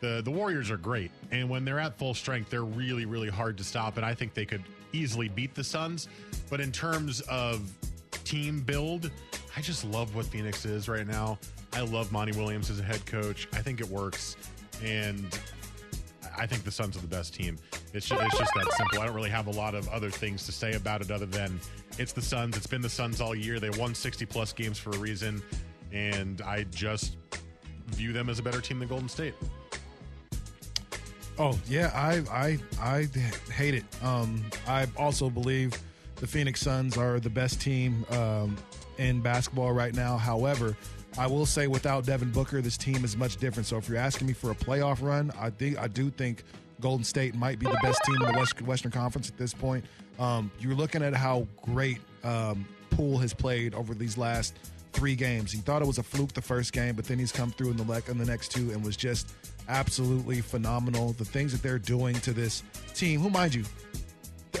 the 0.00 0.22
the 0.24 0.30
Warriors 0.30 0.70
are 0.70 0.76
great, 0.76 1.10
and 1.30 1.48
when 1.48 1.64
they're 1.64 1.78
at 1.80 1.98
full 1.98 2.14
strength, 2.14 2.50
they're 2.50 2.64
really 2.64 3.04
really 3.04 3.28
hard 3.28 3.56
to 3.58 3.64
stop. 3.64 3.96
And 3.96 4.04
I 4.04 4.14
think 4.14 4.34
they 4.34 4.46
could 4.46 4.62
easily 4.92 5.28
beat 5.28 5.54
the 5.54 5.64
Suns. 5.64 6.08
But 6.48 6.60
in 6.60 6.72
terms 6.72 7.20
of 7.22 7.70
team 8.24 8.60
build, 8.60 9.10
I 9.56 9.60
just 9.60 9.84
love 9.84 10.14
what 10.14 10.26
Phoenix 10.26 10.64
is 10.64 10.88
right 10.88 11.06
now. 11.06 11.38
I 11.72 11.80
love 11.80 12.12
Monty 12.12 12.32
Williams 12.32 12.70
as 12.70 12.80
a 12.80 12.82
head 12.82 13.04
coach. 13.06 13.48
I 13.52 13.62
think 13.62 13.80
it 13.80 13.88
works, 13.88 14.36
and 14.82 15.38
I 16.36 16.46
think 16.46 16.64
the 16.64 16.70
Suns 16.72 16.96
are 16.96 17.00
the 17.00 17.06
best 17.06 17.34
team. 17.34 17.58
It's 17.92 18.06
just, 18.06 18.22
it's 18.22 18.38
just 18.38 18.52
that 18.54 18.72
simple. 18.72 19.00
I 19.00 19.06
don't 19.06 19.14
really 19.14 19.30
have 19.30 19.46
a 19.46 19.52
lot 19.52 19.74
of 19.74 19.88
other 19.88 20.10
things 20.10 20.46
to 20.46 20.52
say 20.52 20.74
about 20.74 21.00
it 21.00 21.10
other 21.10 21.26
than 21.26 21.60
it's 21.98 22.12
the 22.12 22.22
Suns. 22.22 22.56
It's 22.56 22.66
been 22.66 22.82
the 22.82 22.88
Suns 22.88 23.20
all 23.20 23.34
year. 23.34 23.60
They 23.60 23.70
won 23.70 23.94
60 23.94 24.26
plus 24.26 24.52
games 24.52 24.78
for 24.78 24.90
a 24.90 24.98
reason, 24.98 25.42
and 25.92 26.40
I 26.42 26.64
just 26.64 27.16
view 27.88 28.12
them 28.12 28.28
as 28.28 28.38
a 28.38 28.42
better 28.42 28.60
team 28.60 28.78
than 28.78 28.88
Golden 28.88 29.08
State. 29.08 29.34
Oh 31.38 31.58
yeah, 31.66 31.90
I 31.94 32.22
I 32.30 32.58
I 32.80 33.08
hate 33.52 33.74
it. 33.74 33.84
Um, 34.02 34.44
I 34.66 34.86
also 34.96 35.30
believe 35.30 35.72
the 36.16 36.26
Phoenix 36.26 36.60
Suns 36.60 36.98
are 36.98 37.18
the 37.18 37.30
best 37.30 37.60
team 37.62 38.04
um, 38.10 38.56
in 38.98 39.20
basketball 39.22 39.72
right 39.72 39.94
now. 39.94 40.18
However, 40.18 40.76
I 41.18 41.26
will 41.26 41.46
say 41.46 41.66
without 41.66 42.04
Devin 42.04 42.30
Booker, 42.30 42.60
this 42.60 42.76
team 42.76 43.04
is 43.04 43.16
much 43.16 43.38
different. 43.38 43.66
So 43.66 43.78
if 43.78 43.88
you're 43.88 43.98
asking 43.98 44.26
me 44.26 44.34
for 44.34 44.50
a 44.50 44.54
playoff 44.54 45.02
run, 45.02 45.32
I 45.38 45.50
think 45.50 45.78
I 45.78 45.88
do 45.88 46.10
think 46.10 46.44
Golden 46.80 47.04
State 47.04 47.34
might 47.34 47.58
be 47.58 47.66
the 47.66 47.78
best 47.82 48.00
team 48.04 48.16
in 48.16 48.32
the 48.32 48.38
West, 48.38 48.60
Western 48.62 48.90
Conference 48.90 49.28
at 49.28 49.36
this 49.36 49.54
point. 49.54 49.84
Um, 50.20 50.50
you're 50.60 50.74
looking 50.74 51.02
at 51.02 51.14
how 51.14 51.48
great 51.62 51.98
um, 52.22 52.68
Poole 52.90 53.18
has 53.18 53.32
played 53.32 53.74
over 53.74 53.94
these 53.94 54.18
last 54.18 54.54
three 54.92 55.16
games. 55.16 55.50
He 55.50 55.60
thought 55.60 55.80
it 55.80 55.86
was 55.86 55.98
a 55.98 56.02
fluke 56.02 56.34
the 56.34 56.42
first 56.42 56.72
game, 56.72 56.94
but 56.94 57.06
then 57.06 57.18
he's 57.18 57.32
come 57.32 57.50
through 57.50 57.70
in 57.70 57.76
the 57.78 57.84
le- 57.84 58.02
in 58.06 58.18
the 58.18 58.26
next 58.26 58.52
two 58.52 58.70
and 58.70 58.84
was 58.84 58.96
just 58.96 59.32
absolutely 59.68 60.42
phenomenal. 60.42 61.14
The 61.14 61.24
things 61.24 61.52
that 61.52 61.62
they're 61.62 61.78
doing 61.78 62.14
to 62.16 62.32
this 62.32 62.62
team, 62.94 63.20
who 63.20 63.30
mind 63.30 63.54
you, 63.54 63.64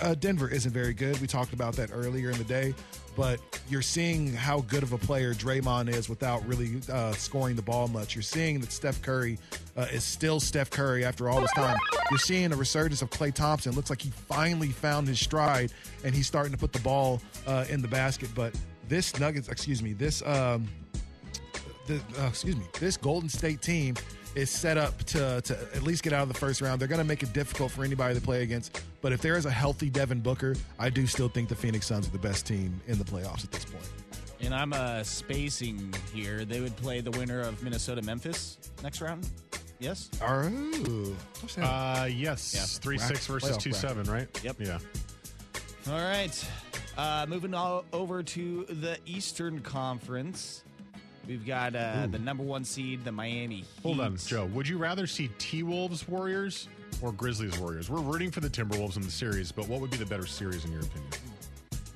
uh, 0.02 0.14
Denver 0.14 0.48
isn't 0.48 0.72
very 0.72 0.94
good. 0.94 1.20
We 1.20 1.26
talked 1.26 1.52
about 1.52 1.74
that 1.76 1.90
earlier 1.92 2.30
in 2.30 2.38
the 2.38 2.44
day, 2.44 2.74
but 3.16 3.40
you're 3.68 3.82
seeing 3.82 4.32
how 4.32 4.60
good 4.62 4.82
of 4.82 4.92
a 4.92 4.98
player 4.98 5.34
Draymond 5.34 5.88
is 5.88 6.08
without 6.08 6.46
really 6.46 6.80
uh, 6.90 7.12
scoring 7.12 7.56
the 7.56 7.62
ball 7.62 7.88
much. 7.88 8.14
You're 8.14 8.22
seeing 8.22 8.60
that 8.60 8.72
Steph 8.72 9.02
Curry 9.02 9.38
uh, 9.76 9.86
is 9.92 10.04
still 10.04 10.40
Steph 10.40 10.70
Curry 10.70 11.04
after 11.04 11.28
all 11.28 11.40
this 11.40 11.52
time. 11.52 11.78
You're 12.10 12.18
seeing 12.18 12.52
a 12.52 12.56
resurgence 12.56 13.02
of 13.02 13.10
Klay 13.10 13.32
Thompson. 13.32 13.72
Looks 13.72 13.90
like 13.90 14.02
he 14.02 14.10
finally 14.10 14.68
found 14.68 15.08
his 15.08 15.20
stride 15.20 15.72
and 16.04 16.14
he's 16.14 16.26
starting 16.26 16.52
to 16.52 16.58
put 16.58 16.72
the 16.72 16.80
ball 16.80 17.20
uh, 17.46 17.64
in 17.68 17.82
the 17.82 17.88
basket. 17.88 18.30
But 18.34 18.54
this 18.88 19.18
Nuggets, 19.18 19.48
excuse 19.48 19.82
me, 19.82 19.92
this 19.92 20.22
um, 20.26 20.68
the, 21.98 22.22
uh, 22.22 22.28
excuse 22.28 22.56
me, 22.56 22.64
this 22.78 22.96
Golden 22.96 23.28
State 23.28 23.60
team 23.62 23.94
is 24.34 24.48
set 24.50 24.76
up 24.76 24.96
to, 25.04 25.40
to 25.42 25.58
at 25.74 25.82
least 25.82 26.02
get 26.02 26.12
out 26.12 26.22
of 26.22 26.28
the 26.28 26.34
first 26.38 26.60
round. 26.60 26.80
They're 26.80 26.88
going 26.88 27.00
to 27.00 27.06
make 27.06 27.22
it 27.22 27.32
difficult 27.32 27.72
for 27.72 27.84
anybody 27.84 28.14
to 28.14 28.20
play 28.20 28.42
against. 28.42 28.80
But 29.00 29.12
if 29.12 29.20
there 29.20 29.36
is 29.36 29.44
a 29.46 29.50
healthy 29.50 29.90
Devin 29.90 30.20
Booker, 30.20 30.54
I 30.78 30.88
do 30.90 31.06
still 31.06 31.28
think 31.28 31.48
the 31.48 31.56
Phoenix 31.56 31.86
Suns 31.86 32.06
are 32.06 32.12
the 32.12 32.18
best 32.18 32.46
team 32.46 32.80
in 32.86 32.98
the 32.98 33.04
playoffs 33.04 33.44
at 33.44 33.50
this 33.50 33.64
point. 33.64 33.88
And 34.40 34.54
I'm 34.54 34.72
uh, 34.72 35.02
spacing 35.02 35.92
here. 36.14 36.44
They 36.44 36.60
would 36.60 36.76
play 36.76 37.00
the 37.00 37.10
winner 37.10 37.40
of 37.40 37.62
Minnesota 37.62 38.02
Memphis 38.02 38.56
next 38.82 39.00
round. 39.00 39.28
Yes. 39.80 40.10
Oh. 40.22 41.16
Uh, 41.58 42.08
yes, 42.10 42.54
Yeah. 42.54 42.62
three 42.80 42.98
six 42.98 43.26
versus 43.26 43.56
playoff 43.56 43.60
two 43.60 43.72
seven, 43.72 44.04
right? 44.04 44.28
Yep. 44.44 44.56
Yeah. 44.60 44.78
All 45.88 45.98
right. 45.98 46.50
Uh, 46.98 47.26
moving 47.28 47.54
all 47.54 47.84
over 47.92 48.22
to 48.22 48.64
the 48.68 48.98
Eastern 49.06 49.60
Conference. 49.60 50.64
We've 51.30 51.46
got 51.46 51.76
uh, 51.76 52.08
the 52.10 52.18
number 52.18 52.42
one 52.42 52.64
seed, 52.64 53.04
the 53.04 53.12
Miami 53.12 53.58
Heat. 53.58 53.66
Hold 53.84 54.00
on, 54.00 54.16
Joe. 54.16 54.46
Would 54.46 54.66
you 54.66 54.78
rather 54.78 55.06
see 55.06 55.30
T 55.38 55.62
Wolves 55.62 56.08
Warriors 56.08 56.66
or 57.00 57.12
Grizzlies 57.12 57.56
Warriors? 57.56 57.88
We're 57.88 58.00
rooting 58.00 58.32
for 58.32 58.40
the 58.40 58.50
Timberwolves 58.50 58.96
in 58.96 59.02
the 59.02 59.12
series, 59.12 59.52
but 59.52 59.68
what 59.68 59.80
would 59.80 59.92
be 59.92 59.96
the 59.96 60.06
better 60.06 60.26
series 60.26 60.64
in 60.64 60.72
your 60.72 60.80
opinion? 60.80 61.10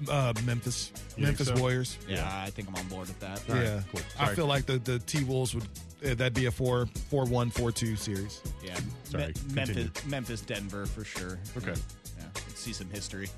Uh, 0.08 0.32
Memphis, 0.44 0.92
You 0.94 1.24
think 1.24 1.26
Memphis 1.26 1.48
so? 1.48 1.56
Warriors. 1.56 1.98
Yeah, 2.08 2.24
I 2.46 2.50
think 2.50 2.68
I'm 2.68 2.76
on 2.76 2.86
board 2.86 3.08
with 3.08 3.18
that. 3.18 3.42
All 3.48 3.56
right, 3.56 3.64
yeah, 3.64 3.80
cool. 3.90 4.02
I 4.20 4.24
Sorry. 4.26 4.36
feel 4.36 4.46
like 4.46 4.66
the 4.66 4.78
the 4.78 5.00
T 5.00 5.24
Wolves 5.24 5.52
would 5.52 5.64
uh, 5.64 6.14
that'd 6.14 6.32
be 6.34 6.46
a 6.46 6.50
four 6.52 6.86
four 7.10 7.24
one 7.24 7.50
four 7.50 7.72
two 7.72 7.96
series. 7.96 8.40
Yeah. 8.62 8.78
Sorry, 9.02 9.26
Me- 9.26 9.32
continue. 9.32 9.74
Memphis, 9.82 10.06
Memphis, 10.06 10.40
Denver 10.42 10.86
for 10.86 11.04
sure. 11.04 11.40
Okay. 11.56 11.74
Yeah, 12.18 12.24
let's 12.34 12.60
see 12.60 12.72
some 12.72 12.88
history. 12.90 13.28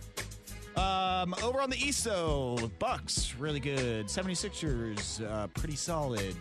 Um, 0.76 1.34
over 1.42 1.60
on 1.60 1.70
the 1.70 1.76
East, 1.76 2.04
though, 2.04 2.70
Bucks 2.78 3.34
really 3.38 3.60
good. 3.60 4.06
76ers 4.06 5.24
uh, 5.26 5.46
pretty 5.48 5.76
solid. 5.76 6.36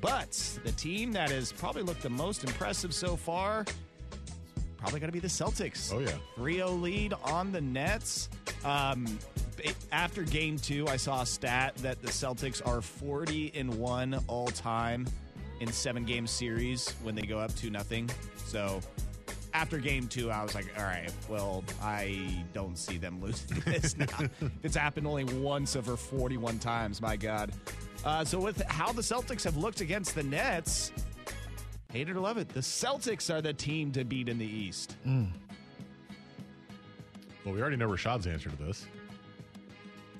But 0.00 0.32
the 0.64 0.72
team 0.72 1.12
that 1.12 1.30
has 1.30 1.52
probably 1.52 1.82
looked 1.82 2.02
the 2.02 2.10
most 2.10 2.44
impressive 2.44 2.92
so 2.92 3.16
far 3.16 3.64
probably 4.86 5.00
going 5.00 5.08
to 5.08 5.12
be 5.12 5.18
the 5.18 5.26
Celtics. 5.26 5.92
Oh, 5.92 5.98
yeah. 5.98 6.12
3 6.36 6.54
0 6.54 6.70
lead 6.70 7.12
on 7.24 7.50
the 7.50 7.60
Nets. 7.60 8.28
Um, 8.64 9.18
after 9.90 10.22
game 10.22 10.58
two, 10.58 10.86
I 10.86 10.96
saw 10.96 11.22
a 11.22 11.26
stat 11.26 11.74
that 11.78 12.00
the 12.02 12.08
Celtics 12.08 12.64
are 12.66 12.80
40 12.80 13.52
and 13.54 13.74
1 13.74 14.24
all 14.28 14.46
time 14.46 15.06
in 15.60 15.72
seven 15.72 16.04
game 16.04 16.26
series 16.26 16.90
when 17.02 17.14
they 17.14 17.22
go 17.22 17.38
up 17.38 17.54
2 17.56 17.70
nothing. 17.70 18.08
So 18.44 18.80
after 19.56 19.78
game 19.78 20.06
two, 20.06 20.30
I 20.30 20.42
was 20.42 20.54
like, 20.54 20.66
all 20.76 20.84
right, 20.84 21.10
well, 21.30 21.64
I 21.82 22.44
don't 22.52 22.76
see 22.76 22.98
them 22.98 23.20
losing 23.22 23.58
this 23.60 23.96
now. 23.96 24.06
it's 24.62 24.76
happened 24.76 25.06
only 25.06 25.24
once 25.24 25.76
over 25.76 25.96
41 25.96 26.58
times, 26.58 27.00
my 27.00 27.16
God. 27.16 27.52
Uh, 28.04 28.24
so, 28.24 28.38
with 28.38 28.60
how 28.66 28.92
the 28.92 29.00
Celtics 29.02 29.42
have 29.44 29.56
looked 29.56 29.80
against 29.80 30.14
the 30.14 30.22
Nets, 30.22 30.92
hate 31.90 32.08
it 32.08 32.16
or 32.16 32.20
love 32.20 32.36
it, 32.36 32.48
the 32.50 32.60
Celtics 32.60 33.32
are 33.34 33.40
the 33.40 33.54
team 33.54 33.90
to 33.92 34.04
beat 34.04 34.28
in 34.28 34.38
the 34.38 34.46
East. 34.46 34.96
Well, 35.06 35.26
we 37.54 37.60
already 37.60 37.76
know 37.76 37.88
Rashad's 37.88 38.26
answer 38.26 38.50
to 38.50 38.56
this. 38.56 38.84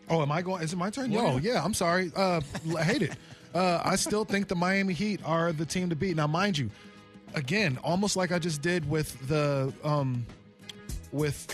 Oh, 0.09 0.23
am 0.23 0.31
I 0.33 0.41
going? 0.41 0.63
Is 0.63 0.73
it 0.73 0.77
my 0.77 0.89
turn? 0.91 1.11
No, 1.11 1.27
Oh, 1.27 1.37
yeah. 1.39 1.63
I'm 1.65 1.75
sorry. 1.75 2.11
Uh, 2.17 2.41
I 2.77 2.85
hate 2.85 3.03
it. 3.03 3.13
Uh, 3.55 3.81
I 3.85 3.97
still 3.97 4.25
think 4.25 4.47
the 4.49 4.55
Miami 4.55 4.95
Heat 4.95 5.21
are 5.25 5.53
the 5.53 5.67
team 5.67 5.91
to 5.91 5.97
beat. 5.97 6.15
Now, 6.17 6.27
mind 6.29 6.57
you, 6.57 6.71
again, 7.35 7.79
almost 7.83 8.17
like 8.17 8.33
I 8.33 8.39
just 8.39 8.63
did 8.63 8.89
with 8.89 9.29
the 9.29 9.73
um, 9.85 10.27
with 11.13 11.47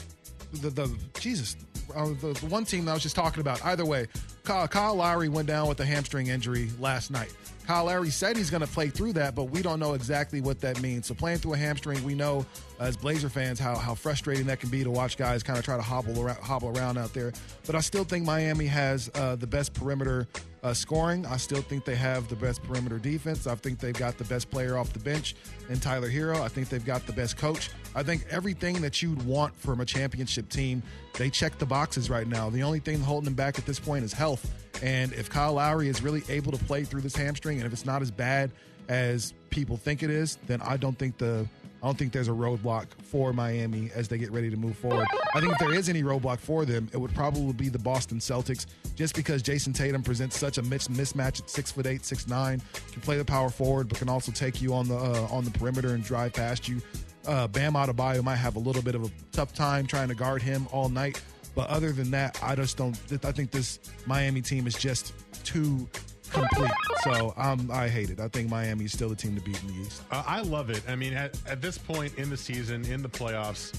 the 0.52 0.70
the 0.70 0.94
Jesus, 1.18 1.56
uh, 1.94 2.06
the, 2.20 2.32
the 2.40 2.46
one 2.46 2.64
team 2.64 2.84
that 2.84 2.92
I 2.92 2.94
was 2.94 3.02
just 3.02 3.16
talking 3.16 3.40
about. 3.40 3.64
Either 3.64 3.84
way, 3.84 4.06
Kyle, 4.44 4.68
Kyle 4.68 4.94
Lowry 4.94 5.28
went 5.28 5.48
down 5.48 5.68
with 5.68 5.80
a 5.80 5.84
hamstring 5.84 6.28
injury 6.28 6.70
last 6.78 7.10
night. 7.10 7.34
Kyle 7.66 7.84
Lowry 7.84 8.10
said 8.10 8.36
he's 8.36 8.50
going 8.50 8.60
to 8.60 8.66
play 8.66 8.88
through 8.88 9.12
that, 9.12 9.36
but 9.36 9.44
we 9.44 9.62
don't 9.62 9.78
know 9.78 9.94
exactly 9.94 10.40
what 10.40 10.60
that 10.60 10.82
means. 10.82 11.06
So 11.06 11.14
playing 11.14 11.38
through 11.38 11.54
a 11.54 11.56
hamstring, 11.56 12.02
we 12.02 12.14
know 12.14 12.44
as 12.80 12.96
Blazer 12.96 13.28
fans 13.28 13.58
how 13.58 13.76
how 13.76 13.94
frustrating 13.94 14.46
that 14.46 14.58
can 14.58 14.68
be 14.68 14.82
to 14.82 14.90
watch 14.90 15.16
guys 15.16 15.42
kind 15.42 15.58
of 15.58 15.64
try 15.64 15.76
to 15.76 15.82
hobble 15.82 16.20
around, 16.20 16.38
hobble 16.38 16.76
around 16.76 16.98
out 16.98 17.14
there. 17.14 17.32
But 17.66 17.76
I 17.76 17.80
still 17.80 18.04
think 18.04 18.24
Miami 18.24 18.66
has 18.66 19.10
uh, 19.14 19.36
the 19.36 19.46
best 19.46 19.74
perimeter 19.74 20.26
uh, 20.62 20.72
scoring. 20.72 21.26
I 21.26 21.36
still 21.36 21.62
think 21.62 21.84
they 21.84 21.96
have 21.96 22.28
the 22.28 22.36
best 22.36 22.62
perimeter 22.62 22.98
defense. 22.98 23.46
I 23.46 23.54
think 23.56 23.80
they've 23.80 23.94
got 23.94 24.16
the 24.18 24.24
best 24.24 24.50
player 24.50 24.76
off 24.76 24.92
the 24.92 24.98
bench 24.98 25.34
in 25.68 25.80
Tyler 25.80 26.08
Herro. 26.08 26.40
I 26.40 26.48
think 26.48 26.68
they've 26.68 26.84
got 26.84 27.06
the 27.06 27.12
best 27.12 27.36
coach. 27.36 27.70
I 27.94 28.02
think 28.02 28.26
everything 28.30 28.80
that 28.82 29.02
you'd 29.02 29.22
want 29.24 29.54
from 29.56 29.80
a 29.80 29.84
championship 29.84 30.48
team, 30.48 30.82
they 31.18 31.30
check 31.30 31.58
the 31.58 31.66
boxes 31.66 32.08
right 32.08 32.26
now. 32.26 32.48
The 32.48 32.62
only 32.62 32.80
thing 32.80 33.00
holding 33.00 33.24
them 33.24 33.34
back 33.34 33.58
at 33.58 33.66
this 33.66 33.80
point 33.80 34.04
is 34.04 34.12
health. 34.12 34.50
And 34.82 35.12
if 35.12 35.28
Kyle 35.28 35.54
Lowry 35.54 35.88
is 35.88 36.02
really 36.02 36.22
able 36.28 36.52
to 36.52 36.64
play 36.64 36.84
through 36.84 37.02
this 37.02 37.16
hamstring, 37.16 37.58
and 37.58 37.66
if 37.66 37.72
it's 37.72 37.84
not 37.84 38.02
as 38.02 38.10
bad 38.10 38.50
as 38.88 39.34
people 39.50 39.76
think 39.76 40.02
it 40.02 40.10
is, 40.10 40.38
then 40.46 40.60
I 40.62 40.76
don't 40.76 40.98
think 40.98 41.18
the 41.18 41.46
I 41.82 41.86
don't 41.86 41.98
think 41.98 42.12
there's 42.12 42.28
a 42.28 42.32
roadblock 42.32 42.86
for 43.02 43.32
Miami 43.32 43.90
as 43.92 44.06
they 44.06 44.16
get 44.16 44.30
ready 44.30 44.50
to 44.50 44.56
move 44.56 44.76
forward. 44.76 45.06
I 45.34 45.40
think 45.40 45.52
if 45.52 45.58
there 45.58 45.74
is 45.74 45.88
any 45.88 46.04
roadblock 46.04 46.38
for 46.38 46.64
them, 46.64 46.88
it 46.92 46.96
would 46.96 47.12
probably 47.12 47.52
be 47.54 47.68
the 47.68 47.78
Boston 47.78 48.18
Celtics, 48.18 48.66
just 48.94 49.16
because 49.16 49.42
Jayson 49.42 49.72
Tatum 49.74 50.00
presents 50.02 50.38
such 50.38 50.58
a 50.58 50.62
mis- 50.62 50.86
mismatch 50.86 51.40
at 51.40 51.50
six 51.50 51.72
foot 51.72 51.86
eight, 51.86 52.04
six 52.04 52.28
nine, 52.28 52.62
can 52.92 53.02
play 53.02 53.18
the 53.18 53.24
power 53.24 53.50
forward, 53.50 53.88
but 53.88 53.98
can 53.98 54.08
also 54.08 54.30
take 54.30 54.62
you 54.62 54.72
on 54.74 54.86
the 54.86 54.94
uh, 54.94 55.26
on 55.32 55.44
the 55.44 55.50
perimeter 55.50 55.94
and 55.94 56.04
drive 56.04 56.32
past 56.32 56.68
you. 56.68 56.80
Uh, 57.26 57.48
Bam 57.48 57.72
Adebayo 57.74 58.22
might 58.22 58.36
have 58.36 58.54
a 58.54 58.60
little 58.60 58.82
bit 58.82 58.94
of 58.94 59.04
a 59.04 59.10
tough 59.32 59.52
time 59.52 59.84
trying 59.84 60.08
to 60.08 60.14
guard 60.14 60.40
him 60.40 60.68
all 60.70 60.88
night, 60.88 61.20
but 61.56 61.68
other 61.68 61.90
than 61.90 62.12
that, 62.12 62.38
I 62.42 62.54
just 62.54 62.76
don't. 62.76 62.96
I 63.24 63.32
think 63.32 63.50
this 63.50 63.80
Miami 64.06 64.40
team 64.40 64.68
is 64.68 64.74
just 64.74 65.14
too 65.44 65.88
complete. 66.32 66.72
So 67.04 67.34
um, 67.36 67.70
I 67.72 67.88
hate 67.88 68.10
it. 68.10 68.20
I 68.20 68.28
think 68.28 68.48
Miami 68.48 68.84
is 68.86 68.92
still 68.92 69.08
the 69.08 69.16
team 69.16 69.34
to 69.36 69.42
beat 69.42 69.60
in 69.62 69.68
the 69.68 69.82
East. 69.82 70.02
Uh, 70.10 70.22
I 70.26 70.40
love 70.42 70.70
it. 70.70 70.82
I 70.88 70.96
mean, 70.96 71.12
at, 71.12 71.38
at 71.46 71.60
this 71.60 71.78
point 71.78 72.16
in 72.16 72.30
the 72.30 72.36
season, 72.36 72.84
in 72.86 73.02
the 73.02 73.08
playoffs, 73.08 73.72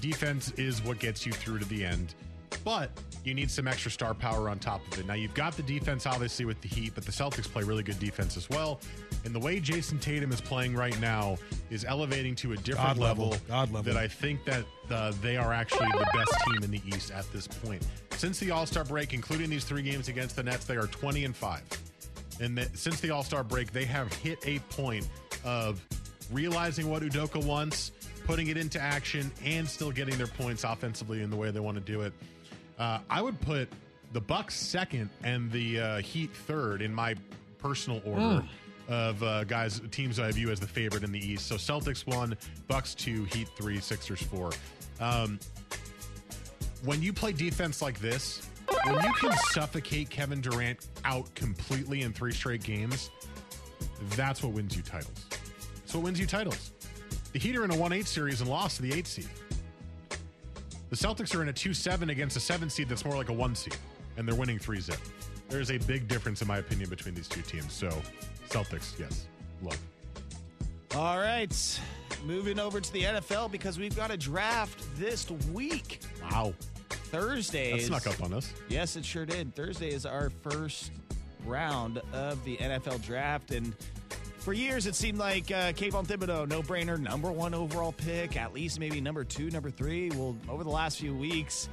defense 0.00 0.52
is 0.52 0.82
what 0.84 0.98
gets 0.98 1.26
you 1.26 1.32
through 1.32 1.58
to 1.60 1.64
the 1.66 1.84
end. 1.84 2.14
But 2.64 2.90
you 3.24 3.34
need 3.34 3.50
some 3.50 3.68
extra 3.68 3.90
star 3.90 4.14
power 4.14 4.48
on 4.48 4.58
top 4.58 4.80
of 4.90 4.98
it. 4.98 5.06
Now, 5.06 5.14
you've 5.14 5.34
got 5.34 5.56
the 5.56 5.62
defense, 5.62 6.06
obviously, 6.06 6.44
with 6.44 6.60
the 6.60 6.68
Heat, 6.68 6.92
but 6.94 7.04
the 7.04 7.12
Celtics 7.12 7.50
play 7.50 7.62
really 7.62 7.82
good 7.82 7.98
defense 7.98 8.36
as 8.36 8.48
well. 8.50 8.80
And 9.24 9.34
the 9.34 9.38
way 9.38 9.60
Jayson 9.60 9.98
Tatum 9.98 10.32
is 10.32 10.40
playing 10.40 10.74
right 10.74 10.98
now 11.00 11.36
is 11.70 11.84
elevating 11.84 12.34
to 12.36 12.52
a 12.52 12.56
different 12.56 12.96
God 12.96 12.98
level. 12.98 13.36
God 13.48 13.72
level. 13.72 13.92
that 13.92 14.00
I 14.00 14.08
think 14.08 14.44
that 14.44 14.64
uh, 14.90 15.12
they 15.22 15.36
are 15.36 15.52
actually 15.52 15.88
the 15.92 16.08
best 16.12 16.34
team 16.46 16.62
in 16.64 16.70
the 16.70 16.80
East 16.86 17.10
at 17.10 17.30
this 17.32 17.46
point. 17.46 17.86
Since 18.12 18.40
the 18.40 18.50
All 18.50 18.66
Star 18.66 18.84
break, 18.84 19.14
including 19.14 19.48
these 19.48 19.64
three 19.64 19.82
games 19.82 20.08
against 20.08 20.36
the 20.36 20.42
Nets, 20.42 20.64
they 20.64 20.76
are 20.76 20.86
20 20.86 21.24
and 21.24 21.36
5. 21.36 21.62
And 22.40 22.56
that 22.58 22.76
since 22.76 23.00
the 23.00 23.10
All 23.10 23.22
Star 23.22 23.44
break, 23.44 23.70
they 23.72 23.84
have 23.84 24.12
hit 24.14 24.38
a 24.46 24.58
point 24.74 25.08
of 25.44 25.84
realizing 26.32 26.88
what 26.88 27.02
Udoka 27.02 27.44
wants, 27.44 27.92
putting 28.24 28.48
it 28.48 28.56
into 28.56 28.80
action, 28.80 29.30
and 29.44 29.68
still 29.68 29.90
getting 29.90 30.16
their 30.16 30.26
points 30.26 30.64
offensively 30.64 31.22
in 31.22 31.30
the 31.30 31.36
way 31.36 31.50
they 31.50 31.60
want 31.60 31.76
to 31.76 31.92
do 31.92 32.00
it. 32.00 32.12
Uh, 32.78 32.98
I 33.10 33.20
would 33.20 33.40
put 33.40 33.68
the 34.12 34.20
Bucks 34.20 34.56
second 34.56 35.10
and 35.22 35.52
the 35.52 35.80
uh, 35.80 35.98
Heat 35.98 36.30
third 36.46 36.82
in 36.82 36.94
my 36.94 37.14
personal 37.58 38.00
order 38.06 38.42
of 38.88 39.22
uh, 39.22 39.44
guys 39.44 39.80
teams 39.90 40.18
I 40.18 40.32
view 40.32 40.50
as 40.50 40.58
the 40.58 40.66
favorite 40.66 41.04
in 41.04 41.12
the 41.12 41.24
East. 41.24 41.46
So 41.46 41.56
Celtics 41.56 42.06
one, 42.06 42.36
Bucks 42.66 42.94
two, 42.94 43.24
Heat 43.24 43.48
three, 43.56 43.78
Sixers 43.80 44.22
four. 44.22 44.50
Um, 44.98 45.38
when 46.84 47.02
you 47.02 47.12
play 47.12 47.32
defense 47.32 47.82
like 47.82 48.00
this, 48.00 48.48
when 48.84 49.02
you 49.04 49.12
can 49.14 49.32
suffocate 49.50 50.10
Kevin 50.10 50.40
Durant 50.40 50.88
out 51.04 51.32
completely 51.34 52.02
in 52.02 52.12
three 52.12 52.32
straight 52.32 52.62
games, 52.62 53.10
that's 54.16 54.42
what 54.42 54.52
wins 54.52 54.76
you 54.76 54.82
titles. 54.82 55.26
That's 55.76 55.94
what 55.94 56.04
wins 56.04 56.20
you 56.20 56.26
titles. 56.26 56.72
The 57.32 57.38
Heat 57.38 57.56
are 57.56 57.64
in 57.64 57.70
a 57.70 57.76
1 57.76 57.92
8 57.92 58.06
series 58.06 58.40
and 58.40 58.50
lost 58.50 58.76
to 58.76 58.82
the 58.82 58.92
8 58.92 59.06
seed. 59.06 59.28
The 60.90 60.96
Celtics 60.96 61.36
are 61.36 61.42
in 61.42 61.48
a 61.48 61.52
2 61.52 61.72
7 61.72 62.10
against 62.10 62.36
a 62.36 62.40
7 62.40 62.68
seed 62.68 62.88
that's 62.88 63.04
more 63.04 63.16
like 63.16 63.28
a 63.28 63.32
1 63.32 63.54
seed, 63.54 63.76
and 64.16 64.26
they're 64.26 64.34
winning 64.34 64.58
3 64.58 64.80
zip. 64.80 64.98
There's 65.48 65.70
a 65.70 65.78
big 65.78 66.08
difference, 66.08 66.42
in 66.42 66.48
my 66.48 66.58
opinion, 66.58 66.90
between 66.90 67.14
these 67.14 67.28
two 67.28 67.42
teams. 67.42 67.72
So, 67.72 67.88
Celtics, 68.48 68.98
yes, 68.98 69.26
love. 69.62 69.78
All 70.96 71.18
right. 71.18 71.80
Moving 72.26 72.58
over 72.58 72.80
to 72.80 72.92
the 72.92 73.02
NFL 73.04 73.50
because 73.50 73.78
we've 73.78 73.96
got 73.96 74.10
a 74.10 74.16
draft 74.16 74.84
this 74.98 75.30
week. 75.52 76.00
Wow. 76.30 76.54
Thursday. 77.10 77.72
That 77.72 77.82
snuck 77.82 78.06
up 78.06 78.22
on 78.22 78.32
us. 78.32 78.52
Yes, 78.68 78.96
it 78.96 79.04
sure 79.04 79.26
did. 79.26 79.54
Thursday 79.54 79.90
is 79.90 80.06
our 80.06 80.30
first 80.30 80.92
round 81.44 82.00
of 82.12 82.42
the 82.44 82.56
NFL 82.58 83.04
draft. 83.04 83.50
And 83.50 83.74
for 84.38 84.52
years, 84.52 84.86
it 84.86 84.94
seemed 84.94 85.18
like 85.18 85.50
uh, 85.50 85.72
Kayvon 85.72 86.06
Thibodeaux, 86.06 86.48
no 86.48 86.62
brainer, 86.62 86.98
number 86.98 87.30
one 87.30 87.54
overall 87.54 87.92
pick, 87.92 88.36
at 88.36 88.54
least 88.54 88.78
maybe 88.78 89.00
number 89.00 89.24
two, 89.24 89.50
number 89.50 89.70
three. 89.70 90.10
Well, 90.10 90.36
over 90.48 90.64
the 90.64 90.70
last 90.70 90.98
few 90.98 91.14
weeks, 91.14 91.68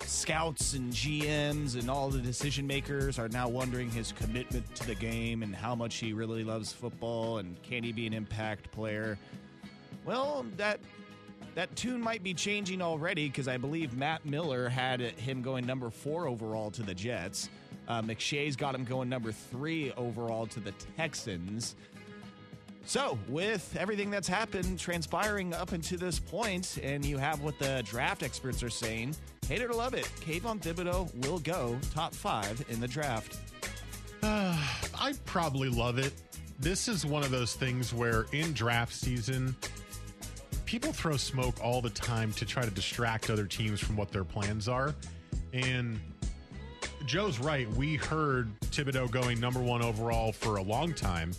scouts 0.00 0.74
and 0.74 0.92
GMs 0.92 1.78
and 1.78 1.90
all 1.90 2.10
the 2.10 2.20
decision 2.20 2.66
makers 2.66 3.18
are 3.18 3.28
now 3.28 3.48
wondering 3.48 3.90
his 3.90 4.12
commitment 4.12 4.74
to 4.76 4.86
the 4.86 4.94
game 4.94 5.42
and 5.42 5.54
how 5.54 5.74
much 5.74 5.96
he 5.96 6.12
really 6.12 6.44
loves 6.44 6.72
football 6.72 7.38
and 7.38 7.60
can 7.62 7.82
he 7.82 7.92
be 7.92 8.06
an 8.06 8.12
impact 8.12 8.70
player. 8.72 9.18
Well, 10.04 10.46
that 10.56 10.80
that 11.54 11.74
tune 11.76 12.00
might 12.00 12.22
be 12.22 12.34
changing 12.34 12.80
already 12.80 13.28
because 13.28 13.48
I 13.48 13.56
believe 13.56 13.96
Matt 13.96 14.24
Miller 14.24 14.68
had 14.68 15.00
him 15.00 15.42
going 15.42 15.66
number 15.66 15.90
four 15.90 16.26
overall 16.26 16.70
to 16.72 16.82
the 16.82 16.94
Jets. 16.94 17.48
Uh, 17.88 18.02
McShay's 18.02 18.56
got 18.56 18.74
him 18.74 18.84
going 18.84 19.08
number 19.08 19.32
three 19.32 19.92
overall 19.96 20.46
to 20.46 20.60
the 20.60 20.72
Texans. 20.96 21.74
So, 22.86 23.18
with 23.28 23.76
everything 23.78 24.10
that's 24.10 24.28
happened 24.28 24.78
transpiring 24.78 25.52
up 25.54 25.72
until 25.72 25.98
this 25.98 26.18
point, 26.18 26.78
and 26.82 27.04
you 27.04 27.18
have 27.18 27.40
what 27.42 27.58
the 27.58 27.82
draft 27.84 28.22
experts 28.22 28.62
are 28.62 28.70
saying, 28.70 29.14
hate 29.46 29.60
it 29.60 29.70
or 29.70 29.74
love 29.74 29.94
it, 29.94 30.10
Kayvon 30.20 30.60
Thibodeaux 30.60 31.12
will 31.26 31.38
go 31.40 31.78
top 31.92 32.14
five 32.14 32.64
in 32.68 32.80
the 32.80 32.88
draft. 32.88 33.38
I 34.22 35.14
probably 35.24 35.68
love 35.68 35.98
it. 35.98 36.12
This 36.58 36.88
is 36.88 37.06
one 37.06 37.22
of 37.22 37.30
those 37.30 37.54
things 37.54 37.94
where 37.94 38.26
in 38.32 38.52
draft 38.52 38.92
season, 38.92 39.56
people 40.70 40.92
throw 40.92 41.16
smoke 41.16 41.56
all 41.64 41.82
the 41.82 41.90
time 41.90 42.32
to 42.32 42.44
try 42.44 42.62
to 42.62 42.70
distract 42.70 43.28
other 43.28 43.44
teams 43.44 43.80
from 43.80 43.96
what 43.96 44.12
their 44.12 44.22
plans 44.22 44.68
are. 44.68 44.94
And 45.52 45.98
Joe's 47.06 47.40
right. 47.40 47.68
We 47.72 47.96
heard 47.96 48.48
Thibodeaux 48.60 49.10
going 49.10 49.40
number 49.40 49.58
one 49.58 49.82
overall 49.82 50.30
for 50.30 50.58
a 50.58 50.62
long 50.62 50.94
time. 50.94 51.32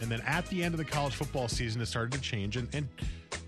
And 0.00 0.10
then 0.10 0.22
at 0.22 0.46
the 0.46 0.64
end 0.64 0.72
of 0.72 0.78
the 0.78 0.86
college 0.86 1.14
football 1.14 1.46
season, 1.46 1.82
it 1.82 1.86
started 1.86 2.12
to 2.12 2.20
change. 2.22 2.56
And, 2.56 2.74
and 2.74 2.88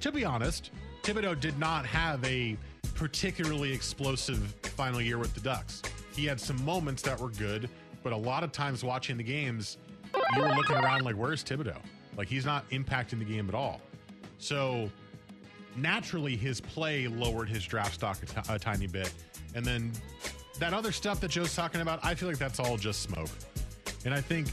to 0.00 0.12
be 0.12 0.22
honest, 0.22 0.70
Thibodeaux 1.02 1.40
did 1.40 1.58
not 1.58 1.86
have 1.86 2.22
a 2.26 2.58
particularly 2.94 3.72
explosive 3.72 4.54
final 4.76 5.00
year 5.00 5.16
with 5.16 5.32
the 5.32 5.40
Ducks. 5.40 5.80
He 6.14 6.26
had 6.26 6.38
some 6.38 6.62
moments 6.62 7.00
that 7.04 7.18
were 7.18 7.30
good, 7.30 7.70
but 8.02 8.12
a 8.12 8.16
lot 8.18 8.44
of 8.44 8.52
times 8.52 8.84
watching 8.84 9.16
the 9.16 9.24
games, 9.24 9.78
you 10.36 10.42
were 10.42 10.54
looking 10.54 10.76
around 10.76 11.04
like, 11.06 11.16
where's 11.16 11.42
Thibodeaux? 11.42 11.80
Like, 12.18 12.28
he's 12.28 12.44
not 12.44 12.68
impacting 12.68 13.18
the 13.18 13.24
game 13.24 13.48
at 13.48 13.54
all. 13.54 13.80
So 14.36 14.90
naturally, 15.76 16.36
his 16.36 16.60
play 16.60 17.08
lowered 17.08 17.48
his 17.48 17.64
draft 17.64 17.94
stock 17.94 18.18
a 18.48 18.58
tiny 18.58 18.86
bit. 18.86 19.12
And 19.54 19.64
then 19.64 19.92
that 20.58 20.72
other 20.72 20.92
stuff 20.92 21.20
that 21.20 21.30
Joe's 21.30 21.54
talking 21.54 21.80
about, 21.80 22.00
I 22.04 22.14
feel 22.14 22.28
like 22.28 22.38
that's 22.38 22.60
all 22.60 22.76
just 22.76 23.02
smoke. 23.02 23.30
And 24.04 24.14
I 24.14 24.20
think 24.20 24.48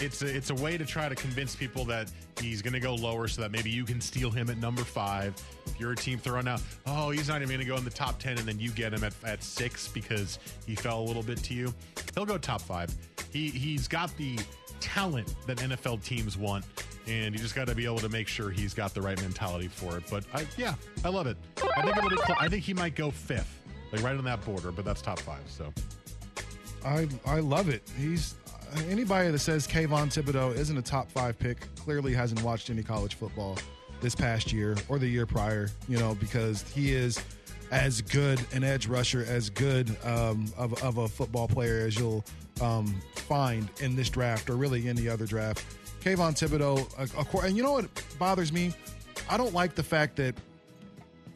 it's 0.00 0.22
a, 0.22 0.34
it's 0.34 0.50
a 0.50 0.54
way 0.54 0.76
to 0.76 0.84
try 0.84 1.08
to 1.08 1.14
convince 1.14 1.54
people 1.54 1.84
that 1.86 2.10
he's 2.40 2.62
going 2.62 2.72
to 2.72 2.80
go 2.80 2.94
lower 2.94 3.28
so 3.28 3.42
that 3.42 3.50
maybe 3.50 3.70
you 3.70 3.84
can 3.84 4.00
steal 4.00 4.30
him 4.30 4.50
at 4.50 4.58
number 4.58 4.82
five. 4.82 5.34
If 5.66 5.78
you're 5.78 5.92
a 5.92 5.96
team 5.96 6.18
throwing 6.18 6.48
out, 6.48 6.60
oh, 6.86 7.10
he's 7.10 7.28
not 7.28 7.42
even 7.42 7.48
going 7.48 7.60
to 7.60 7.66
go 7.66 7.76
in 7.76 7.84
the 7.84 7.90
top 7.90 8.18
10, 8.18 8.38
and 8.38 8.46
then 8.46 8.58
you 8.58 8.70
get 8.70 8.92
him 8.92 9.04
at, 9.04 9.14
at 9.24 9.42
six 9.42 9.88
because 9.88 10.38
he 10.66 10.74
fell 10.74 11.00
a 11.00 11.04
little 11.04 11.22
bit 11.22 11.38
to 11.44 11.54
you, 11.54 11.72
he'll 12.14 12.26
go 12.26 12.38
top 12.38 12.60
five. 12.60 12.94
He, 13.32 13.48
he's 13.48 13.88
got 13.88 14.16
the 14.16 14.38
talent 14.80 15.34
that 15.46 15.58
NFL 15.58 16.04
teams 16.04 16.36
want, 16.36 16.64
and 17.06 17.34
you 17.34 17.40
just 17.40 17.54
got 17.54 17.66
to 17.68 17.74
be 17.74 17.84
able 17.84 17.98
to 17.98 18.08
make 18.08 18.28
sure 18.28 18.50
he's 18.50 18.74
got 18.74 18.94
the 18.94 19.02
right 19.02 19.20
mentality 19.20 19.68
for 19.68 19.96
it. 19.96 20.04
But 20.10 20.24
I, 20.32 20.46
yeah, 20.56 20.74
I 21.04 21.08
love 21.08 21.26
it. 21.26 21.36
I 21.76 21.82
think 21.82 22.10
be 22.10 22.16
cl- 22.16 22.38
I 22.40 22.48
think 22.48 22.64
he 22.64 22.74
might 22.74 22.94
go 22.94 23.10
fifth, 23.10 23.60
like 23.92 24.02
right 24.02 24.16
on 24.16 24.24
that 24.24 24.44
border, 24.44 24.72
but 24.72 24.84
that's 24.84 25.02
top 25.02 25.18
five. 25.20 25.42
So 25.46 25.72
I 26.84 27.08
I 27.26 27.40
love 27.40 27.68
it. 27.68 27.88
He's 27.98 28.34
anybody 28.88 29.30
that 29.30 29.38
says 29.38 29.66
Kayvon 29.66 30.06
Thibodeaux 30.08 30.54
isn't 30.56 30.76
a 30.76 30.82
top 30.82 31.10
five 31.10 31.38
pick 31.38 31.66
clearly 31.76 32.12
hasn't 32.12 32.42
watched 32.42 32.70
any 32.70 32.82
college 32.82 33.14
football 33.14 33.58
this 34.00 34.14
past 34.14 34.52
year 34.52 34.76
or 34.88 34.98
the 34.98 35.06
year 35.08 35.26
prior. 35.26 35.70
You 35.88 35.98
know 35.98 36.14
because 36.14 36.62
he 36.72 36.92
is 36.94 37.20
as 37.70 38.00
good 38.02 38.40
an 38.52 38.62
edge 38.62 38.86
rusher, 38.86 39.24
as 39.28 39.50
good 39.50 39.96
um, 40.04 40.46
of, 40.56 40.80
of 40.82 40.98
a 40.98 41.08
football 41.08 41.48
player 41.48 41.86
as 41.86 41.98
you'll 41.98 42.24
um, 42.60 42.94
find 43.16 43.68
in 43.80 43.96
this 43.96 44.08
draft 44.08 44.48
or 44.48 44.56
really 44.56 44.88
any 44.88 45.08
other 45.08 45.26
draft. 45.26 45.64
Kayvon 46.04 46.34
Thibodeaux, 46.34 46.86
uh, 46.98 47.46
and 47.46 47.56
you 47.56 47.62
know 47.62 47.72
what 47.72 47.88
bothers 48.18 48.52
me? 48.52 48.74
I 49.30 49.38
don't 49.38 49.54
like 49.54 49.74
the 49.74 49.82
fact 49.82 50.16
that, 50.16 50.34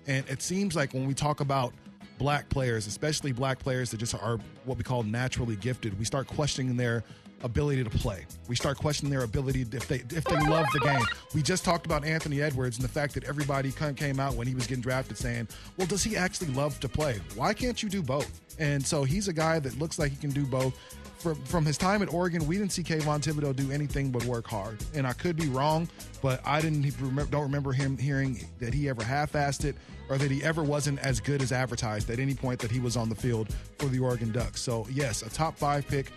and 0.06 0.28
it 0.28 0.42
seems 0.42 0.76
like 0.76 0.92
when 0.92 1.06
we 1.06 1.14
talk 1.14 1.40
about 1.40 1.72
black 2.18 2.50
players, 2.50 2.86
especially 2.86 3.32
black 3.32 3.58
players 3.58 3.90
that 3.92 3.96
just 3.96 4.14
are 4.14 4.38
what 4.66 4.76
we 4.76 4.84
call 4.84 5.04
naturally 5.04 5.56
gifted, 5.56 5.98
we 5.98 6.04
start 6.04 6.26
questioning 6.26 6.76
their 6.76 7.02
ability 7.42 7.82
to 7.82 7.88
play. 7.88 8.26
We 8.46 8.56
start 8.56 8.76
questioning 8.76 9.10
their 9.10 9.22
ability 9.22 9.62
if 9.72 9.88
they 9.88 10.02
if 10.10 10.24
they 10.24 10.38
love 10.48 10.66
the 10.74 10.80
game. 10.80 11.00
We 11.34 11.40
just 11.40 11.64
talked 11.64 11.86
about 11.86 12.04
Anthony 12.04 12.42
Edwards 12.42 12.76
and 12.76 12.84
the 12.84 12.92
fact 12.92 13.14
that 13.14 13.24
everybody 13.24 13.72
came 13.72 14.20
out 14.20 14.34
when 14.34 14.46
he 14.46 14.54
was 14.54 14.66
getting 14.66 14.82
drafted 14.82 15.16
saying, 15.16 15.48
"Well, 15.78 15.86
does 15.86 16.04
he 16.04 16.14
actually 16.14 16.52
love 16.52 16.78
to 16.80 16.90
play? 16.90 17.20
Why 17.36 17.54
can't 17.54 17.82
you 17.82 17.88
do 17.88 18.02
both?" 18.02 18.40
And 18.58 18.84
so 18.84 19.04
he's 19.04 19.28
a 19.28 19.32
guy 19.32 19.60
that 19.60 19.78
looks 19.78 19.98
like 19.98 20.10
he 20.10 20.18
can 20.18 20.30
do 20.30 20.44
both. 20.44 20.78
From, 21.18 21.34
from 21.44 21.66
his 21.66 21.76
time 21.76 22.00
at 22.02 22.14
Oregon, 22.14 22.46
we 22.46 22.56
didn't 22.56 22.70
see 22.72 22.84
Kayvon 22.84 23.20
Thibodeaux 23.20 23.54
do 23.54 23.72
anything 23.72 24.10
but 24.10 24.24
work 24.24 24.46
hard. 24.46 24.78
And 24.94 25.04
I 25.04 25.12
could 25.12 25.36
be 25.36 25.48
wrong, 25.48 25.88
but 26.22 26.40
I 26.46 26.60
didn't 26.60 26.82
don't 27.30 27.42
remember 27.42 27.72
him 27.72 27.98
hearing 27.98 28.46
that 28.60 28.72
he 28.72 28.88
ever 28.88 29.02
half-assed 29.02 29.64
it 29.64 29.74
or 30.08 30.16
that 30.16 30.30
he 30.30 30.42
ever 30.44 30.62
wasn't 30.62 31.00
as 31.00 31.18
good 31.18 31.42
as 31.42 31.50
advertised 31.50 32.08
at 32.10 32.20
any 32.20 32.34
point 32.34 32.60
that 32.60 32.70
he 32.70 32.78
was 32.78 32.96
on 32.96 33.08
the 33.08 33.16
field 33.16 33.52
for 33.78 33.86
the 33.86 33.98
Oregon 33.98 34.30
Ducks. 34.30 34.60
So 34.60 34.86
yes, 34.90 35.22
a 35.22 35.28
top 35.30 35.58
five 35.58 35.86
pick 35.88 36.12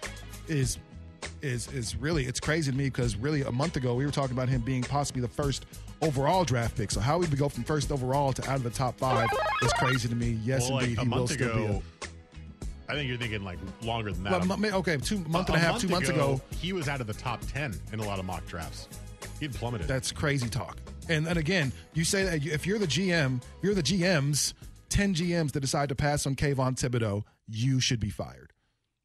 is 0.47 0.77
is 1.41 1.71
is 1.71 1.95
really 1.95 2.25
it's 2.25 2.39
crazy 2.39 2.71
to 2.71 2.77
me 2.77 2.85
because 2.85 3.15
really 3.15 3.41
a 3.41 3.51
month 3.51 3.75
ago 3.75 3.95
we 3.95 4.05
were 4.05 4.11
talking 4.11 4.35
about 4.35 4.49
him 4.49 4.61
being 4.61 4.83
possibly 4.83 5.21
the 5.21 5.27
first 5.27 5.65
overall 6.01 6.43
draft 6.43 6.77
pick. 6.77 6.91
So 6.91 6.99
how 6.99 7.17
we 7.17 7.25
would 7.27 7.39
go 7.39 7.49
from 7.49 7.63
first 7.63 7.91
overall 7.91 8.33
to 8.33 8.49
out 8.49 8.57
of 8.57 8.63
the 8.63 8.69
top 8.69 8.97
five 8.97 9.27
is 9.63 9.73
crazy 9.73 10.07
to 10.09 10.15
me. 10.15 10.39
Yes, 10.43 10.69
well, 10.69 10.79
indeed, 10.79 10.97
like 10.97 11.05
a 11.05 11.09
he 11.09 11.09
will 11.09 11.17
month 11.17 11.31
still 11.31 11.55
be. 11.55 11.63
ago, 11.65 11.81
A, 12.03 12.07
I 12.89 12.93
think 12.93 13.07
you're 13.07 13.17
thinking 13.17 13.43
like 13.43 13.59
longer 13.83 14.11
than 14.11 14.23
that. 14.25 14.45
well, 14.47 14.75
okay, 14.79 14.97
two 14.97 15.19
month 15.27 15.47
and 15.49 15.55
a, 15.57 15.59
A 15.59 15.61
half, 15.61 15.71
month 15.71 15.81
two 15.81 15.87
months 15.87 16.09
ago. 16.09 16.41
he 16.59 16.73
was 16.73 16.87
out 16.89 16.99
of 17.01 17.07
the 17.07 17.13
top 17.13 17.41
ten 17.41 17.73
in 17.93 17.99
a 17.99 18.03
lot 18.05 18.19
of 18.19 18.25
mock 18.25 18.45
drafts. 18.47 18.87
He 19.39 19.47
plummeted. 19.47 19.87
That's 19.87 20.11
crazy 20.11 20.49
talk. 20.49 20.77
And 21.09 21.25
then 21.25 21.37
again, 21.37 21.71
you 21.93 22.03
say 22.03 22.23
that 22.23 22.45
if 22.45 22.67
you're 22.67 22.77
the 22.79 22.87
GM, 22.87 23.41
you're 23.61 23.73
the 23.73 23.81
GMs, 23.83 24.53
10 24.89 25.15
GMs 25.15 25.51
that 25.53 25.61
decide 25.61 25.89
to 25.89 25.95
pass 25.95 26.25
on 26.27 26.35
Kayvon 26.35 26.75
Thibodeaux, 26.79 27.23
you 27.47 27.79
should 27.79 27.99
be 27.99 28.09
fired. 28.09 28.53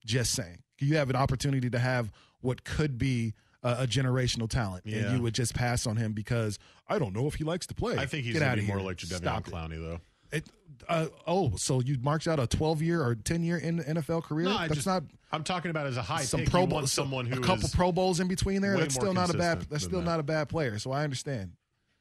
Just 0.04 0.32
saying. 0.32 0.62
You 0.78 0.96
have 0.98 1.08
an 1.10 1.16
opportunity 1.16 1.70
to 1.70 1.78
have 1.78 2.12
what 2.40 2.64
could 2.64 2.98
be 2.98 3.32
a, 3.62 3.68
a 3.80 3.86
generational 3.86 4.48
talent, 4.48 4.82
Yeah. 4.86 4.98
and 5.06 5.16
you 5.16 5.22
would 5.22 5.34
just 5.34 5.54
pass 5.54 5.86
on 5.86 5.96
him 5.96 6.12
because 6.12 6.58
I 6.86 6.98
don't 6.98 7.14
know 7.14 7.26
if 7.26 7.36
he 7.36 7.44
likes 7.44 7.66
to 7.68 7.74
play. 7.74 7.96
I 7.96 8.04
think 8.06 8.24
he's 8.24 8.34
Get 8.34 8.40
gonna 8.40 8.56
be 8.56 8.66
more 8.66 8.76
here. 8.78 8.86
like 8.86 9.02
it. 9.02 9.08
Clowney, 9.08 9.80
though. 9.80 10.00
It, 10.32 10.44
uh, 10.88 11.06
oh, 11.26 11.56
so 11.56 11.80
you 11.80 11.98
marked 12.00 12.26
out 12.28 12.38
a 12.38 12.46
12 12.46 12.82
year 12.82 13.02
or 13.02 13.14
10 13.14 13.42
year 13.42 13.56
in 13.58 13.78
NFL 13.82 14.22
career? 14.24 14.46
No, 14.46 14.56
I 14.56 14.68
That's 14.68 14.76
just, 14.76 14.86
not 14.86 15.04
I'm 15.32 15.44
talking 15.44 15.70
about 15.70 15.86
as 15.86 15.96
a 15.96 16.02
high 16.02 16.22
some 16.22 16.40
pick. 16.40 16.50
Pro 16.50 16.66
Bowl, 16.66 16.86
someone 16.86 17.26
who 17.26 17.40
a 17.40 17.42
couple 17.42 17.64
is 17.64 17.74
Pro 17.74 17.92
Bowls 17.92 18.20
in 18.20 18.28
between 18.28 18.62
there. 18.62 18.76
That's 18.76 18.94
still 18.94 19.12
not 19.14 19.34
a 19.34 19.38
bad. 19.38 19.62
That's 19.62 19.84
still 19.84 20.00
that. 20.00 20.06
not 20.06 20.20
a 20.20 20.22
bad 20.22 20.48
player. 20.48 20.78
So 20.78 20.92
I 20.92 21.04
understand. 21.04 21.52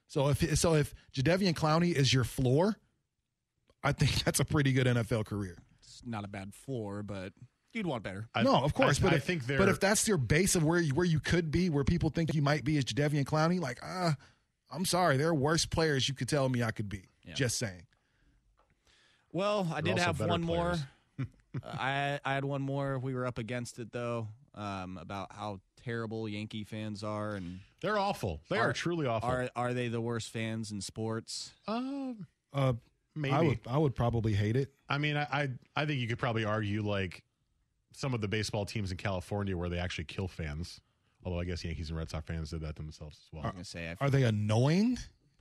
So 0.07 0.29
if 0.29 0.57
so, 0.57 0.75
if 0.75 0.93
Jadeveon 1.15 1.53
Clowney 1.53 1.93
is 1.93 2.13
your 2.13 2.23
floor, 2.23 2.75
I 3.83 3.91
think 3.91 4.11
that's 4.23 4.39
a 4.39 4.45
pretty 4.45 4.73
good 4.73 4.87
NFL 4.87 5.25
career. 5.25 5.57
It's 5.81 6.01
not 6.05 6.23
a 6.23 6.27
bad 6.27 6.53
floor, 6.53 7.03
but 7.03 7.33
you'd 7.73 7.87
want 7.87 8.03
better. 8.03 8.27
no, 8.41 8.55
of 8.63 8.73
course, 8.73 8.99
I- 8.99 9.03
but 9.03 9.13
I 9.13 9.15
if, 9.17 9.23
think 9.23 9.45
they're- 9.45 9.57
but 9.57 9.69
if 9.69 9.79
that's 9.79 10.07
your 10.07 10.17
base 10.17 10.55
of 10.55 10.63
where 10.63 10.79
you, 10.79 10.93
where 10.93 11.05
you 11.05 11.19
could 11.19 11.51
be, 11.51 11.69
where 11.69 11.83
people 11.83 12.09
think 12.09 12.33
you 12.33 12.41
might 12.41 12.63
be, 12.63 12.77
is 12.77 12.85
Jadeveon 12.85 13.25
Clowney, 13.25 13.59
like 13.59 13.79
ah, 13.83 14.15
I'm 14.71 14.85
sorry, 14.85 15.17
there 15.17 15.29
are 15.29 15.33
worse 15.33 15.65
players 15.65 16.07
you 16.07 16.15
could 16.15 16.29
tell 16.29 16.47
me 16.49 16.63
I 16.63 16.71
could 16.71 16.89
be. 16.89 17.05
Just 17.33 17.57
saying. 17.57 17.81
Well, 19.35 19.67
I 19.73 19.81
did 19.81 19.97
have 19.99 20.17
better 20.17 20.29
one 20.29 20.43
more. 20.43 20.75
I 21.65 22.21
I 22.23 22.33
had 22.33 22.45
one 22.45 22.61
more. 22.61 22.97
We 22.97 23.13
were 23.13 23.25
up 23.25 23.37
against 23.37 23.79
it 23.79 23.91
though, 23.91 24.29
um, 24.55 24.97
about 24.97 25.33
how 25.33 25.59
terrible 25.83 26.29
Yankee 26.29 26.63
fans 26.63 27.03
are, 27.03 27.35
and 27.35 27.59
They're 27.81 27.99
awful. 27.99 28.39
They 28.49 28.57
are, 28.57 28.71
truly 28.71 29.07
awful. 29.07 29.29
Are 29.29 29.49
are 29.53 29.73
they 29.73 29.89
the 29.89 29.99
worst 29.99 30.29
fans 30.29 30.71
in 30.71 30.79
sports? 30.79 31.51
Um, 31.67 32.27
Uh, 32.53 32.73
maybe. 33.13 33.33
I 33.33 33.41
would 33.41 33.59
I 33.67 33.77
would 33.77 33.93
probably 33.93 34.33
hate 34.33 34.55
it. 34.55 34.73
I 34.87 34.97
mean, 34.99 35.17
I, 35.17 35.27
I 35.29 35.49
I 35.75 35.85
think 35.85 35.99
you 35.99 36.07
could 36.07 36.19
probably 36.19 36.45
argue 36.45 36.81
like 36.81 37.21
some 37.91 38.13
of 38.13 38.21
the 38.21 38.29
baseball 38.29 38.65
teams 38.65 38.91
in 38.91 38.95
California 38.97 39.57
where 39.57 39.67
they 39.67 39.79
actually 39.79 40.05
kill 40.05 40.29
fans. 40.29 40.79
Although 41.25 41.41
I 41.41 41.43
guess 41.43 41.65
Yankees 41.65 41.89
and 41.89 41.97
Red 41.97 42.09
Sox 42.09 42.25
fans 42.25 42.51
did 42.51 42.61
that 42.61 42.77
themselves 42.77 43.17
as 43.21 43.33
well. 43.33 43.43
I 43.43 43.47
was 43.47 43.51
gonna 43.53 43.65
say, 43.65 43.95
I 43.99 44.05
Are 44.05 44.09
they 44.09 44.23
annoying? 44.23 44.97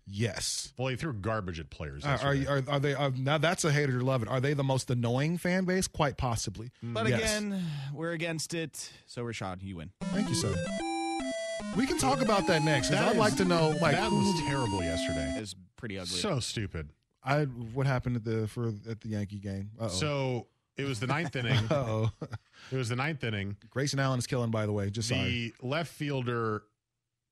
Yes. 0.07 0.73
Well, 0.79 0.89
he 0.89 0.97
threw 0.97 1.13
garbage 1.15 1.59
at 1.61 1.71
players. 1.71 2.05
Are, 2.05 2.19
are, 2.23 2.37
are, 2.49 2.63
are 2.69 2.79
they? 2.81 2.95
Are, 2.95 3.11
now 3.11 3.39
that's 3.39 3.65
a 3.65 3.73
hater 3.73 3.99
to 3.99 4.05
love 4.05 4.23
it. 4.23 4.29
Are 4.29 4.41
they 4.41 4.53
the 4.55 4.63
most 4.65 4.91
annoying 4.91 5.39
fan 5.39 5.65
base? 5.65 5.87
Quite 5.89 6.17
possibly. 6.17 6.71
But 6.83 7.09
Yes. 7.09 7.21
again, 7.21 7.65
we're 7.93 8.13
against 8.13 8.53
it. 8.55 8.93
So 9.07 9.23
Rashad, 9.23 9.63
you 9.63 9.77
win. 9.77 9.91
Thank 10.13 10.29
you, 10.29 10.35
sir. 10.35 10.55
We 11.77 11.87
can 11.87 11.99
talk 11.99 12.21
about 12.21 12.47
that 12.49 12.63
next. 12.63 12.91
That 12.91 13.05
I'd 13.05 13.13
is- 13.13 13.17
like 13.19 13.37
to 13.37 13.45
know, 13.45 13.71
like, 13.81 13.97
that 13.97 14.11
was 14.11 14.41
terrible 14.47 14.83
yesterday. 14.83 15.35
It's 15.39 15.55
pretty 15.77 15.99
ugly. 15.99 16.11
So 16.19 16.39
stupid. 16.41 16.91
I 17.23 17.45
what 17.45 17.87
happened 17.87 18.17
at 18.17 18.25
the 18.25 18.47
for 18.47 18.69
at 18.89 19.01
the 19.01 19.09
Yankee 19.09 19.39
game. 19.39 19.71
Uh-oh. 19.81 19.89
So 19.89 20.47
it 20.77 20.85
was 20.85 21.01
the 21.01 21.07
ninth 21.07 21.35
inning. 21.37 21.59
oh, 21.71 22.11
It 22.71 22.77
was 22.77 22.91
the 22.91 22.97
ninth 22.97 23.25
inning. 23.25 23.57
Grayson 23.71 23.99
Allen 23.99 24.19
is 24.19 24.27
killing. 24.27 24.51
By 24.51 24.67
the 24.67 24.73
way, 24.73 24.91
just 24.91 25.09
sorry. 25.09 25.53
The 25.59 25.67
left 25.67 25.91
fielder, 25.91 26.65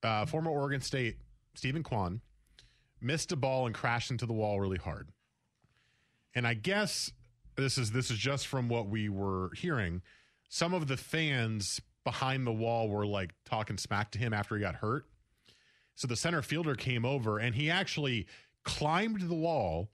uh, 0.02 0.24
former 0.24 0.50
Oregon 0.50 0.80
State, 0.80 1.18
Steven 1.54 1.82
Kwan, 1.82 2.22
missed 3.02 3.32
a 3.32 3.36
ball 3.36 3.66
and 3.66 3.74
crashed 3.74 4.10
into 4.10 4.26
the 4.26 4.32
wall 4.32 4.60
really 4.60 4.78
hard. 4.78 5.08
And 6.34 6.46
I 6.46 6.54
guess 6.54 7.12
this 7.56 7.76
is 7.78 7.92
this 7.92 8.10
is 8.10 8.18
just 8.18 8.46
from 8.46 8.68
what 8.68 8.88
we 8.88 9.08
were 9.08 9.50
hearing. 9.54 10.02
Some 10.48 10.74
of 10.74 10.88
the 10.88 10.96
fans 10.96 11.80
behind 12.04 12.46
the 12.46 12.52
wall 12.52 12.88
were 12.88 13.06
like 13.06 13.32
talking 13.44 13.78
smack 13.78 14.10
to 14.12 14.18
him 14.18 14.32
after 14.32 14.56
he 14.56 14.60
got 14.60 14.76
hurt. 14.76 15.06
So 15.94 16.06
the 16.06 16.16
center 16.16 16.42
fielder 16.42 16.74
came 16.74 17.04
over 17.04 17.38
and 17.38 17.54
he 17.54 17.70
actually 17.70 18.26
climbed 18.64 19.22
the 19.22 19.34
wall 19.34 19.90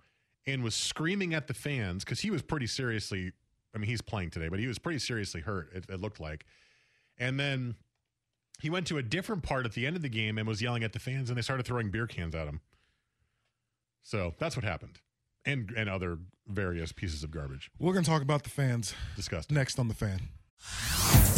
and 0.47 0.63
was 0.63 0.75
screaming 0.75 1.35
at 1.35 1.47
the 1.47 1.55
fans 1.55 2.05
because 2.05 2.21
he 2.21 2.31
was 2.31 2.43
pretty 2.43 2.67
seriously. 2.67 3.33
I 3.75 3.79
mean, 3.79 3.89
he's 3.89 4.01
playing 4.01 4.31
today, 4.31 4.49
but 4.49 4.59
he 4.59 4.67
was 4.67 4.79
pretty 4.79 4.99
seriously 4.99 5.43
hurt. 5.43 5.71
It, 5.75 5.85
it 5.89 6.01
looked 6.01 6.21
like. 6.21 6.47
And 7.19 7.39
then 7.39 7.75
he 8.61 8.71
went 8.71 8.87
to 8.87 8.99
a 8.99 9.03
different 9.03 9.43
part 9.43 9.67
at 9.67 9.73
the 9.73 9.87
end 9.87 9.97
of 9.97 10.03
the 10.03 10.09
game 10.09 10.39
and 10.39 10.49
was 10.49 10.63
yelling 10.63 10.85
at 10.85 10.93
the 10.93 10.99
fans, 10.99 11.29
and 11.29 11.37
they 11.37 11.43
started 11.43 11.67
throwing 11.67 11.91
beer 11.91 12.07
cans 12.07 12.35
at 12.35 12.49
him. 12.49 12.61
So 14.03 14.35
that's 14.39 14.57
what 14.57 14.65
happened, 14.65 15.01
and 15.45 15.71
and 15.77 15.89
other 15.89 16.19
various 16.47 16.93
pieces 16.93 17.23
of 17.23 17.31
garbage. 17.31 17.71
We're 17.79 17.93
gonna 17.93 18.07
talk 18.07 18.23
about 18.23 18.43
the 18.45 18.51
fans 18.51 18.95
Disgusting. 19.17 19.55
next 19.55 19.79
on 19.79 19.89
the 19.89 19.95
fan. 19.95 21.38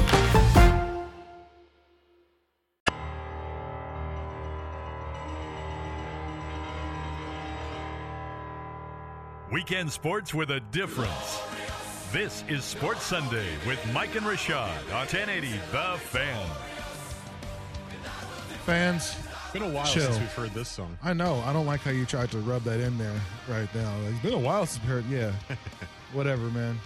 Weekend 9.51 9.91
sports 9.91 10.33
with 10.33 10.51
a 10.51 10.59
difference. 10.71 11.41
This 12.11 12.43
is 12.47 12.63
Sports 12.63 13.03
Sunday 13.03 13.47
with 13.67 13.79
Mike 13.93 14.15
and 14.15 14.25
Rashad 14.25 14.69
on 14.93 15.07
1080 15.07 15.49
The 15.71 15.97
Fan. 15.99 16.49
Fans, 18.65 19.15
it's 19.17 19.51
Been 19.53 19.63
a 19.63 19.69
while 19.69 19.85
Chill. 19.85 20.03
since 20.03 20.19
we've 20.19 20.31
heard 20.33 20.51
this 20.53 20.69
song. 20.69 20.97
I 21.03 21.13
know. 21.13 21.41
I 21.45 21.51
don't 21.51 21.65
like 21.65 21.81
how 21.81 21.91
you 21.91 22.05
tried 22.05 22.31
to 22.31 22.39
rub 22.39 22.63
that 22.63 22.79
in 22.79 22.97
there 22.97 23.19
right 23.49 23.73
now. 23.75 23.93
It's 24.09 24.19
been 24.19 24.33
a 24.33 24.37
while 24.39 24.65
since 24.65 24.83
we 24.83 24.89
heard. 24.89 25.05
Yeah, 25.09 25.31
whatever, 26.13 26.43
man. 26.51 26.79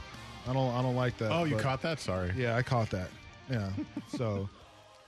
I 0.48 0.54
don't 0.54 0.74
I 0.74 0.82
don't 0.82 0.96
like 0.96 1.18
that. 1.18 1.32
Oh, 1.32 1.44
you 1.44 1.56
but- 1.56 1.64
caught 1.64 1.82
that? 1.84 2.00
Sorry. 2.00 2.32
Yeah, 2.36 2.56
I 2.56 2.64
caught 2.64 2.90
that. 2.92 3.10
Yeah. 3.52 3.70
so, 4.18 4.50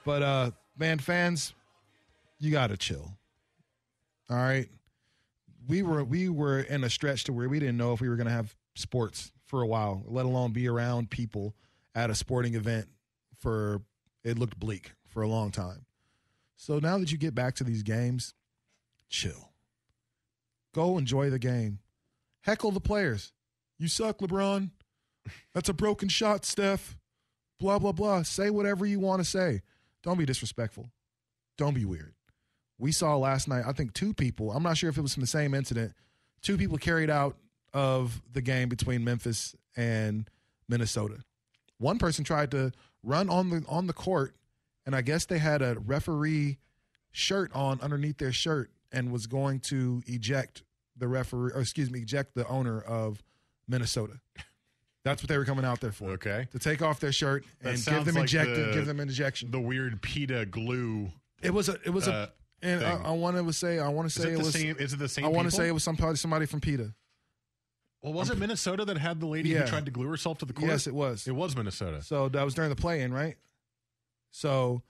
but 0.03 0.22
uh, 0.22 0.51
man, 0.78 0.99
fans, 0.99 1.53
you 2.39 2.51
got 2.51 2.68
to 2.68 2.78
chill. 2.78 3.14
All 4.30 4.36
right. 4.38 4.68
We 5.68 5.84
were 5.84 6.03
we 6.03 6.30
were 6.30 6.59
in 6.59 6.84
a 6.84 6.89
stretch 6.89 7.26
to 7.26 7.34
where 7.34 7.49
we 7.49 7.59
didn't 7.59 7.78
know 7.78 7.93
if 7.93 8.01
we 8.01 8.09
were 8.09 8.15
going 8.15 8.28
to 8.28 8.34
have 8.34 8.55
sports 8.76 9.32
for 9.45 9.61
a 9.61 9.68
while, 9.68 10.03
let 10.07 10.26
alone 10.26 10.51
be 10.51 10.68
around 10.68 11.09
people 11.09 11.55
at 11.95 12.09
a 12.09 12.15
sporting 12.15 12.55
event 12.55 12.88
for 13.39 13.82
it 14.24 14.38
looked 14.38 14.59
bleak 14.59 14.91
for 15.07 15.22
a 15.22 15.28
long 15.28 15.51
time. 15.51 15.86
So 16.55 16.80
now 16.80 16.97
that 16.97 17.11
you 17.11 17.18
get 17.18 17.36
back 17.36 17.55
to 17.55 17.63
these 17.63 17.84
games, 17.84 18.34
chill. 19.09 19.51
Go 20.74 20.97
enjoy 20.97 21.30
the 21.30 21.39
game. 21.39 21.80
Heckle 22.41 22.72
the 22.72 22.80
players. 22.80 23.34
You 23.78 23.88
suck, 23.88 24.20
LeBron. 24.20 24.72
That's 25.53 25.70
a 25.70 25.74
broken 25.74 26.09
shot, 26.09 26.45
Steph. 26.45 26.97
Blah, 27.59 27.80
blah, 27.80 27.91
blah. 27.91 28.24
Say 28.24 28.49
whatever 28.49 28.86
you 28.86 28.99
want 28.99 29.22
to 29.22 29.26
say. 29.26 29.61
Don't 30.03 30.18
be 30.18 30.26
disrespectful. 30.26 30.91
Don't 31.57 31.74
be 31.74 31.86
weird. 31.86 32.13
We 32.80 32.91
saw 32.91 33.15
last 33.17 33.47
night, 33.47 33.63
I 33.65 33.71
think 33.71 33.93
two 33.93 34.13
people, 34.13 34.51
I'm 34.51 34.63
not 34.63 34.78
sure 34.78 34.89
if 34.89 34.97
it 34.97 35.01
was 35.01 35.13
from 35.13 35.21
the 35.21 35.28
same 35.28 35.53
incident, 35.53 35.93
two 36.41 36.57
people 36.57 36.78
carried 36.78 37.09
out 37.09 37.36
of 37.73 38.21
the 38.32 38.41
game 38.41 38.69
between 38.69 39.03
Memphis 39.03 39.55
and 39.75 40.30
Minnesota. 40.69 41.17
One 41.80 41.97
person 41.97 42.23
tried 42.23 42.51
to 42.51 42.71
run 43.03 43.30
on 43.30 43.49
the 43.49 43.63
on 43.67 43.88
the 43.88 43.93
court, 43.93 44.36
and 44.86 44.95
I 44.95 45.01
guess 45.01 45.25
they 45.25 45.38
had 45.39 45.61
a 45.61 45.78
referee 45.86 46.57
shirt 47.11 47.51
on 47.53 47.80
underneath 47.82 48.17
their 48.17 48.32
shirt 48.32 48.71
and 48.91 49.11
was 49.11 49.28
going 49.28 49.59
to 49.59 50.01
eject 50.07 50.63
the 50.97 51.07
referee, 51.07 51.51
or 51.53 51.61
excuse 51.61 51.91
me, 51.91 51.99
eject 51.99 52.34
the 52.36 52.47
owner 52.47 52.82
of 52.82 53.21
Minnesota. 53.67 54.19
That's 55.03 55.21
what 55.21 55.30
they 55.30 55.38
were 55.38 55.45
coming 55.45 55.65
out 55.65 55.80
there 55.80 55.91
for. 55.91 56.11
Okay. 56.11 56.47
To 56.51 56.59
take 56.59 56.82
off 56.82 56.99
their 56.99 57.11
shirt 57.11 57.45
That 57.61 57.75
and 57.75 57.86
give 57.86 58.05
them 58.05 58.15
like 58.15 58.30
the- 58.30 58.71
give 58.73 58.86
them 58.86 58.99
an 58.99 59.07
injection. 59.07 59.51
The 59.51 59.59
weird 59.59 60.01
PETA 60.01 60.47
glue. 60.47 61.11
It 61.41 61.53
was 61.53 61.69
a 61.69 61.78
it 61.86 61.91
was 61.91 62.07
uh, 62.07 62.28
a 62.30 62.32
and 62.62 62.84
I, 62.84 62.95
thing. 62.97 63.05
I 63.05 63.12
want 63.12 63.38
to 63.38 63.53
say 63.53 63.80
I 63.80 63.88
want 63.89 64.10
to 64.10 64.20
say 64.22 64.30
it 64.30 64.34
it 64.34 64.38
the 64.38 64.43
was 64.43 64.53
same- 64.53 64.76
is 64.80 64.93
it 64.93 64.97
the 64.99 65.08
same 65.10 65.26
I 65.26 65.28
want 65.30 65.49
to 65.49 65.55
say 65.55 65.68
it 65.68 65.72
was 65.72 65.84
somebody 65.84 66.16
somebody 66.18 66.45
from 66.45 66.60
PETA. 66.62 66.93
Well, 68.03 68.14
was 68.14 68.30
it 68.30 68.38
Minnesota 68.38 68.86
that 68.86 68.97
had 68.97 69.20
the 69.20 69.26
lady 69.26 69.49
Yeah. 69.49 69.62
who 69.62 69.68
tried 69.68 69.86
to 69.86 69.91
glue 69.91 70.08
herself 70.08 70.38
to 70.39 70.45
the 70.45 70.53
court? 70.53 70.70
Yes, 70.70 70.86
it 70.88 70.93
was. 70.93 71.28
It 71.28 71.36
was 71.36 71.55
Minnesota. 71.55 72.01
So 72.03 72.30
that 72.30 72.43
was 72.43 72.53
during 72.53 72.70
the 72.70 72.76
play-in, 72.76 73.12
right? 73.14 73.36
So, 74.32 74.82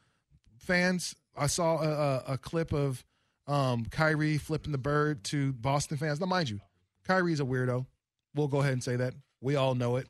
fans, 0.57 1.15
I 1.35 1.47
saw 1.47 1.81
a, 1.81 1.89
a, 1.89 2.23
a 2.33 2.37
clip 2.37 2.73
of 2.73 3.03
um, 3.47 3.85
Kyrie 3.85 4.37
flipping 4.37 4.71
the 4.73 4.77
bird 4.77 5.23
to 5.25 5.53
Boston 5.53 5.97
fans. 5.97 6.19
Now, 6.19 6.25
mind 6.25 6.49
you, 6.49 6.59
Kyrie's 7.07 7.39
a 7.39 7.43
weirdo. 7.45 7.85
We'll 8.35 8.49
go 8.49 8.59
ahead 8.59 8.73
and 8.73 8.83
say 8.83 8.97
that. 8.97 9.13
We 9.41 9.55
all 9.55 9.73
know 9.73 9.95
it. 9.95 10.07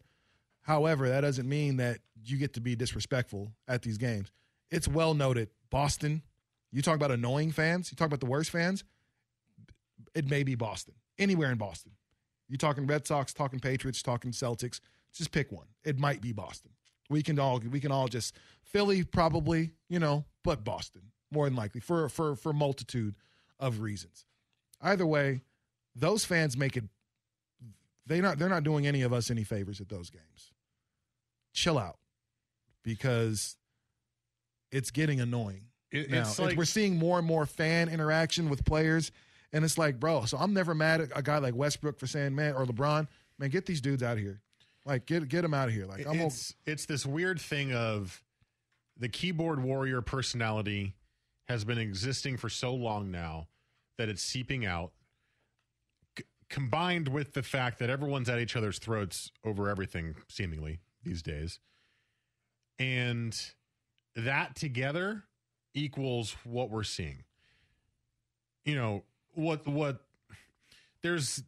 However, 0.62 1.08
that 1.10 1.22
doesn't 1.22 1.48
mean 1.48 1.78
that 1.78 2.00
you 2.26 2.38
get 2.38 2.54
to 2.56 2.62
be 2.62 2.76
disrespectful 2.76 3.52
at 3.68 3.84
these 3.84 3.98
games. 3.98 4.32
It's 4.72 4.88
well 4.88 5.14
noted. 5.14 5.50
Boston, 5.70 6.24
you 6.78 6.84
talk 6.84 6.96
about 6.96 7.10
annoying 7.10 7.52
fans, 7.52 7.92
you 7.92 7.96
talk 7.96 8.06
about 8.06 8.20
the 8.20 8.28
worst 8.28 8.52
fans, 8.52 8.84
it 10.14 10.30
may 10.30 10.44
be 10.44 10.54
Boston. 10.54 10.94
Anywhere 11.18 11.52
in 11.52 11.58
Boston. 11.58 11.94
You 12.48 12.56
talking 12.56 12.86
Red 12.86 13.08
Sox, 13.08 13.34
talking 13.34 13.60
Patriots, 13.60 14.04
talking 14.04 14.30
Celtics, 14.30 14.80
just 15.12 15.32
pick 15.32 15.52
one. 15.52 15.66
It 15.84 15.98
might 15.98 16.22
be 16.22 16.34
Boston. 16.34 16.70
We 17.10 17.24
can 17.24 17.40
all 17.40 17.60
we 17.60 17.80
can 17.80 17.92
all 17.92 18.08
just 18.08 18.36
Philly 18.62 19.04
probably, 19.04 19.72
you 19.90 19.98
know, 19.98 20.26
but 20.44 20.64
Boston 20.64 21.02
more 21.32 21.46
than 21.46 21.56
likely 21.56 21.82
for 21.82 22.10
for 22.10 22.36
for 22.36 22.54
multitude 22.54 23.16
of 23.60 23.80
reasons. 23.80 24.26
Either 24.80 25.06
way, 25.06 25.42
those 25.96 26.26
fans 26.26 26.56
make 26.56 26.78
it 26.78 26.84
they 28.06 28.22
not 28.22 28.38
they're 28.38 28.50
not 28.50 28.64
doing 28.64 28.86
any 28.86 29.02
of 29.02 29.14
us 29.14 29.32
any 29.32 29.44
favors 29.44 29.82
at 29.82 29.90
those 29.90 30.12
games. 30.12 30.54
Chill 31.54 31.80
out 31.80 31.98
because 32.84 33.58
it's 34.72 34.92
getting 34.92 35.20
annoying. 35.20 35.64
It- 35.92 36.10
now. 36.10 36.22
it's 36.22 36.38
It- 36.38 36.42
like- 36.42 36.58
we're 36.58 36.66
seeing 36.66 36.98
more 36.98 37.18
and 37.18 37.28
more 37.28 37.46
fan 37.46 37.90
interaction 37.90 38.50
with 38.50 38.66
players, 38.66 39.12
and 39.54 39.64
it's 39.64 39.78
like, 39.78 40.00
bro. 40.00 40.26
So 40.26 40.38
I'm 40.38 40.54
never 40.54 40.76
mad 40.76 41.02
at 41.02 41.10
a 41.16 41.22
guy 41.22 41.38
like 41.38 41.56
Westbrook 41.56 41.98
for 42.00 42.08
saying, 42.08 42.36
man, 42.36 42.54
or 42.56 42.66
LeBron, 42.66 43.08
man, 43.38 43.50
get 43.50 43.66
these 43.66 43.82
dudes 43.82 44.04
out 44.04 44.18
of 44.18 44.24
here. 44.24 44.42
Like, 44.86 45.06
get 45.06 45.28
get 45.28 45.42
them 45.42 45.54
out 45.54 45.68
of 45.70 45.74
here. 45.74 45.86
Like, 45.86 46.06
I'm 46.08 46.20
it's 46.20 46.54
it's 46.66 46.86
this 46.86 47.06
weird 47.06 47.40
thing 47.42 47.74
of 47.74 48.24
the 48.98 49.10
keyboard 49.10 49.62
warrior 49.62 50.02
personality 50.02 50.96
has 51.48 51.64
been 51.64 51.78
existing 51.78 52.38
for 52.38 52.50
so 52.50 52.74
long 52.74 53.12
now 53.12 53.48
that 53.98 54.10
it's 54.10 54.22
seeping 54.24 54.66
out 54.66 54.92
c- 56.18 56.24
combined 56.50 57.08
with 57.10 57.34
the 57.34 57.44
fact 57.44 57.80
that 57.80 57.90
everyone's 57.90 58.28
at 58.30 58.40
each 58.40 58.56
other's 58.56 58.80
throats 58.80 59.32
over 59.44 59.70
everything 59.70 60.16
seemingly 60.28 60.80
these 61.04 61.22
days 61.22 61.60
and 62.80 63.52
that 64.16 64.56
together 64.56 65.24
equals 65.78 66.36
what 66.44 66.70
we're 66.70 66.84
seeing 66.84 67.24
you 68.66 68.76
know 68.76 69.04
what 69.36 69.66
what 69.68 70.02
there's 71.02 71.44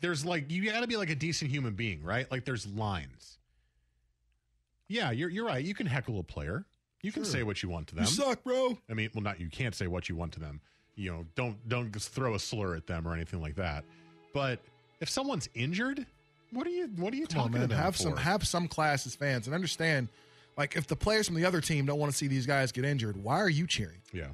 there's 0.00 0.24
like 0.24 0.50
you 0.50 0.70
got 0.70 0.80
to 0.80 0.86
be 0.86 0.96
like 0.96 1.10
a 1.10 1.14
decent 1.14 1.50
human 1.50 1.74
being, 1.74 2.02
right? 2.02 2.30
Like 2.30 2.44
there's 2.44 2.66
lines. 2.66 3.38
Yeah, 4.88 5.10
you're 5.12 5.30
you're 5.30 5.46
right. 5.46 5.64
You 5.64 5.74
can 5.74 5.86
heckle 5.86 6.18
a 6.18 6.22
player. 6.22 6.64
You 7.02 7.12
can 7.12 7.24
Sure. 7.24 7.32
say 7.32 7.42
what 7.42 7.62
you 7.62 7.68
want 7.68 7.86
to 7.88 7.94
them. 7.94 8.04
You 8.04 8.10
suck, 8.10 8.42
bro. 8.44 8.76
I 8.90 8.94
mean, 8.94 9.10
well, 9.14 9.22
not 9.22 9.38
you 9.40 9.48
can't 9.48 9.74
say 9.74 9.86
what 9.86 10.08
you 10.08 10.16
want 10.16 10.32
to 10.32 10.40
them. 10.40 10.60
You 10.96 11.10
know, 11.12 11.26
don't 11.36 11.56
don't 11.68 11.92
just 11.92 12.10
throw 12.10 12.34
a 12.34 12.38
slur 12.38 12.74
at 12.74 12.86
them 12.86 13.06
or 13.06 13.14
anything 13.14 13.40
like 13.40 13.54
that. 13.56 13.84
But 14.32 14.60
if 15.00 15.08
someone's 15.08 15.48
injured, 15.54 16.04
what 16.50 16.66
are 16.66 16.70
you 16.70 16.88
what 16.96 17.12
are 17.14 17.16
you 17.16 17.26
Come 17.26 17.40
on, 17.40 17.46
talking 17.48 17.60
to 17.62 17.66
them 17.68 17.78
Have 17.78 17.96
for? 17.96 18.02
some 18.02 18.16
have 18.16 18.46
some 18.46 18.68
class 18.68 19.06
as 19.06 19.14
fans 19.14 19.46
and 19.46 19.54
understand. 19.54 20.08
Like, 20.56 20.76
if 20.76 20.86
the 20.86 20.96
players 20.96 21.26
from 21.26 21.36
the 21.36 21.44
other 21.44 21.60
team 21.60 21.86
don't 21.86 21.98
want 21.98 22.12
to 22.12 22.16
see 22.16 22.28
these 22.28 22.46
guys 22.46 22.72
get 22.72 22.84
injured, 22.84 23.16
why 23.16 23.40
are 23.40 23.48
you 23.48 23.66
cheering? 23.66 24.00
Yeah. 24.12 24.28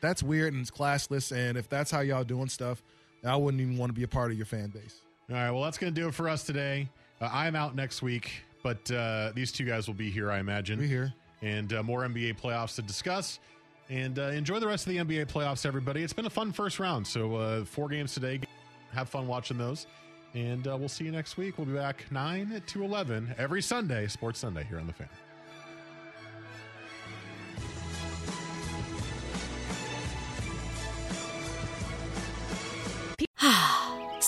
That's 0.00 0.22
weird 0.22 0.52
and 0.52 0.62
it's 0.62 0.70
classless. 0.70 1.34
And 1.34 1.58
if 1.58 1.68
that's 1.68 1.90
how 1.90 2.00
y'all 2.00 2.24
doing 2.24 2.48
stuff, 2.48 2.82
I 3.24 3.36
wouldn't 3.36 3.60
even 3.60 3.76
want 3.76 3.90
to 3.90 3.94
be 3.94 4.04
a 4.04 4.08
part 4.08 4.30
of 4.30 4.36
your 4.36 4.46
fan 4.46 4.68
base. 4.68 5.00
All 5.28 5.36
right, 5.36 5.50
well, 5.50 5.62
that's 5.62 5.78
going 5.78 5.92
to 5.92 6.00
do 6.00 6.06
it 6.06 6.14
for 6.14 6.28
us 6.28 6.44
today. 6.44 6.88
Uh, 7.20 7.28
I'm 7.32 7.56
out 7.56 7.74
next 7.74 8.02
week, 8.02 8.30
but 8.62 8.88
uh, 8.92 9.32
these 9.34 9.50
two 9.50 9.64
guys 9.64 9.88
will 9.88 9.94
be 9.94 10.10
here, 10.10 10.30
I 10.30 10.38
imagine. 10.38 10.78
Be 10.78 10.86
here. 10.86 11.12
And 11.42 11.72
uh, 11.72 11.82
more 11.82 12.02
NBA 12.02 12.40
playoffs 12.40 12.76
to 12.76 12.82
discuss. 12.82 13.40
And 13.88 14.18
uh, 14.18 14.28
enjoy 14.28 14.60
the 14.60 14.66
rest 14.66 14.86
of 14.86 14.92
the 14.92 14.98
NBA 14.98 15.26
playoffs, 15.26 15.66
everybody. 15.66 16.02
It's 16.02 16.12
been 16.12 16.26
a 16.26 16.30
fun 16.30 16.52
first 16.52 16.78
round. 16.78 17.06
So, 17.06 17.36
uh, 17.36 17.64
four 17.64 17.88
games 17.88 18.14
today. 18.14 18.40
Have 18.92 19.08
fun 19.08 19.26
watching 19.26 19.58
those. 19.58 19.86
And 20.34 20.66
uh, 20.68 20.76
we'll 20.76 20.88
see 20.88 21.04
you 21.04 21.12
next 21.12 21.36
week. 21.36 21.58
We'll 21.58 21.66
be 21.66 21.74
back 21.74 22.04
9 22.10 22.62
to 22.66 22.84
11 22.84 23.34
every 23.38 23.62
Sunday, 23.62 24.06
Sports 24.06 24.40
Sunday, 24.40 24.64
here 24.64 24.78
on 24.78 24.86
The 24.86 24.92
Fan. 24.92 25.08